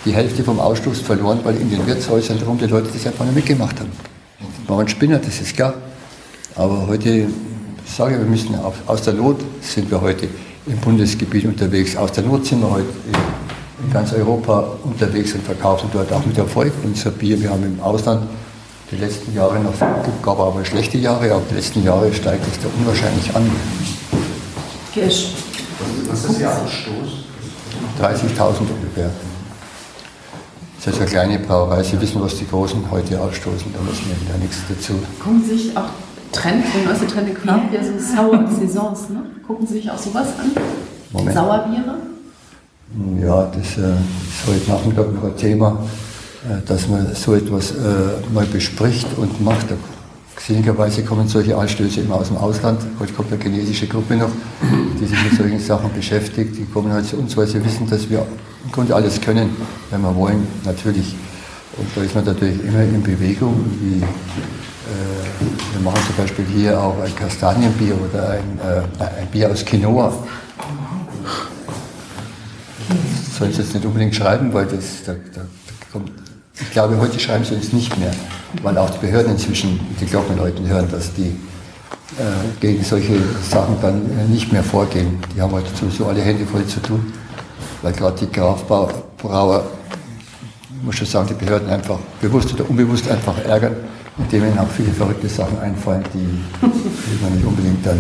[0.06, 3.36] die Hälfte vom Ausstoß verloren, weil in den Wirtshäusern herum die Leute das einfach nicht
[3.36, 3.92] mitgemacht haben.
[4.68, 5.74] Wir waren Spinner, das ist klar.
[6.56, 7.28] Aber heute,
[7.86, 10.28] ich sage, wir müssen auf, aus der Not sind wir heute
[10.68, 11.96] im Bundesgebiet unterwegs.
[11.96, 16.38] Aus der Not sind wir heute in, ganz Europa unterwegs und verkaufen dort auch mit
[16.38, 17.40] Erfolg unser Bier.
[17.42, 18.28] Wir haben im Ausland
[18.92, 22.60] die letzten Jahre noch, es gab aber schlechte Jahre, aber die letzten Jahre steigt es
[22.60, 23.50] da unwahrscheinlich an.
[24.94, 25.34] Kirsch.
[26.08, 27.26] Was ist Ihr Ausstoß?
[28.00, 29.12] 30.000 ungefähr.
[30.86, 31.82] Das ist eine kleine Brauerei.
[31.82, 34.94] Sie wissen, was die Großen heute ausstoßen, da müssen wir wieder nichts dazu.
[35.20, 35.90] Gucken Sie sich auch
[36.32, 39.24] Trend, der neueste Trend in Craft Beer, so Sour Saisons, ne?
[39.48, 40.52] Gucken Sie sich auch sowas an?
[41.12, 41.36] Moment.
[41.36, 41.96] Sauerbiere?
[43.20, 45.80] Ja, das äh, ist heute Nachmittag noch ein Thema,
[46.48, 47.76] äh, dass man so etwas äh,
[48.32, 49.72] mal bespricht und macht.
[49.72, 49.76] Da,
[50.40, 52.82] sinnigerweise kommen solche Anstöße immer aus dem Ausland.
[53.00, 54.30] Heute kommt eine chinesische Gruppe noch,
[55.00, 56.58] die sich mit solchen Sachen beschäftigt.
[56.58, 58.26] Die kommen halt zu uns, weil sie wissen, dass wir
[58.64, 59.50] im Grunde alles können,
[59.92, 61.16] wenn wir wollen, natürlich.
[61.78, 63.66] Und da ist man natürlich immer in Bewegung.
[63.82, 64.06] Wie, äh,
[65.74, 70.14] wir machen zum Beispiel hier auch ein Kastanienbier oder ein, äh, ein Bier aus Quinoa
[73.38, 75.46] soll ich jetzt nicht unbedingt schreiben, weil das, da, da, da
[75.92, 76.12] kommt,
[76.60, 78.12] ich glaube, heute schreiben sie uns nicht mehr,
[78.62, 81.38] weil auch die Behörden inzwischen die Glockenleuten hören, dass die
[82.18, 83.18] äh, gegen solche
[83.50, 85.20] Sachen dann äh, nicht mehr vorgehen.
[85.36, 87.14] Die haben heute sowieso alle Hände voll zu tun,
[87.82, 89.66] weil gerade die Grafbrauer,
[90.84, 93.76] muss schon sagen, die Behörden einfach bewusst oder unbewusst einfach ärgern,
[94.18, 98.00] indem ihnen auch viele verrückte Sachen einfallen, die, die man nicht unbedingt dann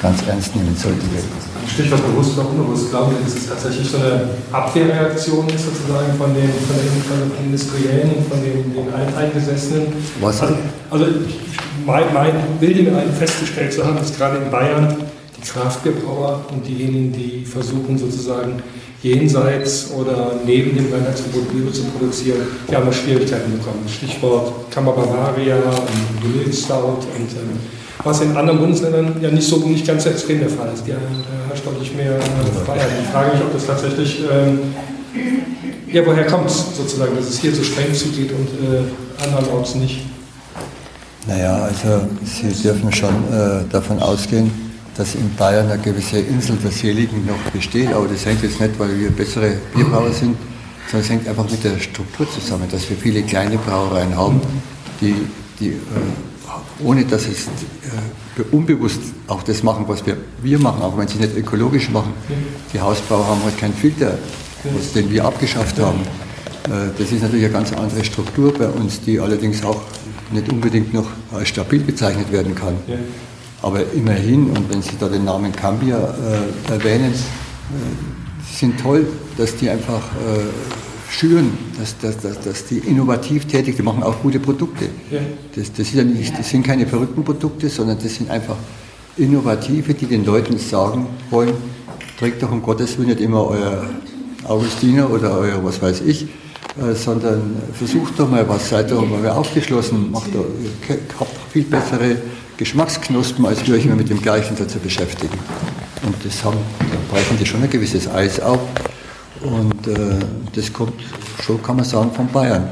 [0.00, 1.00] ganz ernst nehmen sollte.
[1.66, 6.34] Stichwort bewusst oder unbewusst, glauben Sie, dass es tatsächlich so eine Abwehrreaktion ist sozusagen von
[6.34, 9.86] den, von den, von den Industriellen und von den, den Alteingesessenen?
[10.20, 10.40] Was?
[10.42, 10.54] Also,
[10.90, 11.06] also
[11.84, 14.96] mein, mein, bilde mir ein, festgestellt zu haben, dass gerade in Bayern
[15.36, 18.62] die Kraftbierbrauer und diejenigen, die versuchen sozusagen
[19.02, 23.86] jenseits oder neben dem Reinheitsgebot Bier zu produzieren, die haben Schwierigkeiten bekommen.
[23.86, 27.60] Stichwort Kammer Bavaria und Vanille Stout und ähm,
[28.04, 30.84] was in anderen Bundesländern ja nicht so nicht ganz so extrem der Fall ist.
[30.86, 30.94] Da
[31.48, 32.18] herrscht deutlich mehr
[32.64, 32.88] Freiheit.
[33.02, 34.60] Ich frage mich, ob das tatsächlich, ähm,
[35.90, 40.02] ja, woher kommt es sozusagen, dass es hier so streng zugeht und äh, andernorts nicht?
[41.26, 44.50] Naja, also Sie dürfen schon äh, davon ausgehen,
[44.96, 48.78] dass in Bayern eine gewisse Insel der Seligen noch besteht, aber das hängt jetzt nicht,
[48.78, 50.36] weil wir bessere Bierbrauer sind,
[50.90, 54.40] sondern es hängt einfach mit der Struktur zusammen, dass wir viele kleine Brauereien haben,
[55.00, 55.14] die,
[55.60, 55.78] die äh,
[56.82, 61.18] ohne dass es äh, unbewusst auch das machen, was wir, wir machen, auch wenn sie
[61.18, 62.12] nicht ökologisch machen.
[62.72, 64.18] Die Hausbauer haben halt keinen Filter,
[64.74, 66.00] was, den wir abgeschafft haben.
[66.64, 69.80] Äh, das ist natürlich eine ganz andere Struktur bei uns, die allerdings auch
[70.30, 72.74] nicht unbedingt noch als stabil bezeichnet werden kann.
[73.62, 79.06] Aber immerhin, und wenn Sie da den Namen Cambia äh, erwähnen, äh, sind toll,
[79.36, 80.77] dass die einfach äh,
[81.10, 84.88] schüren, dass, dass, dass, dass die innovativ tätig, die machen auch gute Produkte.
[85.54, 88.56] Das, das, ja nicht, das sind keine verrückten Produkte, sondern das sind einfach
[89.16, 91.54] innovative, die den Leuten sagen wollen,
[92.18, 93.84] trägt doch um Gottes Willen nicht immer euer
[94.44, 99.28] Augustiner oder euer was weiß ich, äh, sondern versucht doch mal was, seid doch mal
[99.30, 100.46] aufgeschlossen, macht doch,
[101.18, 102.16] habt viel bessere
[102.56, 105.38] Geschmacksknospen, als wir euch immer mit dem Gleichen dazu beschäftigen.
[106.04, 108.60] Und das haben, da brechen die schon ein gewisses Eis auf.
[109.42, 110.18] Und äh,
[110.54, 110.94] das kommt
[111.42, 112.68] schon, kann man sagen, von Bayern.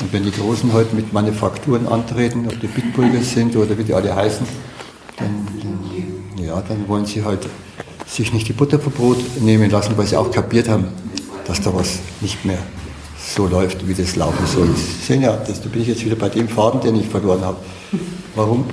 [0.00, 3.94] Und wenn die Großen heute mit Manufakturen antreten, ob die Bitburger sind oder wie die
[3.94, 4.46] alle heißen,
[5.16, 7.46] dann, dann, ja, dann wollen sie halt
[8.06, 10.88] sich nicht die Butter vom Brot nehmen lassen, weil sie auch kapiert haben,
[11.46, 12.58] dass da was nicht mehr
[13.18, 14.68] so läuft, wie das laufen soll.
[14.74, 17.42] Sie sehen ja, das, da bin ich jetzt wieder bei dem Faden, den ich verloren
[17.42, 17.58] habe.
[18.34, 18.64] Warum,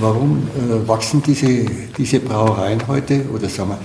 [0.00, 1.66] warum äh, wachsen diese,
[1.96, 3.78] diese Brauereien heute, oder sagen wir,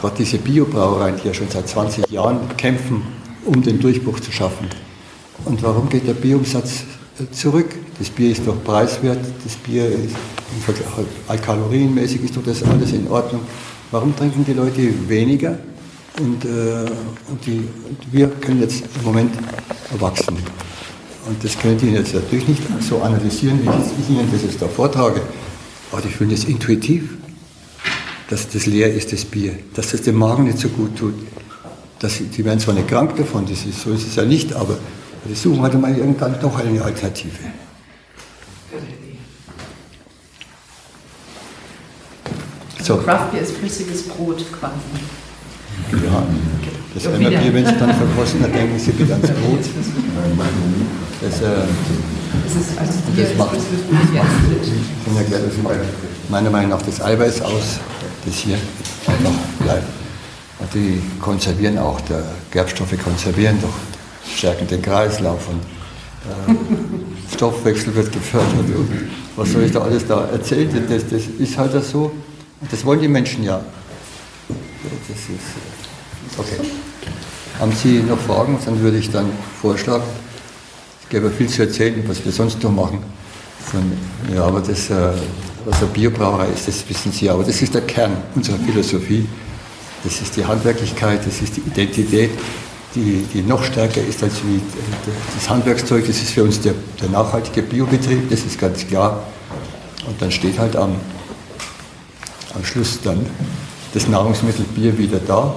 [0.00, 3.02] gerade diese Biobrauereien, die ja schon seit 20 Jahren kämpfen,
[3.44, 4.66] um den Durchbruch zu schaffen.
[5.44, 6.84] Und warum geht der Bierumsatz
[7.18, 7.74] äh, zurück?
[7.98, 10.16] Das Bier ist doch preiswert, das Bier ist
[11.42, 13.42] kalorienmäßig ist doch das alles in Ordnung.
[13.90, 15.58] Warum trinken die Leute weniger?
[16.18, 16.86] Und, äh,
[17.28, 17.58] und, die,
[17.88, 19.34] und wir können jetzt im Moment
[19.92, 20.36] erwachsen.
[21.26, 24.66] Und das könnt ihr jetzt natürlich nicht so analysieren, wie ich, Ihnen das jetzt da
[24.66, 25.20] vortrage.
[25.92, 27.16] Aber ich finde es intuitiv
[28.30, 31.14] dass das leer ist, das Bier, dass das dem Magen nicht so gut tut.
[31.98, 34.78] Das, die werden zwar nicht krank davon, das ist, so ist es ja nicht, aber
[35.28, 37.36] die suchen halt mal irgendwann doch eine Alternative.
[42.82, 42.96] So.
[42.98, 44.74] Craft Beer ist flüssiges Brot quasi.
[45.92, 46.26] Ja,
[46.94, 49.60] das Emmerbier, wenn Sie dann verkosten, dann denken Sie bitte ans Brot.
[51.20, 51.46] Das, äh,
[52.44, 53.56] das, ist also das macht
[56.28, 57.80] meiner Meinung nach das Eiweiß aus
[58.24, 58.58] das hier
[59.06, 59.88] einfach bleibt.
[60.58, 63.72] Und die konservieren auch, der Gerbstoffe konservieren doch,
[64.36, 65.60] stärken den Kreislauf und
[66.28, 68.66] äh, Stoffwechsel wird gefördert.
[68.76, 70.86] Und was soll ich da alles da erzählen?
[70.88, 72.12] Das, das ist halt so.
[72.60, 73.62] Und das wollen die Menschen ja.
[74.48, 76.68] Das ist, okay.
[77.58, 78.58] Haben Sie noch Fragen?
[78.64, 79.26] Dann würde ich dann
[79.60, 80.04] vorschlagen,
[81.08, 83.02] gäbe viel zu erzählen, was wir sonst noch machen.
[83.64, 83.92] Von,
[84.34, 85.12] ja, aber das, äh,
[85.64, 87.28] was eine Bierbrauerei ist, das wissen Sie.
[87.28, 89.26] Aber das ist der Kern unserer Philosophie.
[90.04, 92.30] Das ist die Handwerklichkeit, das ist die Identität,
[92.94, 94.60] die, die noch stärker ist als wie
[95.34, 96.06] das Handwerkszeug.
[96.06, 99.22] Das ist für uns der, der nachhaltige Biobetrieb, das ist ganz klar.
[100.06, 100.96] Und dann steht halt am,
[102.54, 103.26] am Schluss dann
[103.92, 105.54] das Nahrungsmittel Bier wieder da.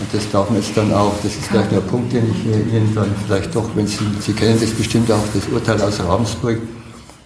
[0.00, 2.92] Und das darf man jetzt dann auch, das ist vielleicht der Punkt, den ich Ihnen
[2.94, 6.58] dann vielleicht doch, wenn Sie, Sie kennen das bestimmt auch, das Urteil aus Ravensburg,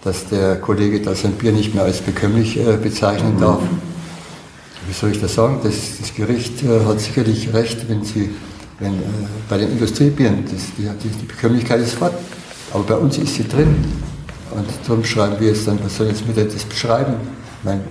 [0.03, 3.61] dass der Kollege da sein Bier nicht mehr als bekömmlich äh, bezeichnen darf.
[4.87, 5.59] Wie soll ich das sagen?
[5.63, 8.29] Das, das Gericht äh, hat sicherlich recht, wenn Sie,
[8.79, 9.01] wenn, äh,
[9.49, 12.13] bei den Industriebieren, das, die, die, Bekömmlichkeit ist fort.
[12.73, 13.75] Aber bei uns ist sie drin.
[14.51, 17.15] Und darum schreiben wir es dann, was soll jetzt mit das beschreiben?
[17.59, 17.81] Ich, meine,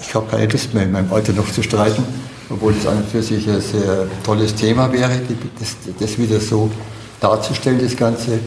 [0.00, 2.04] ich habe keine Lust mehr, in meinem Alter noch zu streiten
[2.52, 5.20] obwohl es an und für sich ein sehr tolles Thema wäre,
[5.58, 6.70] das, das wieder so
[7.20, 8.38] darzustellen, das Ganze.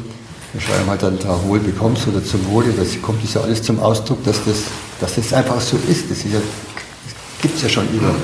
[0.55, 3.61] Wir schreiben halt dann da wohl bekommst oder zum Wohle, da kommt das ja alles
[3.61, 4.63] zum Ausdruck, dass das,
[5.01, 6.09] dass das einfach so ist.
[6.09, 8.15] Das, ja, das gibt es ja schon über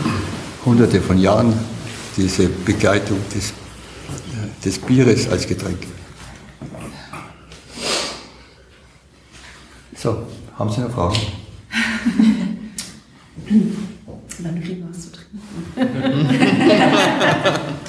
[0.63, 1.53] hunderte von Jahren,
[2.15, 3.51] diese Begleitung des,
[4.63, 5.79] des Bieres als Getränk.
[9.97, 10.25] So,
[10.57, 11.17] haben Sie noch Fragen?
[14.39, 15.41] Dann kriegen wir was zu trinken.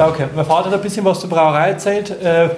[0.00, 0.28] Ja, okay.
[0.34, 2.10] Mein Vater hat ein bisschen was zur Brauerei erzählt.
[2.22, 2.48] Äh,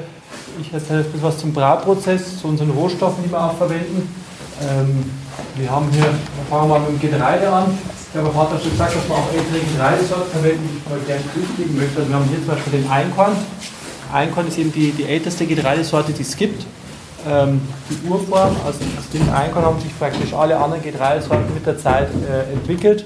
[0.61, 4.15] ich erzähle ein bisschen was zum Brauprozess, zu unseren Rohstoffen, die wir auch verwenden.
[4.61, 5.11] Ähm,
[5.57, 7.77] wir haben hier, wir fangen mal mit dem Getreide an.
[8.15, 11.25] Der Vater hat schon gesagt, dass wir auch ältere Getreidesorten verwenden, die ich mal gerne
[11.35, 11.99] durchgeben möchte.
[11.99, 13.33] Also wir haben hier zum Beispiel den Einkorn.
[14.13, 16.65] Einkorn ist eben die, die älteste Getreidesorte, die es gibt
[17.29, 21.79] ähm, die Urform, also aus dem Einkorn haben sich praktisch alle anderen Getreidesorten mit der
[21.79, 23.05] Zeit äh, entwickelt.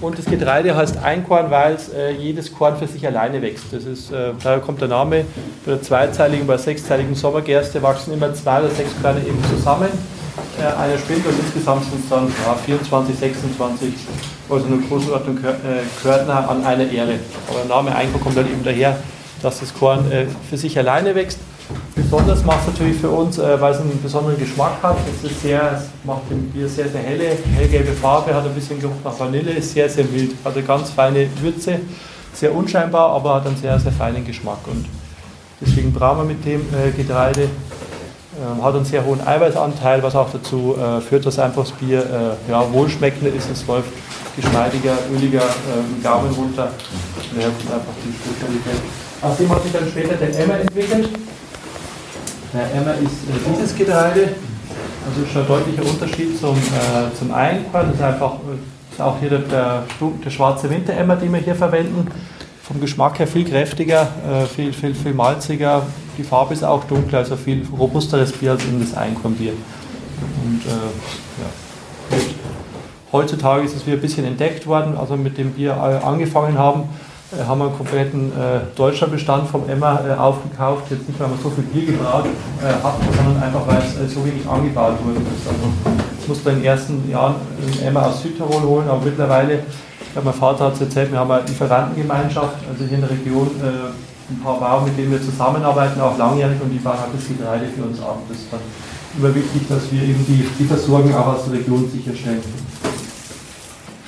[0.00, 3.66] Und das Getreide heißt Einkorn, weil äh, jedes Korn für sich alleine wächst.
[3.72, 5.24] Das ist, äh, daher kommt der Name.
[5.64, 9.88] Bei der zweizeiligen, bei der sechsteiligen Sommergerste wachsen immer zwei oder sechs Körner eben zusammen.
[10.60, 13.92] Äh, eine spinnt und insgesamt sind es dann ja, 24, 26,
[14.48, 17.14] also eine Größenordnung äh, Körner an einer Ehre.
[17.48, 18.96] Aber der Name Einkorn kommt dann eben daher,
[19.42, 21.40] dass das Korn äh, für sich alleine wächst.
[21.98, 24.96] Besonders macht es natürlich für uns, äh, weil es einen besonderen Geschmack hat.
[25.16, 28.80] Es, ist sehr, es macht dem Bier sehr, sehr helle, hellgelbe Farbe, hat ein bisschen
[28.80, 30.30] Geruch nach Vanille, ist sehr, sehr mild.
[30.44, 31.80] Hat eine ganz feine Würze,
[32.32, 34.58] sehr unscheinbar, aber hat einen sehr, sehr feinen Geschmack.
[34.68, 34.86] Und
[35.60, 37.42] deswegen brauen wir mit dem äh, Getreide.
[37.42, 41.98] Äh, hat einen sehr hohen Eiweißanteil, was auch dazu äh, führt, dass einfach das Bier
[41.98, 43.50] äh, ja, wohlschmeckender ist.
[43.50, 43.90] Es läuft
[44.36, 46.70] geschmeidiger, öliger im Gaumen runter.
[46.70, 48.82] Kommt einfach die Spezialität.
[49.20, 51.08] Aus dem hat sich dann später der Emmer entwickelt.
[52.52, 54.28] Der Emmer ist äh, dieses Getreide,
[55.06, 57.88] also schon ein deutlicher Unterschied zum, äh, zum Einkorn.
[57.88, 59.82] Das ist einfach das ist auch hier der, der,
[60.24, 62.08] der schwarze Winteremmer, den wir hier verwenden.
[62.62, 65.86] Vom Geschmack her viel kräftiger, äh, viel, viel, viel malziger.
[66.16, 69.52] Die Farbe ist auch dunkler, also viel robusteres Bier als in das Einkornbier.
[70.44, 72.18] Und äh, ja.
[73.12, 76.82] heutzutage ist es wieder ein bisschen entdeckt worden, also mit dem Bier äh, angefangen haben
[76.82, 77.07] äh,
[77.46, 80.84] haben wir einen kompletten äh, Deutschlandbestand vom Emma äh, aufgekauft.
[80.90, 84.08] Jetzt nicht, weil man so viel Bier gebraut äh, hat, sondern einfach, weil es äh,
[84.08, 85.20] so wenig angebaut wurde.
[85.20, 85.68] Also,
[86.20, 89.60] ich musste in den ersten Jahren einen Emma aus Südtirol holen, aber mittlerweile,
[90.00, 93.10] ich glaube, mein Vater hat es erzählt, wir haben eine Lieferantengemeinschaft, also hier in der
[93.10, 97.12] Region äh, ein paar Bauern, mit denen wir zusammenarbeiten, auch langjährig, und die bauen halt
[97.14, 98.20] das Getreide für uns ab.
[98.28, 98.60] Das ist dann
[99.18, 102.42] immer wichtig, dass wir eben die, die Versorgung auch aus der Region sicherstellen.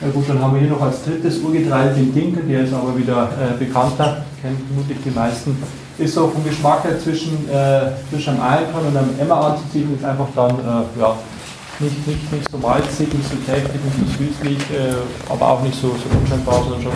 [0.00, 2.96] Ja gut, dann haben wir hier noch als drittes Urgetreide den Dinkel, der ist aber
[2.96, 5.62] wieder äh, bekannter, kennen vermutlich die meisten.
[5.98, 10.02] Ist so vom Geschmack her zwischen, äh, zwischen einem Einkorn und einem Emmer anzuziehen, ist
[10.02, 11.16] einfach dann äh, ja,
[11.80, 14.96] nicht, nicht, nicht so malzig, nicht so kräftig, nicht so süßlich, äh,
[15.28, 16.92] aber auch nicht so, so unscheinbar, sondern schon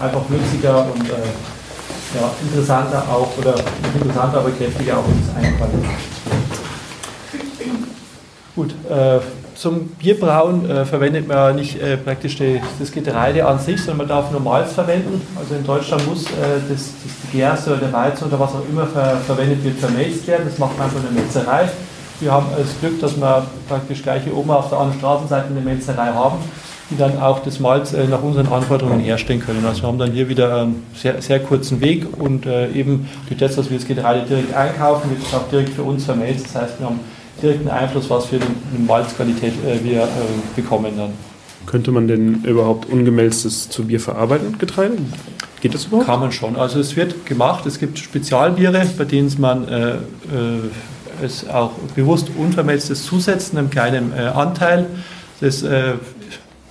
[0.00, 1.26] einfach flüssiger und äh,
[2.14, 3.56] ja, interessanter auch, oder
[3.94, 5.70] interessanter, aber kräftiger auch als Einkorn.
[8.54, 9.18] Gut, äh,
[9.62, 14.08] zum Bierbrauen äh, verwendet man nicht äh, praktisch die, das Getreide an sich, sondern man
[14.08, 15.22] darf nur Malz verwenden.
[15.38, 18.86] Also in Deutschland muss äh, das, das, Gerste oder der Weizen oder was auch immer
[18.86, 20.46] ver, verwendet wird, vermelzt werden.
[20.46, 21.68] Das macht man in der Metzerei.
[22.18, 25.60] Wir haben das Glück, dass wir praktisch gleich hier oben auf der anderen Straßenseite eine
[25.60, 26.38] Metzerei haben,
[26.90, 29.64] die dann auch das Malz äh, nach unseren Anforderungen herstellen können.
[29.64, 33.38] Also wir haben dann hier wieder einen sehr, sehr kurzen Weg und äh, eben durch
[33.38, 36.46] das, dass wir das Getreide direkt einkaufen, wird es auch direkt für uns vermelzt.
[36.46, 36.98] Das heißt, wir haben
[37.42, 38.46] direkten Einfluss, was für eine
[38.86, 40.06] Malzqualität äh, wir äh,
[40.54, 41.10] bekommen dann.
[41.66, 44.96] Könnte man denn überhaupt ungemälztes zu Bier verarbeiten, Getreide?
[45.60, 46.06] Geht das überhaupt?
[46.06, 46.56] Kann man schon.
[46.56, 47.66] Also es wird gemacht.
[47.66, 49.98] Es gibt Spezialbiere, bei denen man äh, äh,
[51.22, 54.86] es auch bewusst unvermelztes zusetzt, einem kleinen äh, Anteil.
[55.40, 55.92] Das äh,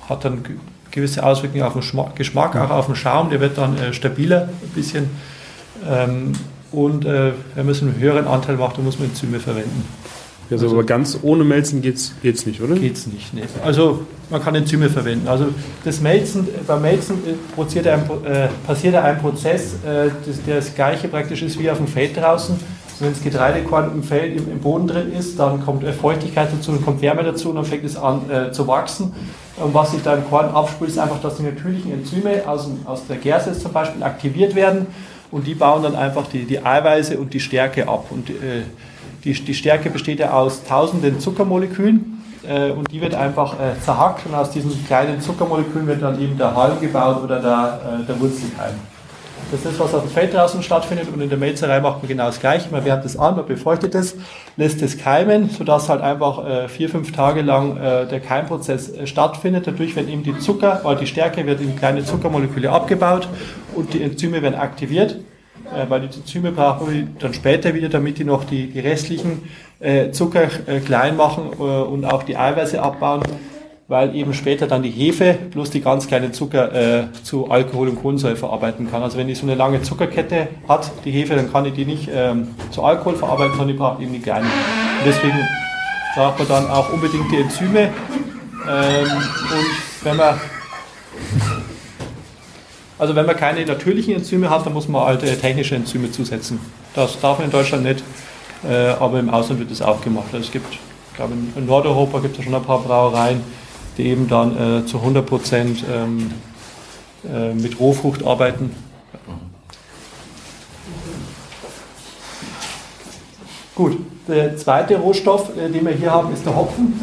[0.09, 0.43] hat dann
[0.91, 4.69] gewisse Auswirkungen auf den Schma- Geschmack, auch auf den Schaum, der wird dann stabiler ein
[4.75, 5.09] bisschen.
[5.89, 6.33] Ähm,
[6.73, 9.85] und äh, wenn man es einen höheren Anteil macht, dann muss man Enzyme verwenden.
[10.51, 12.75] Also, aber ganz ohne Melzen geht's, geht's nicht, oder?
[12.75, 13.33] Geht's nicht.
[13.33, 13.43] Nee.
[13.63, 15.27] Also man kann Enzyme verwenden.
[15.27, 15.47] Also
[15.83, 20.75] das Melzen, beim Melzen äh, produziert ein, äh, passiert ein Prozess, äh, das, der das
[20.75, 22.59] gleiche praktisch ist wie auf dem Feld draußen.
[22.99, 26.71] Wenn das Getreidekorn im Feld, im, im Boden drin ist, dann kommt äh, Feuchtigkeit dazu,
[26.71, 29.13] dann kommt Wärme dazu und dann fängt es an äh, zu wachsen.
[29.57, 33.05] Und was sich da im Korn abspült, ist einfach, dass die natürlichen Enzyme aus, aus
[33.07, 34.87] der Gerste zum Beispiel aktiviert werden
[35.31, 38.07] und die bauen dann einfach die, die Eiweiße und die Stärke ab.
[38.11, 38.63] Und äh,
[39.23, 44.25] die, die Stärke besteht ja aus tausenden Zuckermolekülen äh, und die wird einfach äh, zerhackt
[44.25, 48.19] und aus diesen kleinen Zuckermolekülen wird dann eben der Halm gebaut oder der, äh, der
[48.19, 48.73] Wurzelkeim.
[49.51, 52.27] Das ist was auf dem Feld draußen stattfindet und in der Melzerei macht man genau
[52.27, 52.69] das Gleiche.
[52.71, 54.15] Man wärmt es an, man befeuchtet es,
[54.55, 59.07] lässt es keimen, sodass halt einfach äh, vier, fünf Tage lang äh, der Keimprozess äh,
[59.07, 59.67] stattfindet.
[59.67, 63.27] Dadurch werden eben die Zucker, weil die Stärke wird in kleine Zuckermoleküle abgebaut
[63.75, 65.17] und die Enzyme werden aktiviert
[65.87, 69.43] weil die Enzyme brauchen wir dann später wieder, damit die noch die, die restlichen
[69.79, 73.23] äh, Zucker äh, klein machen äh, und auch die Eiweiße abbauen,
[73.87, 78.01] weil eben später dann die Hefe plus die ganz kleinen Zucker äh, zu Alkohol und
[78.01, 79.03] Kohlensäure verarbeiten kann.
[79.03, 82.09] Also wenn die so eine lange Zuckerkette hat, die Hefe, dann kann die die nicht
[82.13, 84.45] ähm, zu Alkohol verarbeiten, sondern die braucht eben die kleinen.
[84.45, 85.39] Und deswegen
[86.15, 87.89] braucht man dann auch unbedingt die Enzyme.
[88.69, 90.39] Ähm, und wenn man
[93.01, 96.59] also wenn man keine natürlichen Enzyme hat, dann muss man alte technische Enzyme zusetzen.
[96.93, 98.03] Das darf man in Deutschland nicht,
[98.63, 100.27] äh, aber im Ausland wird das auch gemacht.
[100.31, 103.41] Also es gibt, ich glaube in Nordeuropa gibt es schon ein paar Brauereien,
[103.97, 106.31] die eben dann äh, zu 100 Prozent ähm,
[107.27, 108.69] äh, mit Rohfrucht arbeiten.
[113.73, 113.97] Gut,
[114.27, 117.01] der zweite Rohstoff, äh, den wir hier haben, ist der Hopfen.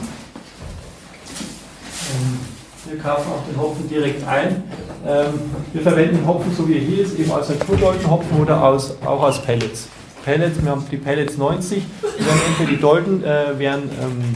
[2.14, 2.47] Ähm,
[2.90, 4.62] wir kaufen auch den Hopfen direkt ein.
[5.06, 5.26] Ähm,
[5.72, 8.94] wir verwenden den Hopfen, so wie er hier ist, eben als naturdeutschen Hopfen oder aus,
[9.04, 9.88] auch als Pellets.
[10.24, 14.34] Pellets, wir haben die Pellets 90, die werden entweder die Dolden äh, werden, ähm,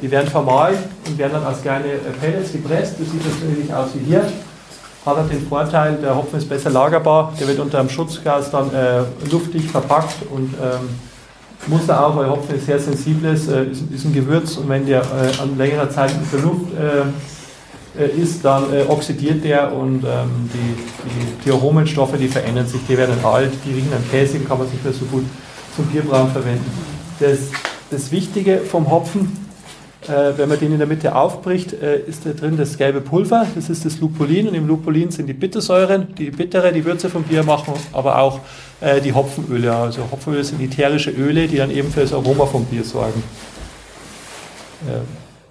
[0.00, 2.94] die werden vermahlen und werden dann als kleine äh, Pellets gepresst.
[2.98, 4.24] Das sieht das ähnlich aus wie hier.
[5.04, 8.74] Hat halt den Vorteil, der Hopfen ist besser lagerbar, der wird unter einem Schutzgas dann
[8.74, 10.88] äh, luftig verpackt und ähm,
[11.66, 14.86] muss er auch, weil Hopfen ist sehr sensibles, äh, ist, ist, ein Gewürz und wenn
[14.86, 17.04] der äh, an längerer Zeit in der Luft äh,
[17.94, 23.16] ist, dann äh, oxidiert der und ähm, die, die, Aromenstoffe, die verändern sich, die werden
[23.24, 25.24] alt, die riechen an Käse, kann man nicht mehr so gut
[25.74, 26.70] zum Bierbrauen verwenden.
[27.18, 27.38] Das,
[27.90, 29.48] das Wichtige vom Hopfen,
[30.06, 33.46] äh, wenn man den in der Mitte aufbricht, äh, ist da drin das gelbe Pulver,
[33.54, 37.24] das ist das Lupulin und im Lupulin sind die Bittersäuren, die bittere, die Würze vom
[37.24, 38.40] Bier machen, aber auch
[38.80, 39.74] äh, die Hopfenöle.
[39.74, 43.22] Also Hopfenöle sind ätherische Öle, die dann eben für das Aroma vom Bier sorgen.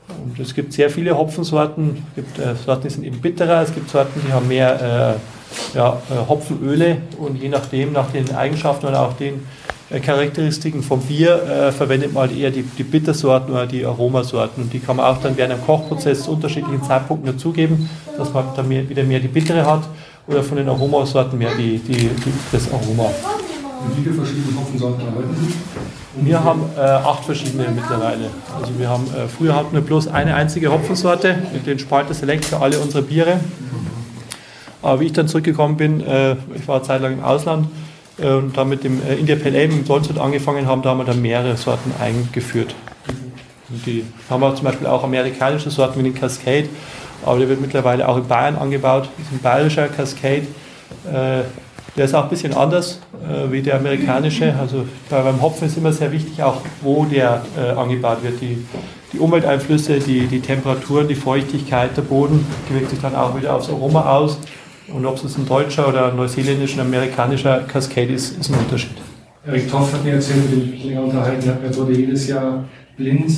[0.09, 2.03] Und es gibt sehr viele Hopfensorten.
[2.09, 5.77] Es gibt äh, Sorten, die sind eben bitterer, es gibt Sorten, die haben mehr äh,
[5.77, 9.45] ja, äh, Hopfenöle und je nachdem, nach den Eigenschaften oder auch den
[9.89, 14.69] äh, Charakteristiken vom Bier äh, verwendet man halt eher die, die Bittersorten oder die Aromasorten.
[14.69, 18.67] Die kann man auch dann während dem Kochprozess zu unterschiedlichen Zeitpunkten dazugeben, dass man dann
[18.67, 19.83] mehr, wieder mehr die bittere hat
[20.27, 23.09] oder von den Aromasorten mehr die, die, die das Aroma.
[23.85, 26.25] Wie viele verschiedene Hopfensorten arbeiten Sie?
[26.25, 28.29] Wir haben äh, acht verschiedene mittlerweile.
[28.59, 32.45] Also wir haben äh, früher hatten wir bloß eine einzige Hopfensorte mit den Spalter Select
[32.45, 33.39] für alle unsere Biere.
[34.81, 37.67] Aber wie ich dann zurückgekommen bin, äh, ich war eine Zeit lang im Ausland
[38.19, 40.99] äh, und dann mit dem äh, India Pale Ale im Deutschland angefangen haben, da haben
[40.99, 42.73] wir dann mehrere Sorten eingeführt.
[43.69, 46.69] Und die haben wir zum Beispiel auch amerikanische Sorten wie den Cascade,
[47.25, 49.09] aber der wird mittlerweile auch in Bayern angebaut.
[49.17, 50.47] Das ist ein bayerischer Cascade.
[51.97, 54.53] Der ist auch ein bisschen anders äh, wie der amerikanische.
[54.59, 58.39] Also beim Hopfen ist immer sehr wichtig, auch wo der äh, angebaut wird.
[58.39, 58.63] Die,
[59.13, 63.69] die Umwelteinflüsse, die, die Temperaturen, die Feuchtigkeit, der Boden wirkt sich dann auch wieder aufs
[63.69, 64.37] Aroma aus.
[64.93, 68.95] Und ob es ein deutscher oder ein neuseeländischer, amerikanischer Cascade ist, ist ein Unterschied.
[69.45, 72.63] Erik Toff hat mir erzählt, mit dem ich länger unterhalten habe, er wurde jedes Jahr
[72.95, 73.31] blind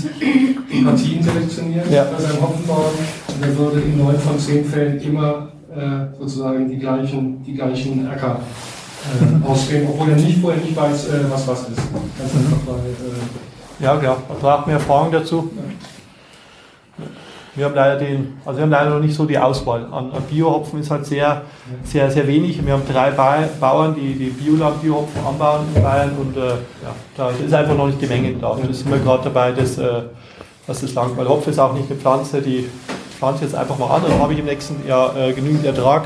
[0.83, 2.05] Partien selektioniert Ja.
[2.05, 2.91] bei seinem Hopfenbau
[3.27, 8.11] und er würde in neun von zehn Fällen immer äh, sozusagen die gleichen, die gleichen
[8.11, 8.39] Äcker
[9.05, 11.77] äh, auswählen, obwohl er nicht vorher nicht weiß, äh, was was ist.
[11.77, 15.51] Ganz einfach, weil äh, Ja, klar, man braucht mehr Erfahrung dazu.
[17.55, 19.85] Wir haben leider den, also wir haben leider noch nicht so die Auswahl.
[19.91, 21.41] An, an Biohopfen ist halt sehr,
[21.83, 22.65] sehr, sehr wenig.
[22.65, 27.29] Wir haben drei ba Bauern, die die Bioland-Biohopfen anbauen in Bayern und äh, ja, da
[27.31, 28.55] ist einfach noch nicht die Menge da.
[28.55, 30.03] Da sind wir gerade dabei, dass, äh,
[30.67, 32.69] dass das lang, weil Hopfen ist auch nicht eine Pflanze, die
[33.19, 36.03] pflanze ich jetzt einfach mal an, dann habe ich im nächsten Jahr äh, genügend Ertrag.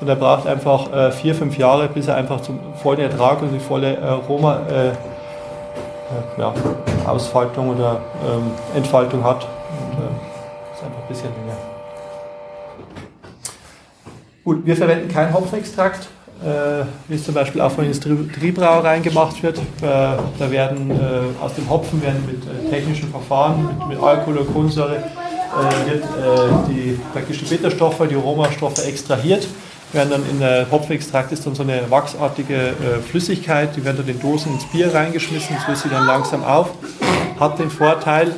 [0.00, 3.52] Und er braucht einfach äh, vier, fünf Jahre, bis er einfach zum vollen Ertrag und
[3.52, 4.94] die volle Aroma äh, äh,
[6.38, 6.54] ja,
[7.06, 9.44] Ausfaltung oder ähm, Entfaltung hat.
[9.44, 11.56] Und, äh, ist einfach ein bisschen länger.
[14.44, 16.08] Gut, wir verwenden keinen Hopfenextrakt,
[16.42, 19.58] äh, wie es zum Beispiel auch von Industriebrauereien gemacht wird.
[19.58, 24.38] Äh, da werden äh, aus dem Hopfen werden mit äh, technischen Verfahren, mit, mit Alkohol
[24.38, 25.27] oder Kohlensäure, äh,
[25.86, 29.46] wird äh, die, praktisch die Bitterstoffe, die Aromastoffe extrahiert
[29.92, 34.08] werden dann in der Hopfenextrakt ist dann so eine wachsartige äh, Flüssigkeit, die werden dann
[34.08, 36.70] in Dosen ins Bier reingeschmissen, das löst sich dann langsam auf.
[37.40, 38.32] Hat den Vorteil,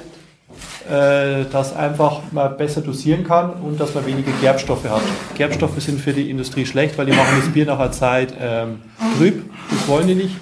[0.88, 5.02] äh, dass einfach man besser dosieren kann und dass man weniger Gerbstoffe hat.
[5.36, 8.82] Gerbstoffe sind für die Industrie schlecht, weil die machen das Bier nach einer Zeit ähm,
[9.18, 10.36] trüb, das wollen die nicht.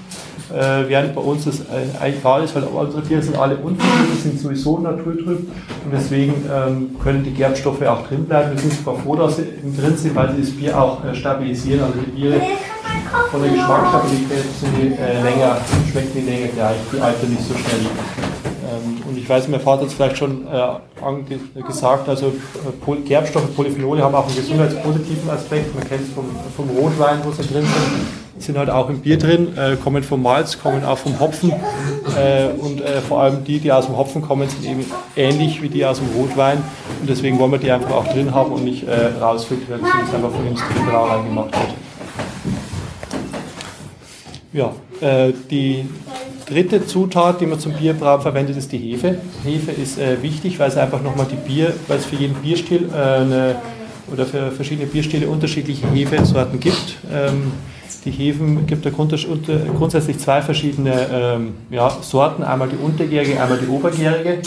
[0.51, 4.23] Äh, während bei uns das äh, eigentlich egal ist, weil unsere Biere sind alle unvertrübt,
[4.23, 8.53] sind sowieso naturtrüb und deswegen ähm, können die Gerbstoffe auch drin bleiben.
[8.53, 11.83] Wir sind sogar froh, dass sie drin sind, weil sie das Bier auch äh, stabilisieren.
[11.83, 12.41] Also die Biere
[13.31, 15.59] von der Geschmacksstabilität sind die, äh, länger,
[15.91, 17.91] schmecken die länger gleich, die altern nicht so schnell.
[18.71, 23.55] Ähm, und ich weiß, mein Vater hat es vielleicht schon äh, gesagt, also äh, Gerbstoffe,
[23.55, 25.75] Polyphenole haben auch einen gesundheitspositiven Aspekt.
[25.75, 26.25] Man kennt es vom,
[26.57, 30.23] vom Rotwein, wo sie drin sind sind halt auch im Bier drin, äh, kommen vom
[30.23, 31.53] Malz, kommen auch vom Hopfen
[32.17, 34.85] äh, und äh, vor allem die, die aus dem Hopfen kommen, sind eben
[35.17, 36.59] ähnlich wie die aus dem Rotwein
[37.01, 40.09] und deswegen wollen wir die einfach auch drin haben und nicht äh, rausfiltern, so wie
[40.09, 41.75] es einfach von Industriebrauereien gemacht wird.
[44.53, 44.73] Ja,
[45.07, 45.85] äh, die
[46.49, 49.19] dritte Zutat, die man zum Bierbrauen verwendet, ist die Hefe.
[49.45, 52.89] Hefe ist äh, wichtig, weil es einfach nochmal die Bier, weil es für jeden Bierstil
[52.93, 53.57] eine,
[54.13, 56.97] oder für verschiedene Bierstile unterschiedliche Hefesorten gibt.
[57.13, 57.53] Ähm,
[58.09, 63.69] die Hefen gibt da grundsätzlich zwei verschiedene ähm, ja, Sorten, einmal die untergärige, einmal die
[63.69, 64.39] obergärige.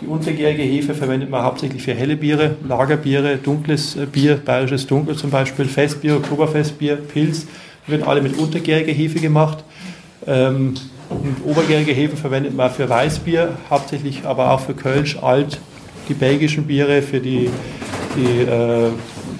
[0.00, 5.16] Die untergärige Hefe verwendet man hauptsächlich für helle Biere, Lagerbiere, dunkles äh, Bier, bayerisches Dunkel
[5.16, 7.46] zum Beispiel, Festbier, Oktoberfestbier, Pilz,
[7.86, 9.62] die werden alle mit untergäriger Hefe gemacht.
[10.26, 10.74] Ähm,
[11.10, 15.60] und obergärige Hefe verwendet man für Weißbier, hauptsächlich aber auch für Kölsch, Alt,
[16.08, 17.50] die belgischen Biere, für die,
[18.16, 18.88] die äh,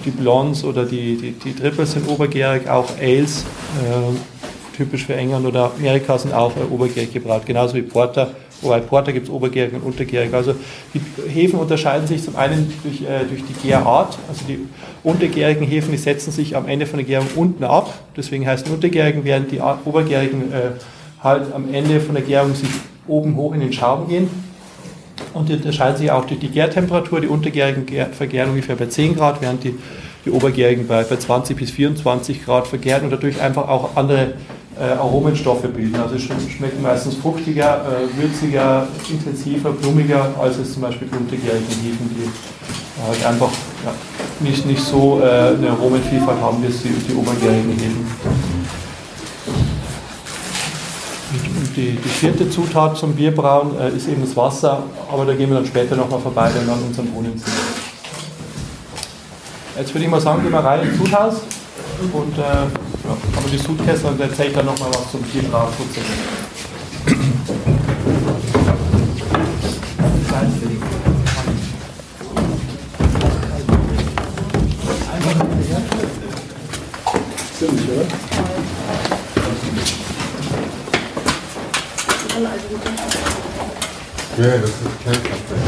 [0.05, 3.43] die Blondes oder die, die, die Triples sind obergärig, auch Ales,
[3.83, 8.31] äh, typisch für England oder Amerika sind auch äh, obergärig gebraut, genauso wie Porter.
[8.61, 10.33] Wobei Porter gibt es obergärig und untergärig.
[10.33, 10.55] Also
[10.93, 14.17] die Hefen unterscheiden sich zum einen durch, äh, durch die Gärart.
[14.29, 14.59] Also die
[15.03, 17.93] untergärigen Hefen, die setzen sich am Ende von der Gärung unten ab.
[18.15, 20.71] Deswegen heißen untergärigen, während die obergärigen äh,
[21.21, 22.69] halt am Ende von der Gärung sich
[23.07, 24.29] oben hoch in den Schaum gehen.
[25.35, 27.19] Und die unterscheiden sich auch durch die Gärtemperatur.
[27.19, 29.75] Die untergärigen vergären ungefähr bei 10 Grad, während die,
[30.23, 34.35] die obergärigen bei, bei 20 bis 24 Grad vergären und dadurch einfach auch andere
[34.79, 35.95] äh, Aromenstoffe bilden.
[35.97, 41.67] Also es schmeckt meistens fruchtiger, äh, würziger, intensiver, blumiger, als es zum Beispiel die untergärigen
[41.67, 43.51] Hefen, die halt einfach
[43.83, 43.93] ja,
[44.39, 48.54] nicht, nicht so äh, eine Aromenvielfalt haben wie die, die obergärigen Hefen.
[51.75, 55.57] Die, die vierte Zutat zum Bierbrauen äh, ist eben das Wasser, aber da gehen wir
[55.57, 57.53] dann später nochmal vorbei, wenn wir an unserem Brunnen sind.
[59.77, 61.41] Jetzt würde ich mal sagen, gehen wir rein ins Sudhaus
[62.13, 66.03] und äh, ja, haben wir die Sudkäste und erzähle ich dann nochmal was zum Bierbrauprozess.
[84.37, 85.61] Ja, das ist Kernkraftwerk.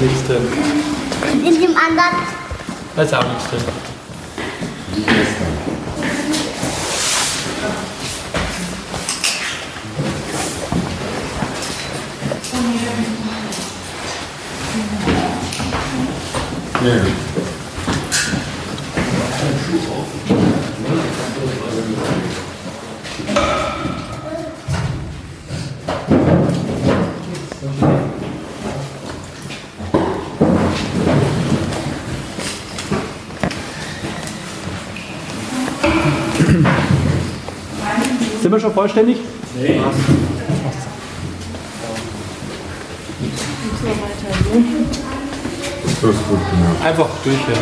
[0.00, 0.48] Nichts drin.
[1.44, 1.98] In dem anderen.
[2.96, 3.87] Da ist auch nichts drin.
[38.58, 39.18] Wir schon vollständig?
[39.56, 39.80] Nee.
[46.00, 46.38] So ist gut.
[46.84, 47.58] Einfach durch, ja.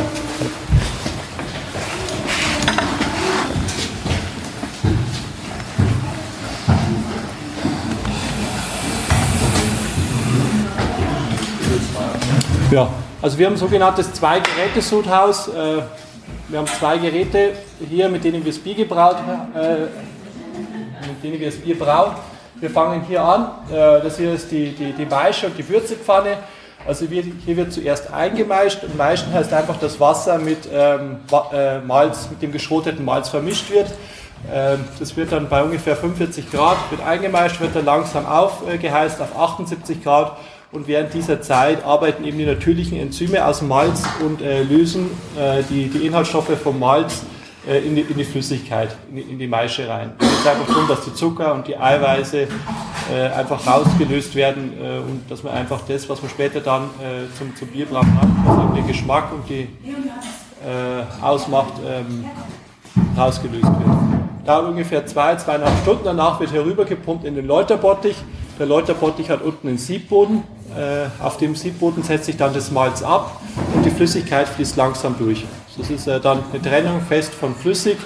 [12.72, 12.88] Ja,
[13.22, 15.48] also wir haben ein sogenanntes Zwei-Geräte-Sudhaus.
[15.48, 15.82] Äh,
[16.48, 17.54] Wir haben zwei Geräte
[17.88, 19.16] hier, mit denen wir das Bier gebraut
[19.54, 19.88] äh,
[21.26, 22.12] denen wir das Bier brauen.
[22.60, 23.50] Wir fangen hier an.
[23.70, 26.38] Äh, Das hier ist die, die, die Maische und die Würzepfanne.
[26.86, 31.16] Also wird, hier wird zuerst eingemeischt und meischen heißt einfach, dass Wasser mit, ähm,
[31.52, 33.88] äh, Malz, mit dem geschroteten Malz vermischt wird.
[34.52, 39.36] Ähm, das wird dann bei ungefähr 45 Grad wird eingemeischt, wird dann langsam aufgeheizt auf
[39.36, 40.36] 78 Grad
[40.70, 45.64] und während dieser Zeit arbeiten eben die natürlichen Enzyme aus Malz und äh, lösen äh,
[45.68, 47.22] die, die Inhaltsstoffe vom Malz
[47.66, 50.12] in die, in die Flüssigkeit, in die, in die Maische rein.
[50.20, 52.46] Es geht einfach darum, dass die Zucker und die Eiweiße
[53.12, 57.26] äh, einfach rausgelöst werden äh, und dass man einfach das, was man später dann äh,
[57.36, 62.24] zum, zum Bierbrauen hat, was eben den Geschmack und die äh, ausmacht, ähm,
[63.16, 64.46] rausgelöst wird.
[64.46, 66.04] Dauert ungefähr zwei, zweieinhalb Stunden.
[66.04, 68.16] Danach wird herübergepumpt in den Läuterbottich.
[68.58, 70.44] Der Läuterbottich hat unten einen Siebboden.
[70.76, 73.40] Äh, auf dem Siebboden setzt sich dann das Malz ab
[73.74, 75.44] und die Flüssigkeit fließt langsam durch.
[75.78, 77.98] Das ist äh, dann eine Trennung fest von flüssig.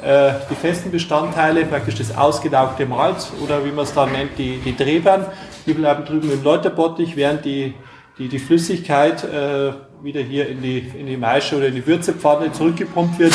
[0.00, 4.58] Äh, die festen Bestandteile, praktisch das ausgelaugte Malz oder wie man es dann nennt, die,
[4.58, 5.26] die Drehbern,
[5.66, 7.74] die bleiben drüben im Läuterbottich, während die,
[8.16, 12.52] die, die Flüssigkeit äh, wieder hier in die, in die Maische oder in die Würzepfanne
[12.52, 13.34] zurückgepumpt wird.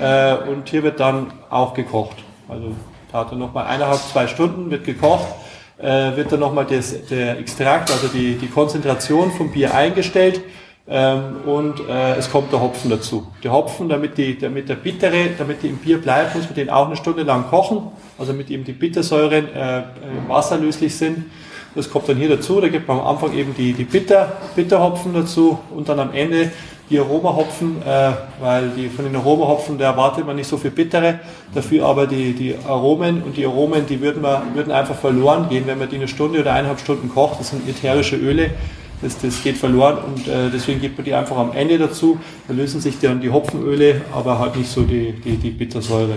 [0.00, 2.16] Äh, und hier wird dann auch gekocht.
[2.48, 2.74] Also
[3.10, 5.28] dauert dann nochmal eineinhalb, zwei Stunden, wird gekocht,
[5.78, 10.42] äh, wird dann nochmal der Extrakt, also die, die Konzentration vom Bier eingestellt
[10.86, 13.26] ähm, und äh, es kommt der Hopfen dazu.
[13.42, 16.68] Der Hopfen, damit, die, damit der bittere, damit die im Bier bleibt, muss man den
[16.68, 19.82] auch eine Stunde lang kochen, also damit eben die Bittersäuren äh,
[20.28, 21.24] wasserlöslich sind.
[21.74, 25.14] Das kommt dann hier dazu, da gibt man am Anfang eben die, die Bitter, Bitterhopfen
[25.14, 26.52] dazu und dann am Ende
[26.90, 31.20] die Aromahopfen, äh, weil die, von den Aromahopfen, da erwartet man nicht so viel Bittere,
[31.54, 35.66] dafür aber die, die Aromen und die Aromen, die würden, wir, würden einfach verloren gehen,
[35.66, 37.40] wenn man die eine Stunde oder eineinhalb Stunden kocht.
[37.40, 38.50] Das sind ätherische Öle,
[39.04, 42.18] das, das geht verloren und äh, deswegen gibt man die einfach am Ende dazu.
[42.48, 46.16] Da lösen sich dann die Hopfenöle, aber halt nicht so die, die, die Bittersäure.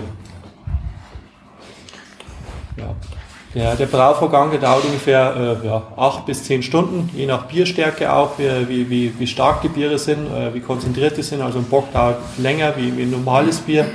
[2.76, 2.94] Ja.
[3.54, 8.38] Der, der Brauvorgang dauert ungefähr äh, ja, acht bis zehn Stunden, je nach Bierstärke auch,
[8.38, 11.40] wie, wie, wie stark die Biere sind, äh, wie konzentriert die sind.
[11.42, 13.86] Also ein Bock dauert länger wie, wie ein normales Bier.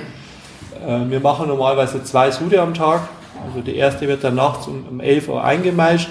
[0.85, 3.09] Äh, wir machen normalerweise zwei Sude am Tag.
[3.47, 6.09] Also die erste wird dann nachts um, um 11 Uhr eingemeischt,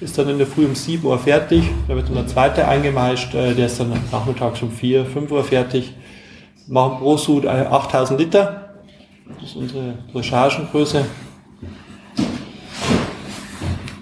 [0.00, 1.64] ist dann in der Früh um 7 Uhr fertig.
[1.88, 5.44] Da wird dann der zweite eingemeischt, äh, der ist dann nachmittags um 4, 5 Uhr
[5.44, 5.94] fertig.
[6.66, 8.74] Wir machen pro Sud 8000 Liter.
[9.34, 11.04] Das ist unsere Rechargengröße.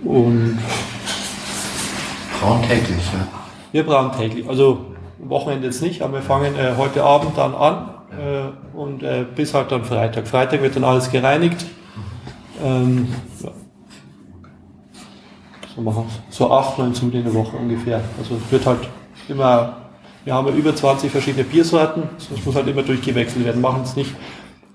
[0.04, 0.58] Und
[2.40, 3.26] brauen täglich, ja?
[3.72, 4.48] Wir brauen täglich.
[4.48, 4.86] Also
[5.20, 9.24] am Wochenende jetzt nicht, aber wir fangen äh, heute Abend dann an äh, und äh,
[9.34, 10.28] bis halt dann Freitag.
[10.28, 11.66] Freitag wird dann alles gereinigt.
[12.64, 13.08] Ähm.
[15.76, 18.00] So machen so acht, neun Züge in der Woche ungefähr.
[18.18, 18.80] Also es wird halt
[19.28, 19.76] immer,
[20.24, 23.60] wir haben ja über 20 verschiedene Biersorten, das muss halt immer durchgewechselt werden.
[23.60, 24.14] Machen es nicht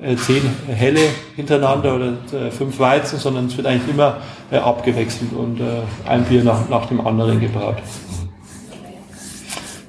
[0.02, 1.02] äh, zehn helle
[1.36, 4.18] hintereinander oder äh, fünf Weizen, sondern es wird eigentlich immer
[4.52, 5.60] äh, abgewechselt und
[6.08, 7.78] ein Bier nach, nach dem anderen gebraut.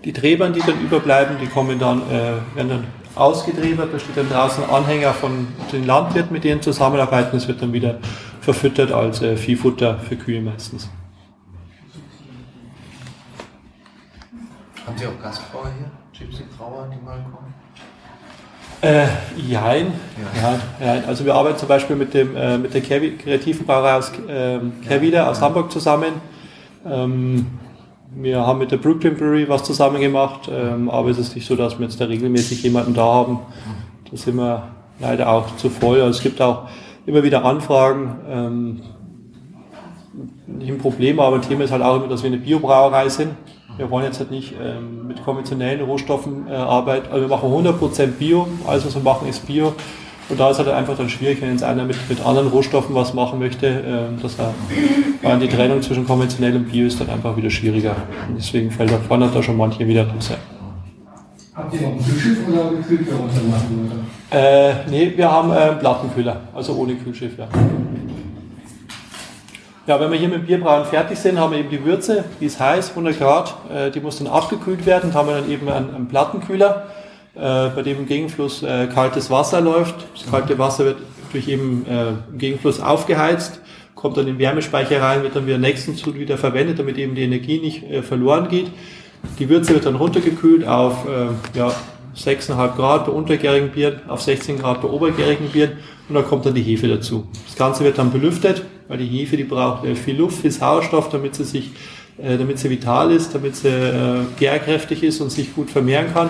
[0.05, 2.02] Die Trebern, die dann überbleiben, die kommen dann,
[2.56, 2.84] werden dann
[3.14, 7.72] ausgetrebert, da steht dann draußen Anhänger von den Landwirten, mit denen zusammenarbeiten, es wird dann
[7.72, 7.98] wieder
[8.40, 10.90] verfüttert als Viehfutter für Kühe meistens.
[14.93, 16.27] Haben Sie auch Gastbrauer hier?
[16.27, 17.55] Gypsy-Brauer, die mal kommen?
[18.82, 19.06] Äh,
[19.40, 19.94] jein.
[20.36, 20.60] Ja.
[20.81, 21.02] Ja, ja.
[21.06, 25.31] Also wir arbeiten zum Beispiel mit, dem, äh, mit der kreativen Brauerei aus äh, Kehrwieder
[25.31, 26.20] aus Hamburg zusammen.
[26.85, 27.47] Ähm,
[28.14, 31.56] wir haben mit der Brooklyn Brewery was zusammen gemacht, ähm, aber es ist nicht so,
[31.56, 33.39] dass wir jetzt da regelmäßig jemanden da haben.
[34.10, 34.69] Da sind wir
[35.01, 36.02] leider auch zu voll.
[36.02, 36.69] Also es gibt auch
[37.06, 38.16] immer wieder Anfragen.
[38.28, 38.82] Ähm,
[40.47, 43.31] nicht ein Problem, aber ein Thema ist halt auch immer, dass wir eine Biobrauerei sind.
[43.78, 47.07] Wir wollen jetzt halt nicht ähm, mit konventionellen Rohstoffen äh, arbeiten.
[47.11, 49.73] Also wir machen 100% Bio, alles was wir machen ist Bio.
[50.28, 53.12] Und da ist halt einfach dann schwierig, wenn jetzt einer mit, mit anderen Rohstoffen was
[53.12, 54.55] machen möchte, äh, dass er,
[55.23, 57.97] weil die Trennung zwischen konventionell und Bio ist dann einfach wieder schwieriger.
[58.28, 60.31] Und deswegen fällt da vorne da schon manche wieder raus.
[61.55, 64.07] Habt ihr noch ein Kühlschiff oder bei uns machen?
[64.31, 67.47] Äh, nee, wir haben äh, einen Plattenkühler, also ohne Kühlschiff, ja.
[69.84, 72.60] Ja, wenn wir hier mit Bierbrauen fertig sind, haben wir eben die Würze, die ist
[72.60, 76.06] heiß, 100 Grad, äh, die muss dann abgekühlt werden, da haben wir dann eben einen,
[76.06, 76.86] Plattenkühler,
[77.34, 79.96] äh, bei dem im Gegenfluss äh, kaltes Wasser läuft.
[80.14, 80.98] Das kalte Wasser wird
[81.32, 83.60] durch eben im Gegenfluss aufgeheizt,
[83.96, 87.14] kommt dann in den Wärmespeicher rein, wird dann wieder nächsten Zug wieder verwendet, damit eben
[87.14, 88.70] die Energie nicht verloren geht.
[89.38, 91.06] Die Würze wird dann runtergekühlt auf
[91.54, 91.72] ja,
[92.14, 95.78] 6,5 Grad bei untergärigen Bieren, auf 16 Grad bei obergärigen Bieren
[96.10, 97.26] und dann kommt dann die Hefe dazu.
[97.46, 98.62] Das Ganze wird dann belüftet,
[98.93, 101.70] weil die Hefe, die braucht äh, viel Luft, viel Sauerstoff, damit sie sich,
[102.23, 106.28] äh, damit sie vital ist, damit sie äh, gärkräftig ist und sich gut vermehren kann.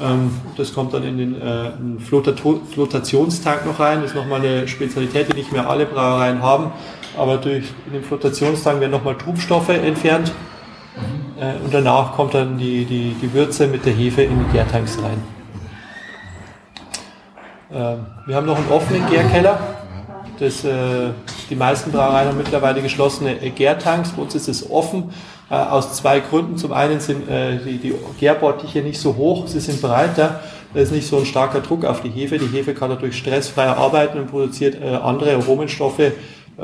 [0.00, 4.02] Ähm, das kommt dann in den Flotationstank noch rein.
[4.02, 6.70] Das ist nochmal eine Spezialität, die nicht mehr alle Brauereien haben.
[7.18, 10.30] Aber durch den Flotationstank werden nochmal Trubstoffe entfernt.
[11.40, 14.98] äh, und danach kommt dann die, die, die Würze mit der Hefe in die Gärtanks
[15.02, 15.20] rein.
[17.72, 19.77] Ähm, wir haben noch einen offenen Gärkeller.
[20.38, 21.10] Das, äh,
[21.50, 24.10] die meisten Brauereien haben mittlerweile geschlossene äh, Gärtanks.
[24.10, 25.10] Bei uns ist es offen
[25.50, 26.56] äh, aus zwei Gründen.
[26.56, 30.40] Zum einen sind äh, die, die Gärbottiche nicht so hoch, sie sind breiter.
[30.74, 32.38] Da ist nicht so ein starker Druck auf die Hefe.
[32.38, 36.12] Die Hefe kann dadurch stressfreier arbeiten und produziert äh, andere Aromenstoffe, äh,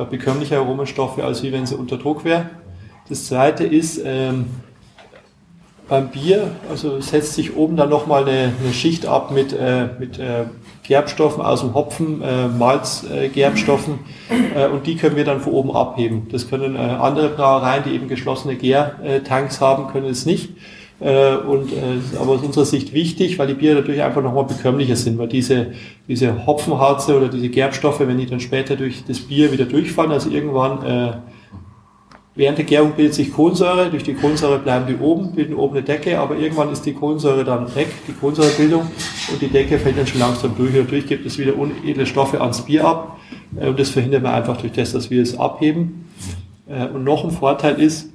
[0.09, 2.51] bekömmliche Aromenstoffe, als wie wenn sie unter Druck wäre.
[3.09, 4.47] Das zweite ist, ähm,
[5.89, 10.19] beim Bier, also setzt sich oben dann nochmal eine, eine Schicht ab mit, äh, mit
[10.19, 10.45] äh,
[10.87, 14.01] Gerbstoffen aus dem Hopfen, äh, Malzgerbstoffen
[14.55, 16.29] äh, und die können wir dann von oben abheben.
[16.31, 20.51] Das können äh, andere Brauereien, die eben geschlossene Gärtanks haben, können es nicht.
[21.01, 24.97] Äh, und äh, aber aus unserer Sicht wichtig, weil die Biere natürlich einfach nochmal bekömmlicher
[24.97, 25.73] sind, weil diese,
[26.07, 30.31] diese Hopfenharze oder diese Gerbstoffe, wenn die dann später durch das Bier wieder durchfallen, also
[30.31, 31.13] irgendwann äh,
[32.37, 35.85] Während der Gärung bildet sich Kohlensäure, durch die Kohlensäure bleiben die oben, bilden oben eine
[35.85, 38.83] Decke, aber irgendwann ist die Kohlensäure dann weg, die Kohlensäurebildung,
[39.33, 40.73] und die Decke fällt dann schon langsam durch.
[40.75, 43.21] Dadurch gibt es wieder unedle Stoffe ans Bier ab.
[43.57, 46.07] Äh, Und das verhindern wir einfach durch das, dass wir es abheben.
[46.69, 48.11] Äh, Und noch ein Vorteil ist,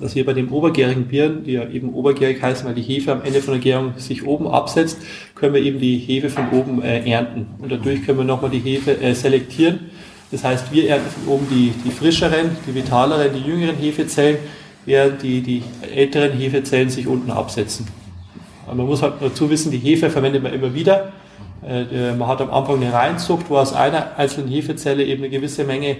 [0.00, 3.20] dass wir bei den obergärigen Bieren, die ja eben obergärig heißen, weil die Hefe am
[3.22, 4.98] Ende von der Gärung sich oben absetzt,
[5.34, 7.46] können wir eben die Hefe von oben äh, ernten.
[7.58, 9.90] Und dadurch können wir nochmal die Hefe selektieren.
[10.30, 14.36] Das heißt, wir ernten von oben die, die frischeren, die vitaleren, die jüngeren Hefezellen,
[14.84, 15.62] während die, die
[15.94, 17.86] älteren Hefezellen sich unten absetzen.
[18.66, 21.12] Aber man muss halt dazu wissen, die Hefe verwendet man immer wieder.
[21.66, 25.30] Äh, der- Man hat am Anfang eine Reinzucht, wo aus einer einzelnen Hefezelle eben eine
[25.30, 25.96] gewisse Menge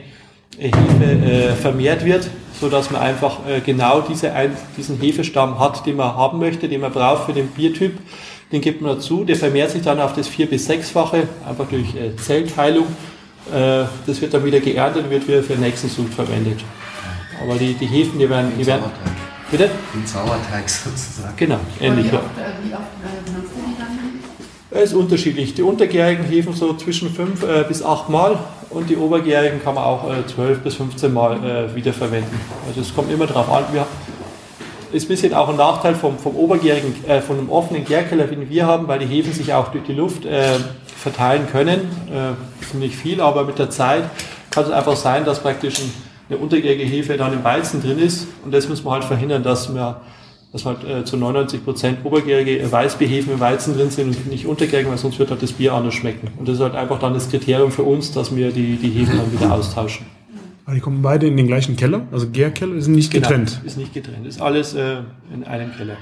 [0.59, 2.29] äh, Hefe äh, vermehrt wird,
[2.61, 4.31] so dass man einfach äh, genau diese
[4.77, 7.99] diesen Hefestamm hat, den man haben möchte, den man braucht für den Biertyp.
[8.53, 11.95] Den gibt man dazu, der vermehrt sich dann auf das vier- bis sechsfache, einfach durch
[11.95, 12.87] äh, Zellteilung.
[13.53, 16.61] Äh, das wird dann wieder geerntet und wird wieder für den nächsten Sud verwendet.
[17.43, 18.85] Aber die, die Hefen, die werden, die werden
[19.51, 19.71] bitte?
[19.95, 21.35] Den Sauerteig sozusagen.
[21.37, 22.11] Genau, ähnlich.
[22.11, 22.25] Wie oft,
[22.65, 22.83] wie oft
[24.71, 25.55] äh, ist unterschiedlich.
[25.55, 28.39] Die untergärigen Hefen so zwischen fünf äh, bis acht Mal
[28.71, 32.39] und die obergärigen kann man auch äh, 12 bis 15 Mal äh, wiederverwenden.
[32.67, 33.65] Also es kommt immer darauf an.
[33.73, 33.87] Wir,
[34.93, 38.49] ist ein bisschen auch ein Nachteil vom, vom obergärigen, äh, von einem offenen Gärkeller, den
[38.49, 40.57] wir haben, weil die Hefen sich auch durch die Luft äh,
[40.99, 41.81] verteilen können.
[42.13, 44.05] Äh, ziemlich viel, aber mit der Zeit
[44.51, 45.91] kann es einfach sein, dass praktisch ein,
[46.29, 49.73] eine untergärige Hefe dann im Weizen drin ist und das müssen wir halt verhindern, dass
[49.75, 50.01] wir
[50.53, 54.89] dass halt äh, zu 99 Prozent obergärige Weißbierhefen im Weizen drin sind und nicht untergärig,
[54.89, 56.29] weil sonst wird halt das Bier anders schmecken.
[56.39, 59.19] Und das ist halt einfach dann das Kriterium für uns, dass wir die, die Hefen
[59.19, 60.07] dann wieder austauschen.
[60.65, 63.57] Aber die kommen beide in den gleichen Keller, also Gärkeller, sind nicht getrennt.
[63.57, 64.27] Genau, ist nicht getrennt.
[64.27, 64.99] Ist alles äh,
[65.33, 65.97] in einem Keller.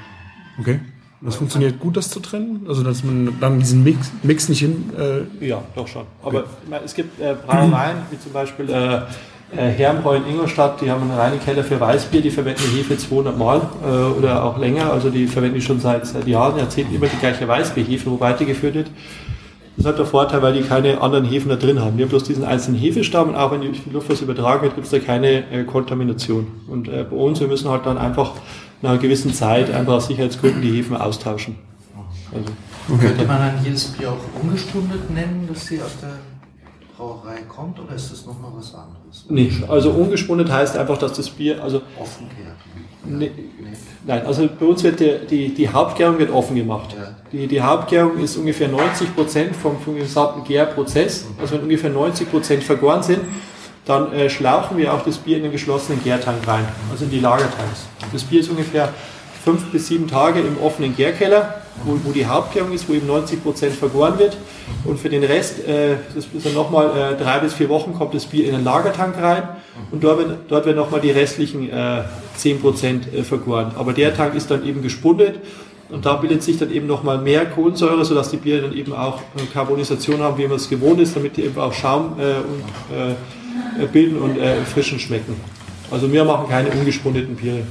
[0.60, 0.80] Okay.
[1.22, 2.66] Das funktioniert gut, das zu trennen?
[2.68, 4.90] Also, dass man dann diesen Mix, Mix nicht hin.
[4.98, 6.02] Äh, Ja, doch schon.
[6.22, 8.96] Aber meine, es gibt äh, Brauereien, wie zum Beispiel äh,
[9.56, 12.98] äh, Herrenbräu in Ingolstadt, die haben einen reinen Keller für Weißbier, die verwenden die Hefe
[12.98, 14.92] 200 Mal äh, oder auch länger.
[14.92, 18.74] Also die verwenden die schon seit, seit Jahren, Jahrzehnten immer die gleiche Weißbierhefe, wo weitergeführt
[18.74, 18.90] wird.
[19.76, 21.96] Das hat der Vorteil, weil die keine anderen Hefen da drin haben.
[21.96, 24.86] Die haben bloß diesen einzelnen Hefestamm und auch wenn die Luft was übertragen wird, gibt
[24.86, 26.46] es da keine äh, Kontamination.
[26.66, 28.32] Und äh, bei uns, wir müssen halt dann einfach
[28.86, 31.56] nach einer gewissen Zeit einfach aus Sicherheitsgründen die Hefen austauschen.
[32.32, 36.12] Also, Könnte man dann jedes Bier auch ungestundet nennen, dass sie aus der
[36.96, 39.26] Brauerei kommt, oder ist das nochmal was anderes?
[39.28, 42.56] Nee, also ungespundet heißt einfach, dass das Bier, also Offen gärt.
[43.08, 43.30] Nee,
[44.04, 46.96] nein, also bei uns wird der, die, die Hauptgärung wird offen gemacht.
[47.30, 51.24] Die, die Hauptgärung ist ungefähr 90 Prozent vom, vom gesamten Gärprozess.
[51.40, 53.20] Also wenn ungefähr 90 Prozent vergoren sind,
[53.86, 57.20] dann äh, schlauchen wir auch das Bier in den geschlossenen Gärtank rein, also in die
[57.20, 57.86] Lagertanks.
[58.12, 58.92] Das Bier ist ungefähr
[59.44, 63.44] fünf bis sieben Tage im offenen Gärkeller, wo, wo die Hauptgärung ist, wo eben 90
[63.44, 64.36] Prozent vergoren wird.
[64.84, 68.12] Und für den Rest, äh, das ist dann nochmal äh, drei bis vier Wochen, kommt
[68.12, 69.44] das Bier in den Lagertank rein
[69.92, 72.02] und dort dort werden nochmal die restlichen äh,
[72.34, 73.70] 10 Prozent äh, vergoren.
[73.78, 75.36] Aber der Tank ist dann eben gespundet
[75.90, 79.20] und da bildet sich dann eben nochmal mehr Kohlensäure, sodass die Biere dann eben auch
[79.52, 83.14] Carbonisation haben, wie man es gewohnt ist, damit die eben auch Schaum äh, und, äh,
[83.84, 85.34] bilden und äh, frischen schmecken.
[85.90, 87.62] Also wir machen keine ungespundeten Biere.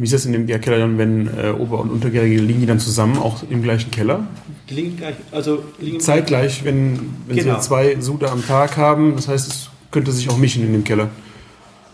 [0.00, 2.80] wie ist das in dem Gärkeller dann, wenn äh, Ober- und Untergärige liegen die dann
[2.80, 4.26] zusammen, auch im gleichen Keller?
[4.68, 7.60] Die liegen gleich, also liegen Zeitgleich, wenn, wenn Genau.
[7.60, 10.84] sie zwei Sude am Tag haben, das heißt, es könnte sich auch mischen in dem
[10.84, 11.10] Keller.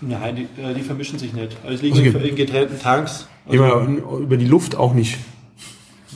[0.01, 1.57] Nein, die, äh, die vermischen sich nicht.
[1.67, 3.27] Also liegen Also in, in getrennten Tanks.
[3.49, 3.65] Also,
[4.21, 5.19] über die Luft auch nicht.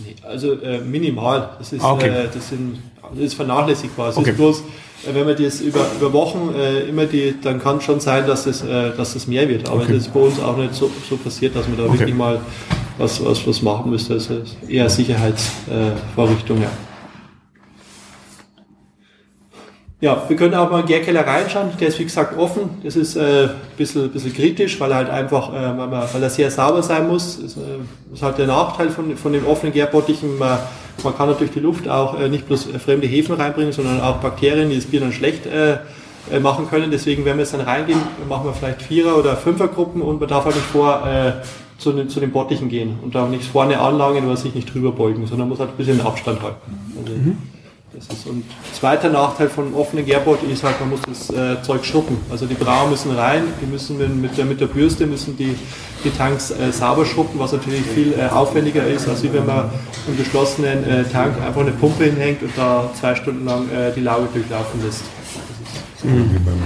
[0.04, 1.50] Nee, also äh, minimal.
[1.58, 2.08] Das ist, Ah, okay.
[2.08, 2.78] äh, das sind,
[3.14, 4.08] das ist vernachlässigbar.
[4.10, 4.30] Es Okay.
[4.30, 8.00] ist bloß, äh, wenn man das über, über Wochen äh, immer die, dann kann schon
[8.00, 9.68] sein, dass das, äh, dass das mehr wird.
[9.68, 9.94] Aber Okay.
[9.94, 12.40] das ist bei uns auch nicht so, so passiert, dass man da wirklich mal
[12.98, 14.14] was, was, was machen müsste.
[14.14, 16.70] Das ist eher Sicherheitsvorrichtung, äh, ja.
[20.00, 21.70] Ja, wir können auch mal in den Gärkeller reinschauen.
[21.78, 22.70] Der ist wie gesagt offen.
[22.82, 26.22] Das ist äh, ein bisschen, bisschen kritisch, weil er halt einfach, äh, weil, man, weil
[26.22, 27.38] er sehr sauber sein muss.
[27.42, 30.38] Das äh, ist halt der Nachteil von, von den offenen Gärbottichen.
[30.38, 30.58] Man,
[31.04, 34.70] man kann natürlich die Luft auch äh, nicht bloß fremde Hefen reinbringen, sondern auch Bakterien,
[34.70, 35.78] die das Bier dann schlecht äh,
[36.32, 36.90] äh, machen können.
[36.90, 40.46] Deswegen, wenn wir jetzt dann reingehen, machen wir vielleicht Vierer- oder Fünfergruppen und man darf
[40.46, 41.32] halt nicht vor äh,
[41.76, 44.92] zu, den, zu den Bottichen gehen und darf nicht vorne anlangen oder sich nicht drüber
[44.92, 46.78] beugen, sondern muss halt ein bisschen Abstand halten.
[46.98, 47.12] Also,
[47.92, 51.84] das ist, und zweiter Nachteil von offenen Gärbott ist halt, man muss das äh, Zeug
[51.84, 52.18] schruppen.
[52.30, 55.56] Also die Brauer müssen rein, die müssen mit, der, mit der Bürste müssen die,
[56.04, 59.70] die Tanks äh, sauber schruppen, was natürlich viel äh, aufwendiger ist, als wenn man
[60.06, 64.00] im geschlossenen äh, Tank einfach eine Pumpe hinhängt und da zwei Stunden lang äh, die
[64.00, 65.02] Lauge durchlaufen lässt.
[66.02, 66.62] Wie beim,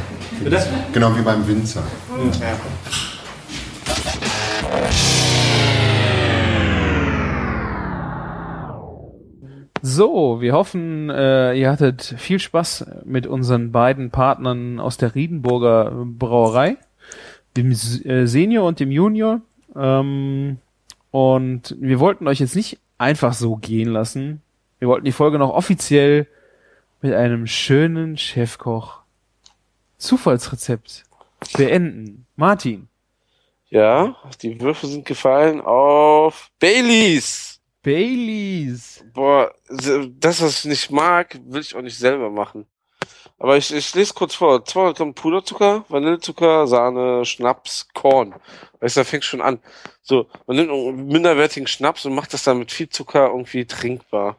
[0.93, 1.83] genau wie beim Winzer.
[2.41, 2.57] Ja.
[9.87, 16.07] So, wir hoffen, äh, ihr hattet viel Spaß mit unseren beiden Partnern aus der Riedenburger
[16.07, 16.79] Brauerei,
[17.55, 19.43] dem äh, Senior und dem Junior.
[19.77, 20.57] Ähm,
[21.11, 24.41] und wir wollten euch jetzt nicht einfach so gehen lassen.
[24.79, 26.29] Wir wollten die Folge noch offiziell
[27.03, 29.01] mit einem schönen Chefkoch
[29.99, 31.05] Zufallsrezept
[31.59, 32.25] beenden.
[32.37, 32.89] Martin.
[33.69, 37.61] Ja, die Würfel sind gefallen auf Baileys.
[37.83, 38.94] Baileys.
[39.15, 42.67] Boah, das, was ich nicht mag, will ich auch nicht selber machen.
[43.39, 44.65] Aber ich, ich lese kurz vor.
[44.65, 48.35] 200 Gramm Puderzucker, Vanillezucker, Sahne, Schnaps, Korn.
[48.81, 49.61] Weißt du, da fängt schon an.
[50.03, 54.37] So, man nimmt einen minderwertigen Schnaps und macht das dann mit viel Zucker irgendwie trinkbar.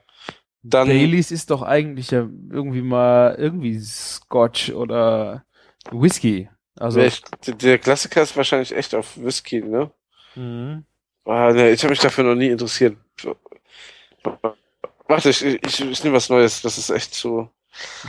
[0.64, 5.45] Dann, Baileys ist doch eigentlich ja irgendwie mal irgendwie Scotch oder
[5.91, 6.49] Whisky.
[6.77, 9.91] Also der, der Klassiker ist wahrscheinlich echt auf Whisky, ne?
[10.35, 10.85] Mhm.
[11.26, 12.97] Ah, ne, ich habe mich dafür noch nie interessiert.
[15.07, 16.61] Warte, ich, ich, ich nehme was Neues.
[16.61, 17.49] Das ist echt so.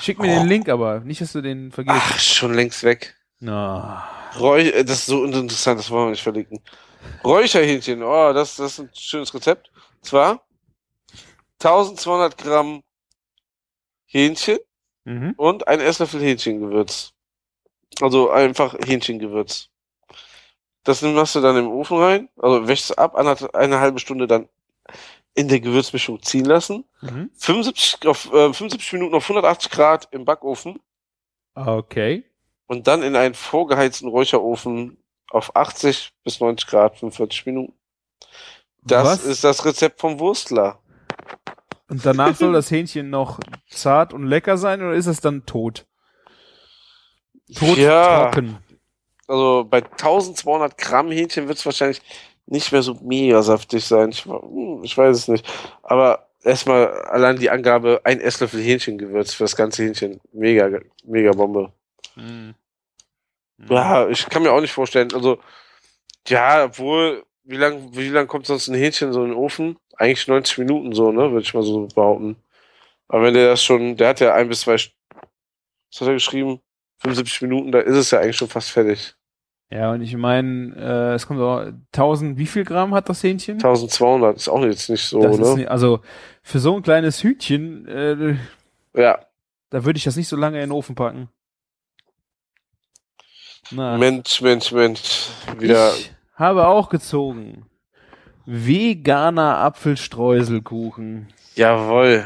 [0.00, 1.96] schick mir den Link aber, nicht, dass du den vergisst.
[1.98, 3.14] Ach, schon längst weg.
[3.40, 4.08] Na.
[4.38, 6.60] Äh, das ist so uninteressant, das wollen wir nicht verlinken.
[7.24, 9.70] Räucherhähnchen, oh, das, das ist ein schönes Rezept.
[9.96, 10.46] Und zwar
[11.60, 12.82] 1200 Gramm
[14.06, 14.58] Hähnchen
[15.06, 15.34] Mhm.
[15.36, 17.12] und ein Esslöffel Hähnchengewürz.
[18.00, 19.68] Also einfach Hähnchengewürz.
[20.82, 24.26] Das nimmst du dann im Ofen rein, also wäschst es ab, eine, eine halbe Stunde
[24.26, 24.48] dann
[25.36, 26.84] in der Gewürzmischung ziehen lassen.
[27.02, 27.30] Mhm.
[27.36, 30.80] 75, auf, äh, 75 Minuten auf 180 Grad im Backofen
[31.54, 32.24] Okay.
[32.66, 34.98] und dann in einen vorgeheizten Räucherofen
[35.30, 37.74] auf 80 bis 90 Grad 45 Minuten.
[38.82, 39.24] Das Was?
[39.24, 40.80] ist das Rezept vom Wurstler.
[41.88, 43.38] Und danach soll das Hähnchen noch
[43.68, 45.86] zart und lecker sein oder ist es dann tot?
[47.54, 48.30] Tot Ja.
[48.30, 48.58] trocken.
[49.28, 52.00] Also bei 1200 Gramm Hähnchen wird es wahrscheinlich
[52.46, 54.10] nicht mehr so mega saftig sein.
[54.10, 55.46] Ich, hm, ich weiß es nicht.
[55.82, 60.20] Aber erstmal allein die Angabe, ein Esslöffel Hähnchengewürz für das ganze Hähnchen.
[60.32, 61.72] Mega, mega Bombe.
[62.14, 62.54] Mhm.
[63.68, 65.12] Ja, ich kann mir auch nicht vorstellen.
[65.14, 65.38] Also,
[66.28, 69.78] ja, obwohl, wie lang, wie lang kommt sonst ein Hähnchen so in den Ofen?
[69.96, 71.32] Eigentlich 90 Minuten so, ne?
[71.32, 72.36] Würde ich mal so behaupten.
[73.08, 76.60] Aber wenn der das schon, der hat ja ein bis zwei, was hat er geschrieben?
[76.98, 79.14] 75 Minuten, da ist es ja eigentlich schon fast fertig.
[79.70, 83.56] Ja, und ich meine, äh, es kommt auch 1000, wie viel Gramm hat das Hähnchen?
[83.56, 85.54] 1200 ist auch jetzt nicht so, das ne?
[85.56, 86.00] nicht, also
[86.42, 88.36] für so ein kleines Hütchen, äh,
[88.94, 89.18] Ja,
[89.70, 91.28] da würde ich das nicht so lange in den Ofen packen.
[93.72, 95.28] Na, Mensch, Mensch, Mensch.
[95.58, 97.66] Wieder, ich habe auch gezogen.
[98.44, 101.32] Veganer Apfelstreuselkuchen.
[101.56, 102.24] jawohl.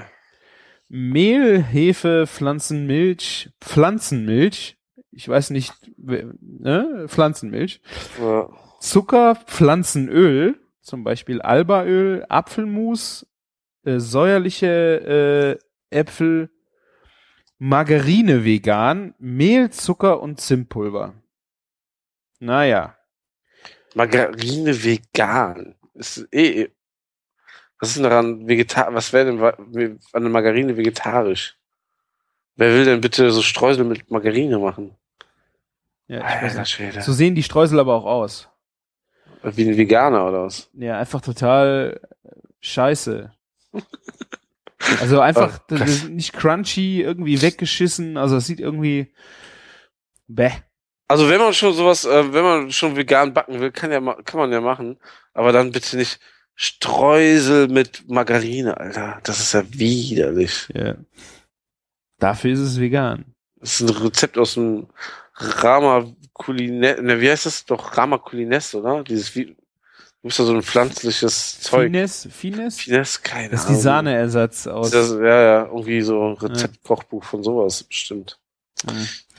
[0.88, 4.76] Mehl, Hefe, Pflanzenmilch, Pflanzenmilch.
[5.12, 7.06] Ich weiß nicht, ne?
[7.08, 7.80] Pflanzenmilch.
[8.20, 8.48] Ja.
[8.80, 13.26] Zucker, Pflanzenöl, zum Beispiel Albaöl, Apfelmus,
[13.84, 15.58] äh, säuerliche
[15.90, 16.50] äh, Äpfel,
[17.58, 21.14] Margarine vegan, Mehl, Zucker und Zimtpulver.
[22.38, 22.96] Naja,
[23.94, 25.74] Margarine vegan.
[25.94, 26.68] Ist eh.
[27.78, 31.58] Was ist denn daran vegetar was wäre denn an der Margarine vegetarisch?
[32.60, 34.94] Wer will denn bitte so Streusel mit Margarine machen?
[36.08, 36.68] ja, ich weiß Alter nicht.
[36.68, 37.00] Schwede.
[37.00, 38.50] so sehen die Streusel aber auch aus.
[39.42, 40.68] Wie ein Veganer oder was?
[40.74, 41.98] Ja, einfach total
[42.60, 43.32] scheiße.
[45.00, 45.74] Also einfach Oh,
[46.10, 49.10] nicht crunchy, irgendwie weggeschissen, also es sieht irgendwie
[50.28, 50.50] bäh.
[51.08, 54.38] Also wenn man schon sowas, äh, wenn man schon vegan backen will, kann ja kann
[54.38, 54.98] man ja machen,
[55.32, 56.20] aber dann bitte nicht
[56.54, 59.18] Streusel mit Margarine, Alter.
[59.22, 60.68] Das ist ja widerlich.
[60.74, 60.96] Ja.
[62.20, 63.24] Dafür ist es vegan.
[63.56, 64.86] Das ist ein Rezept aus dem
[65.34, 67.64] Rama Culines, ne, wie heißt das?
[67.64, 69.02] Doch Rama Culines, oder?
[69.02, 69.56] Dieses wie, du
[70.22, 71.86] bist ja so ein pflanzliches Zeug.
[71.86, 72.80] Finesse, Finesse?
[72.82, 73.82] Finesse, keine Das ist die Ahnung.
[73.82, 74.90] Sahneersatz aus.
[74.90, 78.38] Das, ja, ja, irgendwie so ein Rezeptkochbuch von sowas bestimmt.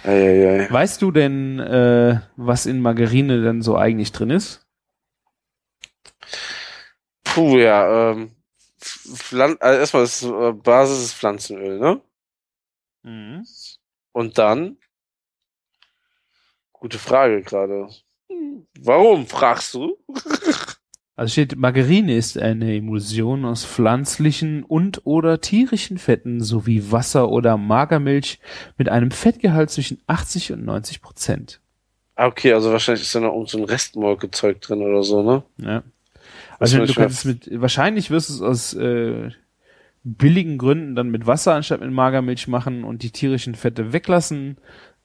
[0.03, 0.67] Eieiei.
[0.69, 4.65] Weißt du denn, äh, was in Margarine denn so eigentlich drin ist?
[7.23, 8.31] Puh, ja, ähm,
[8.79, 12.01] Pflan also erstmal ist äh, Basis ist Pflanzenöl, ne?
[13.03, 13.45] Mhm.
[14.11, 14.77] Und dann?
[16.73, 17.89] Gute Frage gerade.
[18.79, 19.97] Warum fragst du?
[21.17, 27.57] Also steht, Margarine ist eine Emulsion aus pflanzlichen und oder tierischen Fetten sowie Wasser oder
[27.57, 28.39] Magermilch
[28.77, 31.61] mit einem Fettgehalt zwischen 80 und 90 Prozent.
[32.15, 35.43] Ah, okay, also wahrscheinlich ist da noch so ein Restmolkezeug drin oder so, ne?
[35.57, 35.83] Ja.
[36.57, 39.29] Also du kannst es mit, wahrscheinlich wirst du es aus äh,
[40.03, 44.57] billigen Gründen dann mit Wasser anstatt mit Magermilch machen und die tierischen Fette weglassen.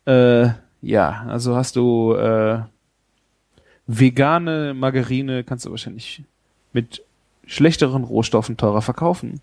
[0.07, 0.49] Äh,
[0.83, 2.61] ja, also hast du äh,
[3.87, 6.23] vegane Margarine, kannst du wahrscheinlich
[6.73, 7.03] mit
[7.47, 9.41] schlechteren Rohstoffen teurer verkaufen.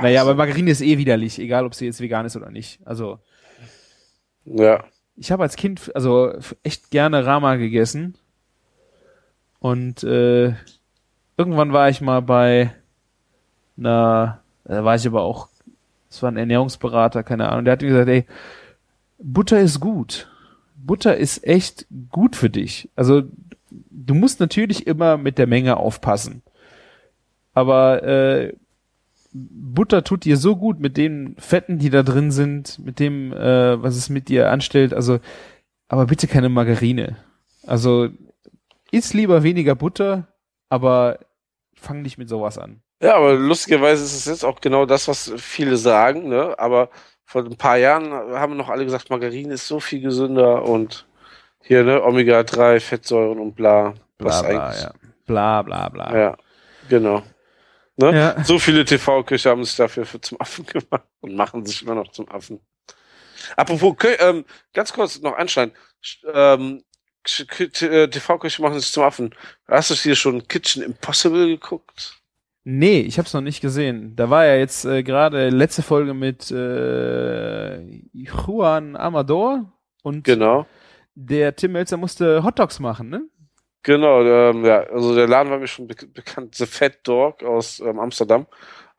[0.00, 2.80] Naja, aber Margarine ist eh widerlich, egal ob sie jetzt vegan ist oder nicht.
[2.84, 3.18] Also
[4.44, 4.84] Ja.
[5.16, 8.16] ich habe als Kind also echt gerne Rama gegessen.
[9.60, 10.54] Und äh,
[11.36, 12.72] irgendwann war ich mal bei
[13.78, 15.48] einer, da war ich aber auch,
[16.10, 18.24] es war ein Ernährungsberater, keine Ahnung, der hat mir gesagt, ey,
[19.18, 20.28] Butter ist gut.
[20.76, 22.88] Butter ist echt gut für dich.
[22.96, 23.22] Also
[23.70, 26.42] du musst natürlich immer mit der Menge aufpassen.
[27.52, 28.54] Aber äh,
[29.32, 33.82] Butter tut dir so gut mit den Fetten, die da drin sind, mit dem, äh,
[33.82, 34.94] was es mit dir anstellt.
[34.94, 35.18] Also,
[35.88, 37.16] aber bitte keine Margarine.
[37.66, 38.08] Also
[38.90, 40.28] iss lieber weniger Butter,
[40.70, 41.18] aber
[41.74, 42.80] fang nicht mit sowas an.
[43.00, 46.54] Ja, aber lustigerweise ist es jetzt auch genau das, was viele sagen, ne?
[46.58, 46.90] Aber
[47.24, 51.06] vor ein paar Jahren haben noch alle gesagt, Margarine ist so viel gesünder und
[51.60, 53.94] hier, ne, Omega-3, Fettsäuren und bla.
[54.16, 54.92] Bla bla, ja.
[55.26, 56.18] Bla bla bla.
[56.18, 56.36] Ja,
[56.88, 57.22] genau.
[57.96, 58.16] Ne?
[58.16, 58.44] Ja.
[58.44, 62.10] So viele TV-Köche haben sich dafür für zum Affen gemacht und machen sich immer noch
[62.10, 62.60] zum Affen.
[63.56, 65.74] Apropos, ähm, ganz kurz noch anschneiden.
[66.02, 66.82] Sch- Ähm,
[67.26, 69.34] Sch- K- T- äh, TV-Köche machen sich zum Affen.
[69.68, 72.17] Hast du hier schon Kitchen Impossible geguckt?
[72.70, 74.14] Nee, ich hab's noch nicht gesehen.
[74.14, 77.80] Da war ja jetzt äh, gerade letzte Folge mit äh,
[78.12, 79.72] Juan Amador
[80.02, 80.66] und Genau.
[81.14, 83.22] der Tim Melzer musste Hotdogs machen, ne?
[83.84, 86.56] Genau, ähm, ja, also der Laden war mir schon be bekannt.
[86.56, 88.46] The Fat Dog aus ähm, Amsterdam.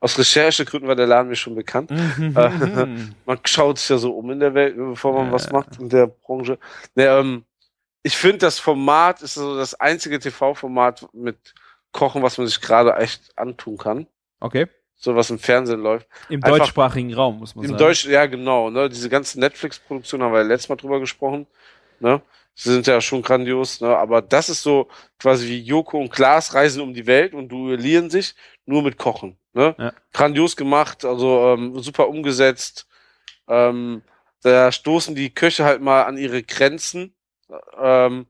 [0.00, 1.92] Aus Recherchegründen war der Laden mir schon bekannt.
[1.92, 2.34] Mhm.
[2.36, 2.86] Äh,
[3.24, 6.08] man schaut sich ja so um in der Welt, bevor man was macht in der
[6.08, 6.58] Branche.
[6.96, 7.44] Ne, ähm,
[8.02, 11.54] ich finde, das Format ist so das einzige TV-Format mit
[11.92, 14.06] Kochen, was man sich gerade echt antun kann.
[14.40, 14.66] Okay.
[14.96, 16.06] So was im Fernsehen läuft.
[16.28, 17.78] Im Einfach- deutschsprachigen Raum, muss man Im sagen.
[17.82, 18.70] Deutsch, ja genau.
[18.70, 18.88] Ne?
[18.88, 21.46] Diese ganzen Netflix-Produktionen haben wir ja letztes Mal drüber gesprochen.
[22.00, 22.20] Ne?
[22.54, 23.96] Sie sind ja schon grandios, ne?
[23.96, 24.88] aber das ist so
[25.18, 28.34] quasi wie Joko und Klaas reisen um die Welt und duellieren sich
[28.66, 29.38] nur mit Kochen.
[29.54, 29.74] Ne?
[29.78, 29.92] Ja.
[30.12, 32.86] Grandios gemacht, also ähm, super umgesetzt.
[33.48, 34.02] Ähm,
[34.42, 37.14] da stoßen die Köche halt mal an ihre Grenzen.
[37.78, 38.26] Ähm,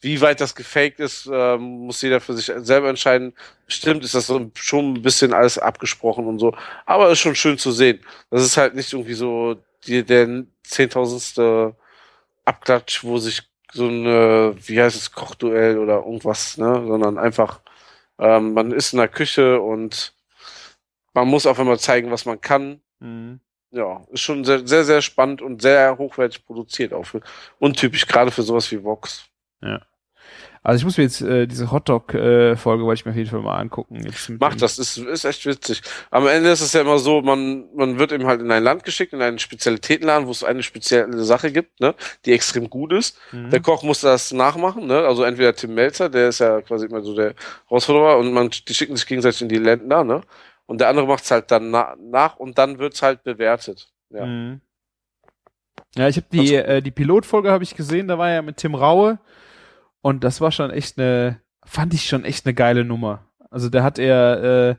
[0.00, 3.34] wie weit das gefaked ist, ähm, muss jeder für sich selber entscheiden.
[3.66, 6.54] Bestimmt ist das so schon ein bisschen alles abgesprochen und so.
[6.86, 8.00] Aber ist schon schön zu sehen.
[8.30, 9.56] Das ist halt nicht irgendwie so
[9.86, 11.74] die, der zehntausendste
[12.44, 17.60] Abklatsch, wo sich so eine, wie heißt es, Kochduell oder irgendwas, ne, sondern einfach,
[18.18, 20.14] ähm, man ist in der Küche und
[21.14, 22.80] man muss auf einmal zeigen, was man kann.
[23.00, 23.40] Mhm.
[23.72, 27.20] Ja, ist schon sehr, sehr, sehr spannend und sehr hochwertig produziert auch für,
[27.60, 29.26] untypisch, gerade für sowas wie Vox.
[29.62, 29.80] Ja.
[30.62, 33.56] Also ich muss mir jetzt äh, diese Hotdog-Folge, wollte ich mir auf jeden Fall mal
[33.58, 33.96] angucken.
[34.04, 35.80] Jetzt mit Mach dem- das, ist, ist echt witzig.
[36.10, 38.84] Am Ende ist es ja immer so, man, man wird eben halt in ein Land
[38.84, 41.94] geschickt, in einen Spezialitätenladen, wo es eine spezielle Sache gibt, ne,
[42.26, 43.16] die extrem gut ist.
[43.32, 43.48] Mhm.
[43.48, 44.98] Der Koch muss das nachmachen, ne?
[45.06, 47.34] Also entweder Tim Melzer, der ist ja quasi immer so der
[47.68, 50.20] Herausforderer und man, die schicken sich gegenseitig in die Länder, ne?
[50.66, 53.88] Und der andere macht es halt dann na nach und dann wird's halt bewertet.
[54.10, 54.26] Ja.
[54.26, 54.60] Mhm.
[55.96, 58.74] Ja, ich habe die, äh, die Pilotfolge habe ich gesehen, da war ja mit Tim
[58.74, 59.18] Raue
[60.02, 63.26] und das war schon echt eine, fand ich schon echt eine geile Nummer.
[63.50, 64.76] Also da hat er äh,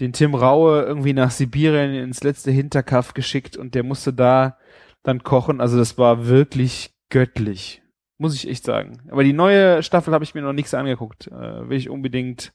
[0.00, 4.58] den Tim Raue irgendwie nach Sibirien ins letzte Hinterkaff geschickt und der musste da
[5.02, 5.60] dann kochen.
[5.60, 7.82] Also das war wirklich göttlich,
[8.18, 9.02] muss ich echt sagen.
[9.10, 11.26] Aber die neue Staffel habe ich mir noch nichts angeguckt.
[11.28, 12.52] Äh, will ich unbedingt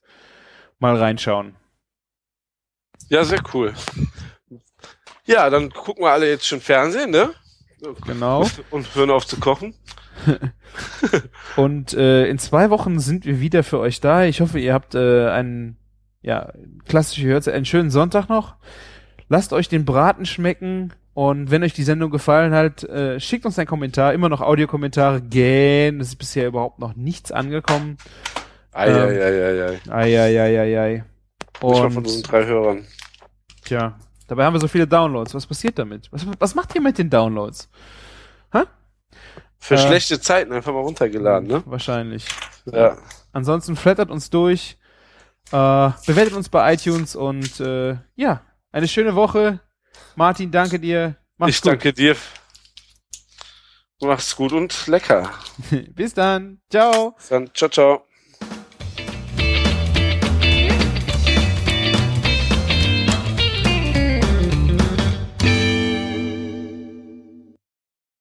[0.80, 1.56] mal reinschauen.
[3.10, 3.74] Ja, sehr cool.
[5.26, 7.34] Ja, dann gucken wir alle jetzt schon Fernsehen, ne?
[8.06, 8.48] Genau.
[8.72, 9.76] Und hören auf zu kochen.
[11.56, 14.24] Und äh, in zwei Wochen sind wir wieder für euch da.
[14.26, 15.78] Ich hoffe, ihr habt äh, einen,
[16.22, 16.52] ja,
[16.88, 18.56] klassische Hörze, einen schönen Sonntag noch.
[19.30, 20.94] Lasst euch den Braten schmecken.
[21.14, 24.14] Und wenn euch die Sendung gefallen hat, äh, schickt uns einen Kommentar.
[24.14, 26.02] Immer noch Audiokommentare gähn.
[26.02, 27.98] Es ist bisher überhaupt noch nichts angekommen.
[28.74, 29.80] Ei, ei, ei, ei, ei.
[29.90, 30.94] Ei, ei, ei, ei, ei.
[30.94, 32.86] Nicht mal von Und, unseren drei Hörern.
[33.64, 33.98] tja,
[34.28, 35.34] Dabei haben wir so viele Downloads.
[35.34, 36.12] Was passiert damit?
[36.12, 37.70] Was, was macht ihr mit den Downloads?
[39.66, 41.64] Für Äh, schlechte Zeiten einfach mal runtergeladen, ne?
[41.66, 42.28] Wahrscheinlich.
[42.66, 42.98] Ja.
[43.34, 44.78] Ansonsten flattert uns durch,
[45.52, 49.60] äh, bewertet uns bei iTunes und äh, ja, eine schöne Woche.
[50.16, 51.16] Martin, danke dir.
[51.38, 51.72] Mach's ich gut.
[51.72, 52.16] danke dir.
[54.02, 55.32] Mach's gut und lecker.
[55.96, 56.60] Bis dann.
[56.70, 57.16] Ciao.
[57.30, 58.06] Dann ciao, ciao.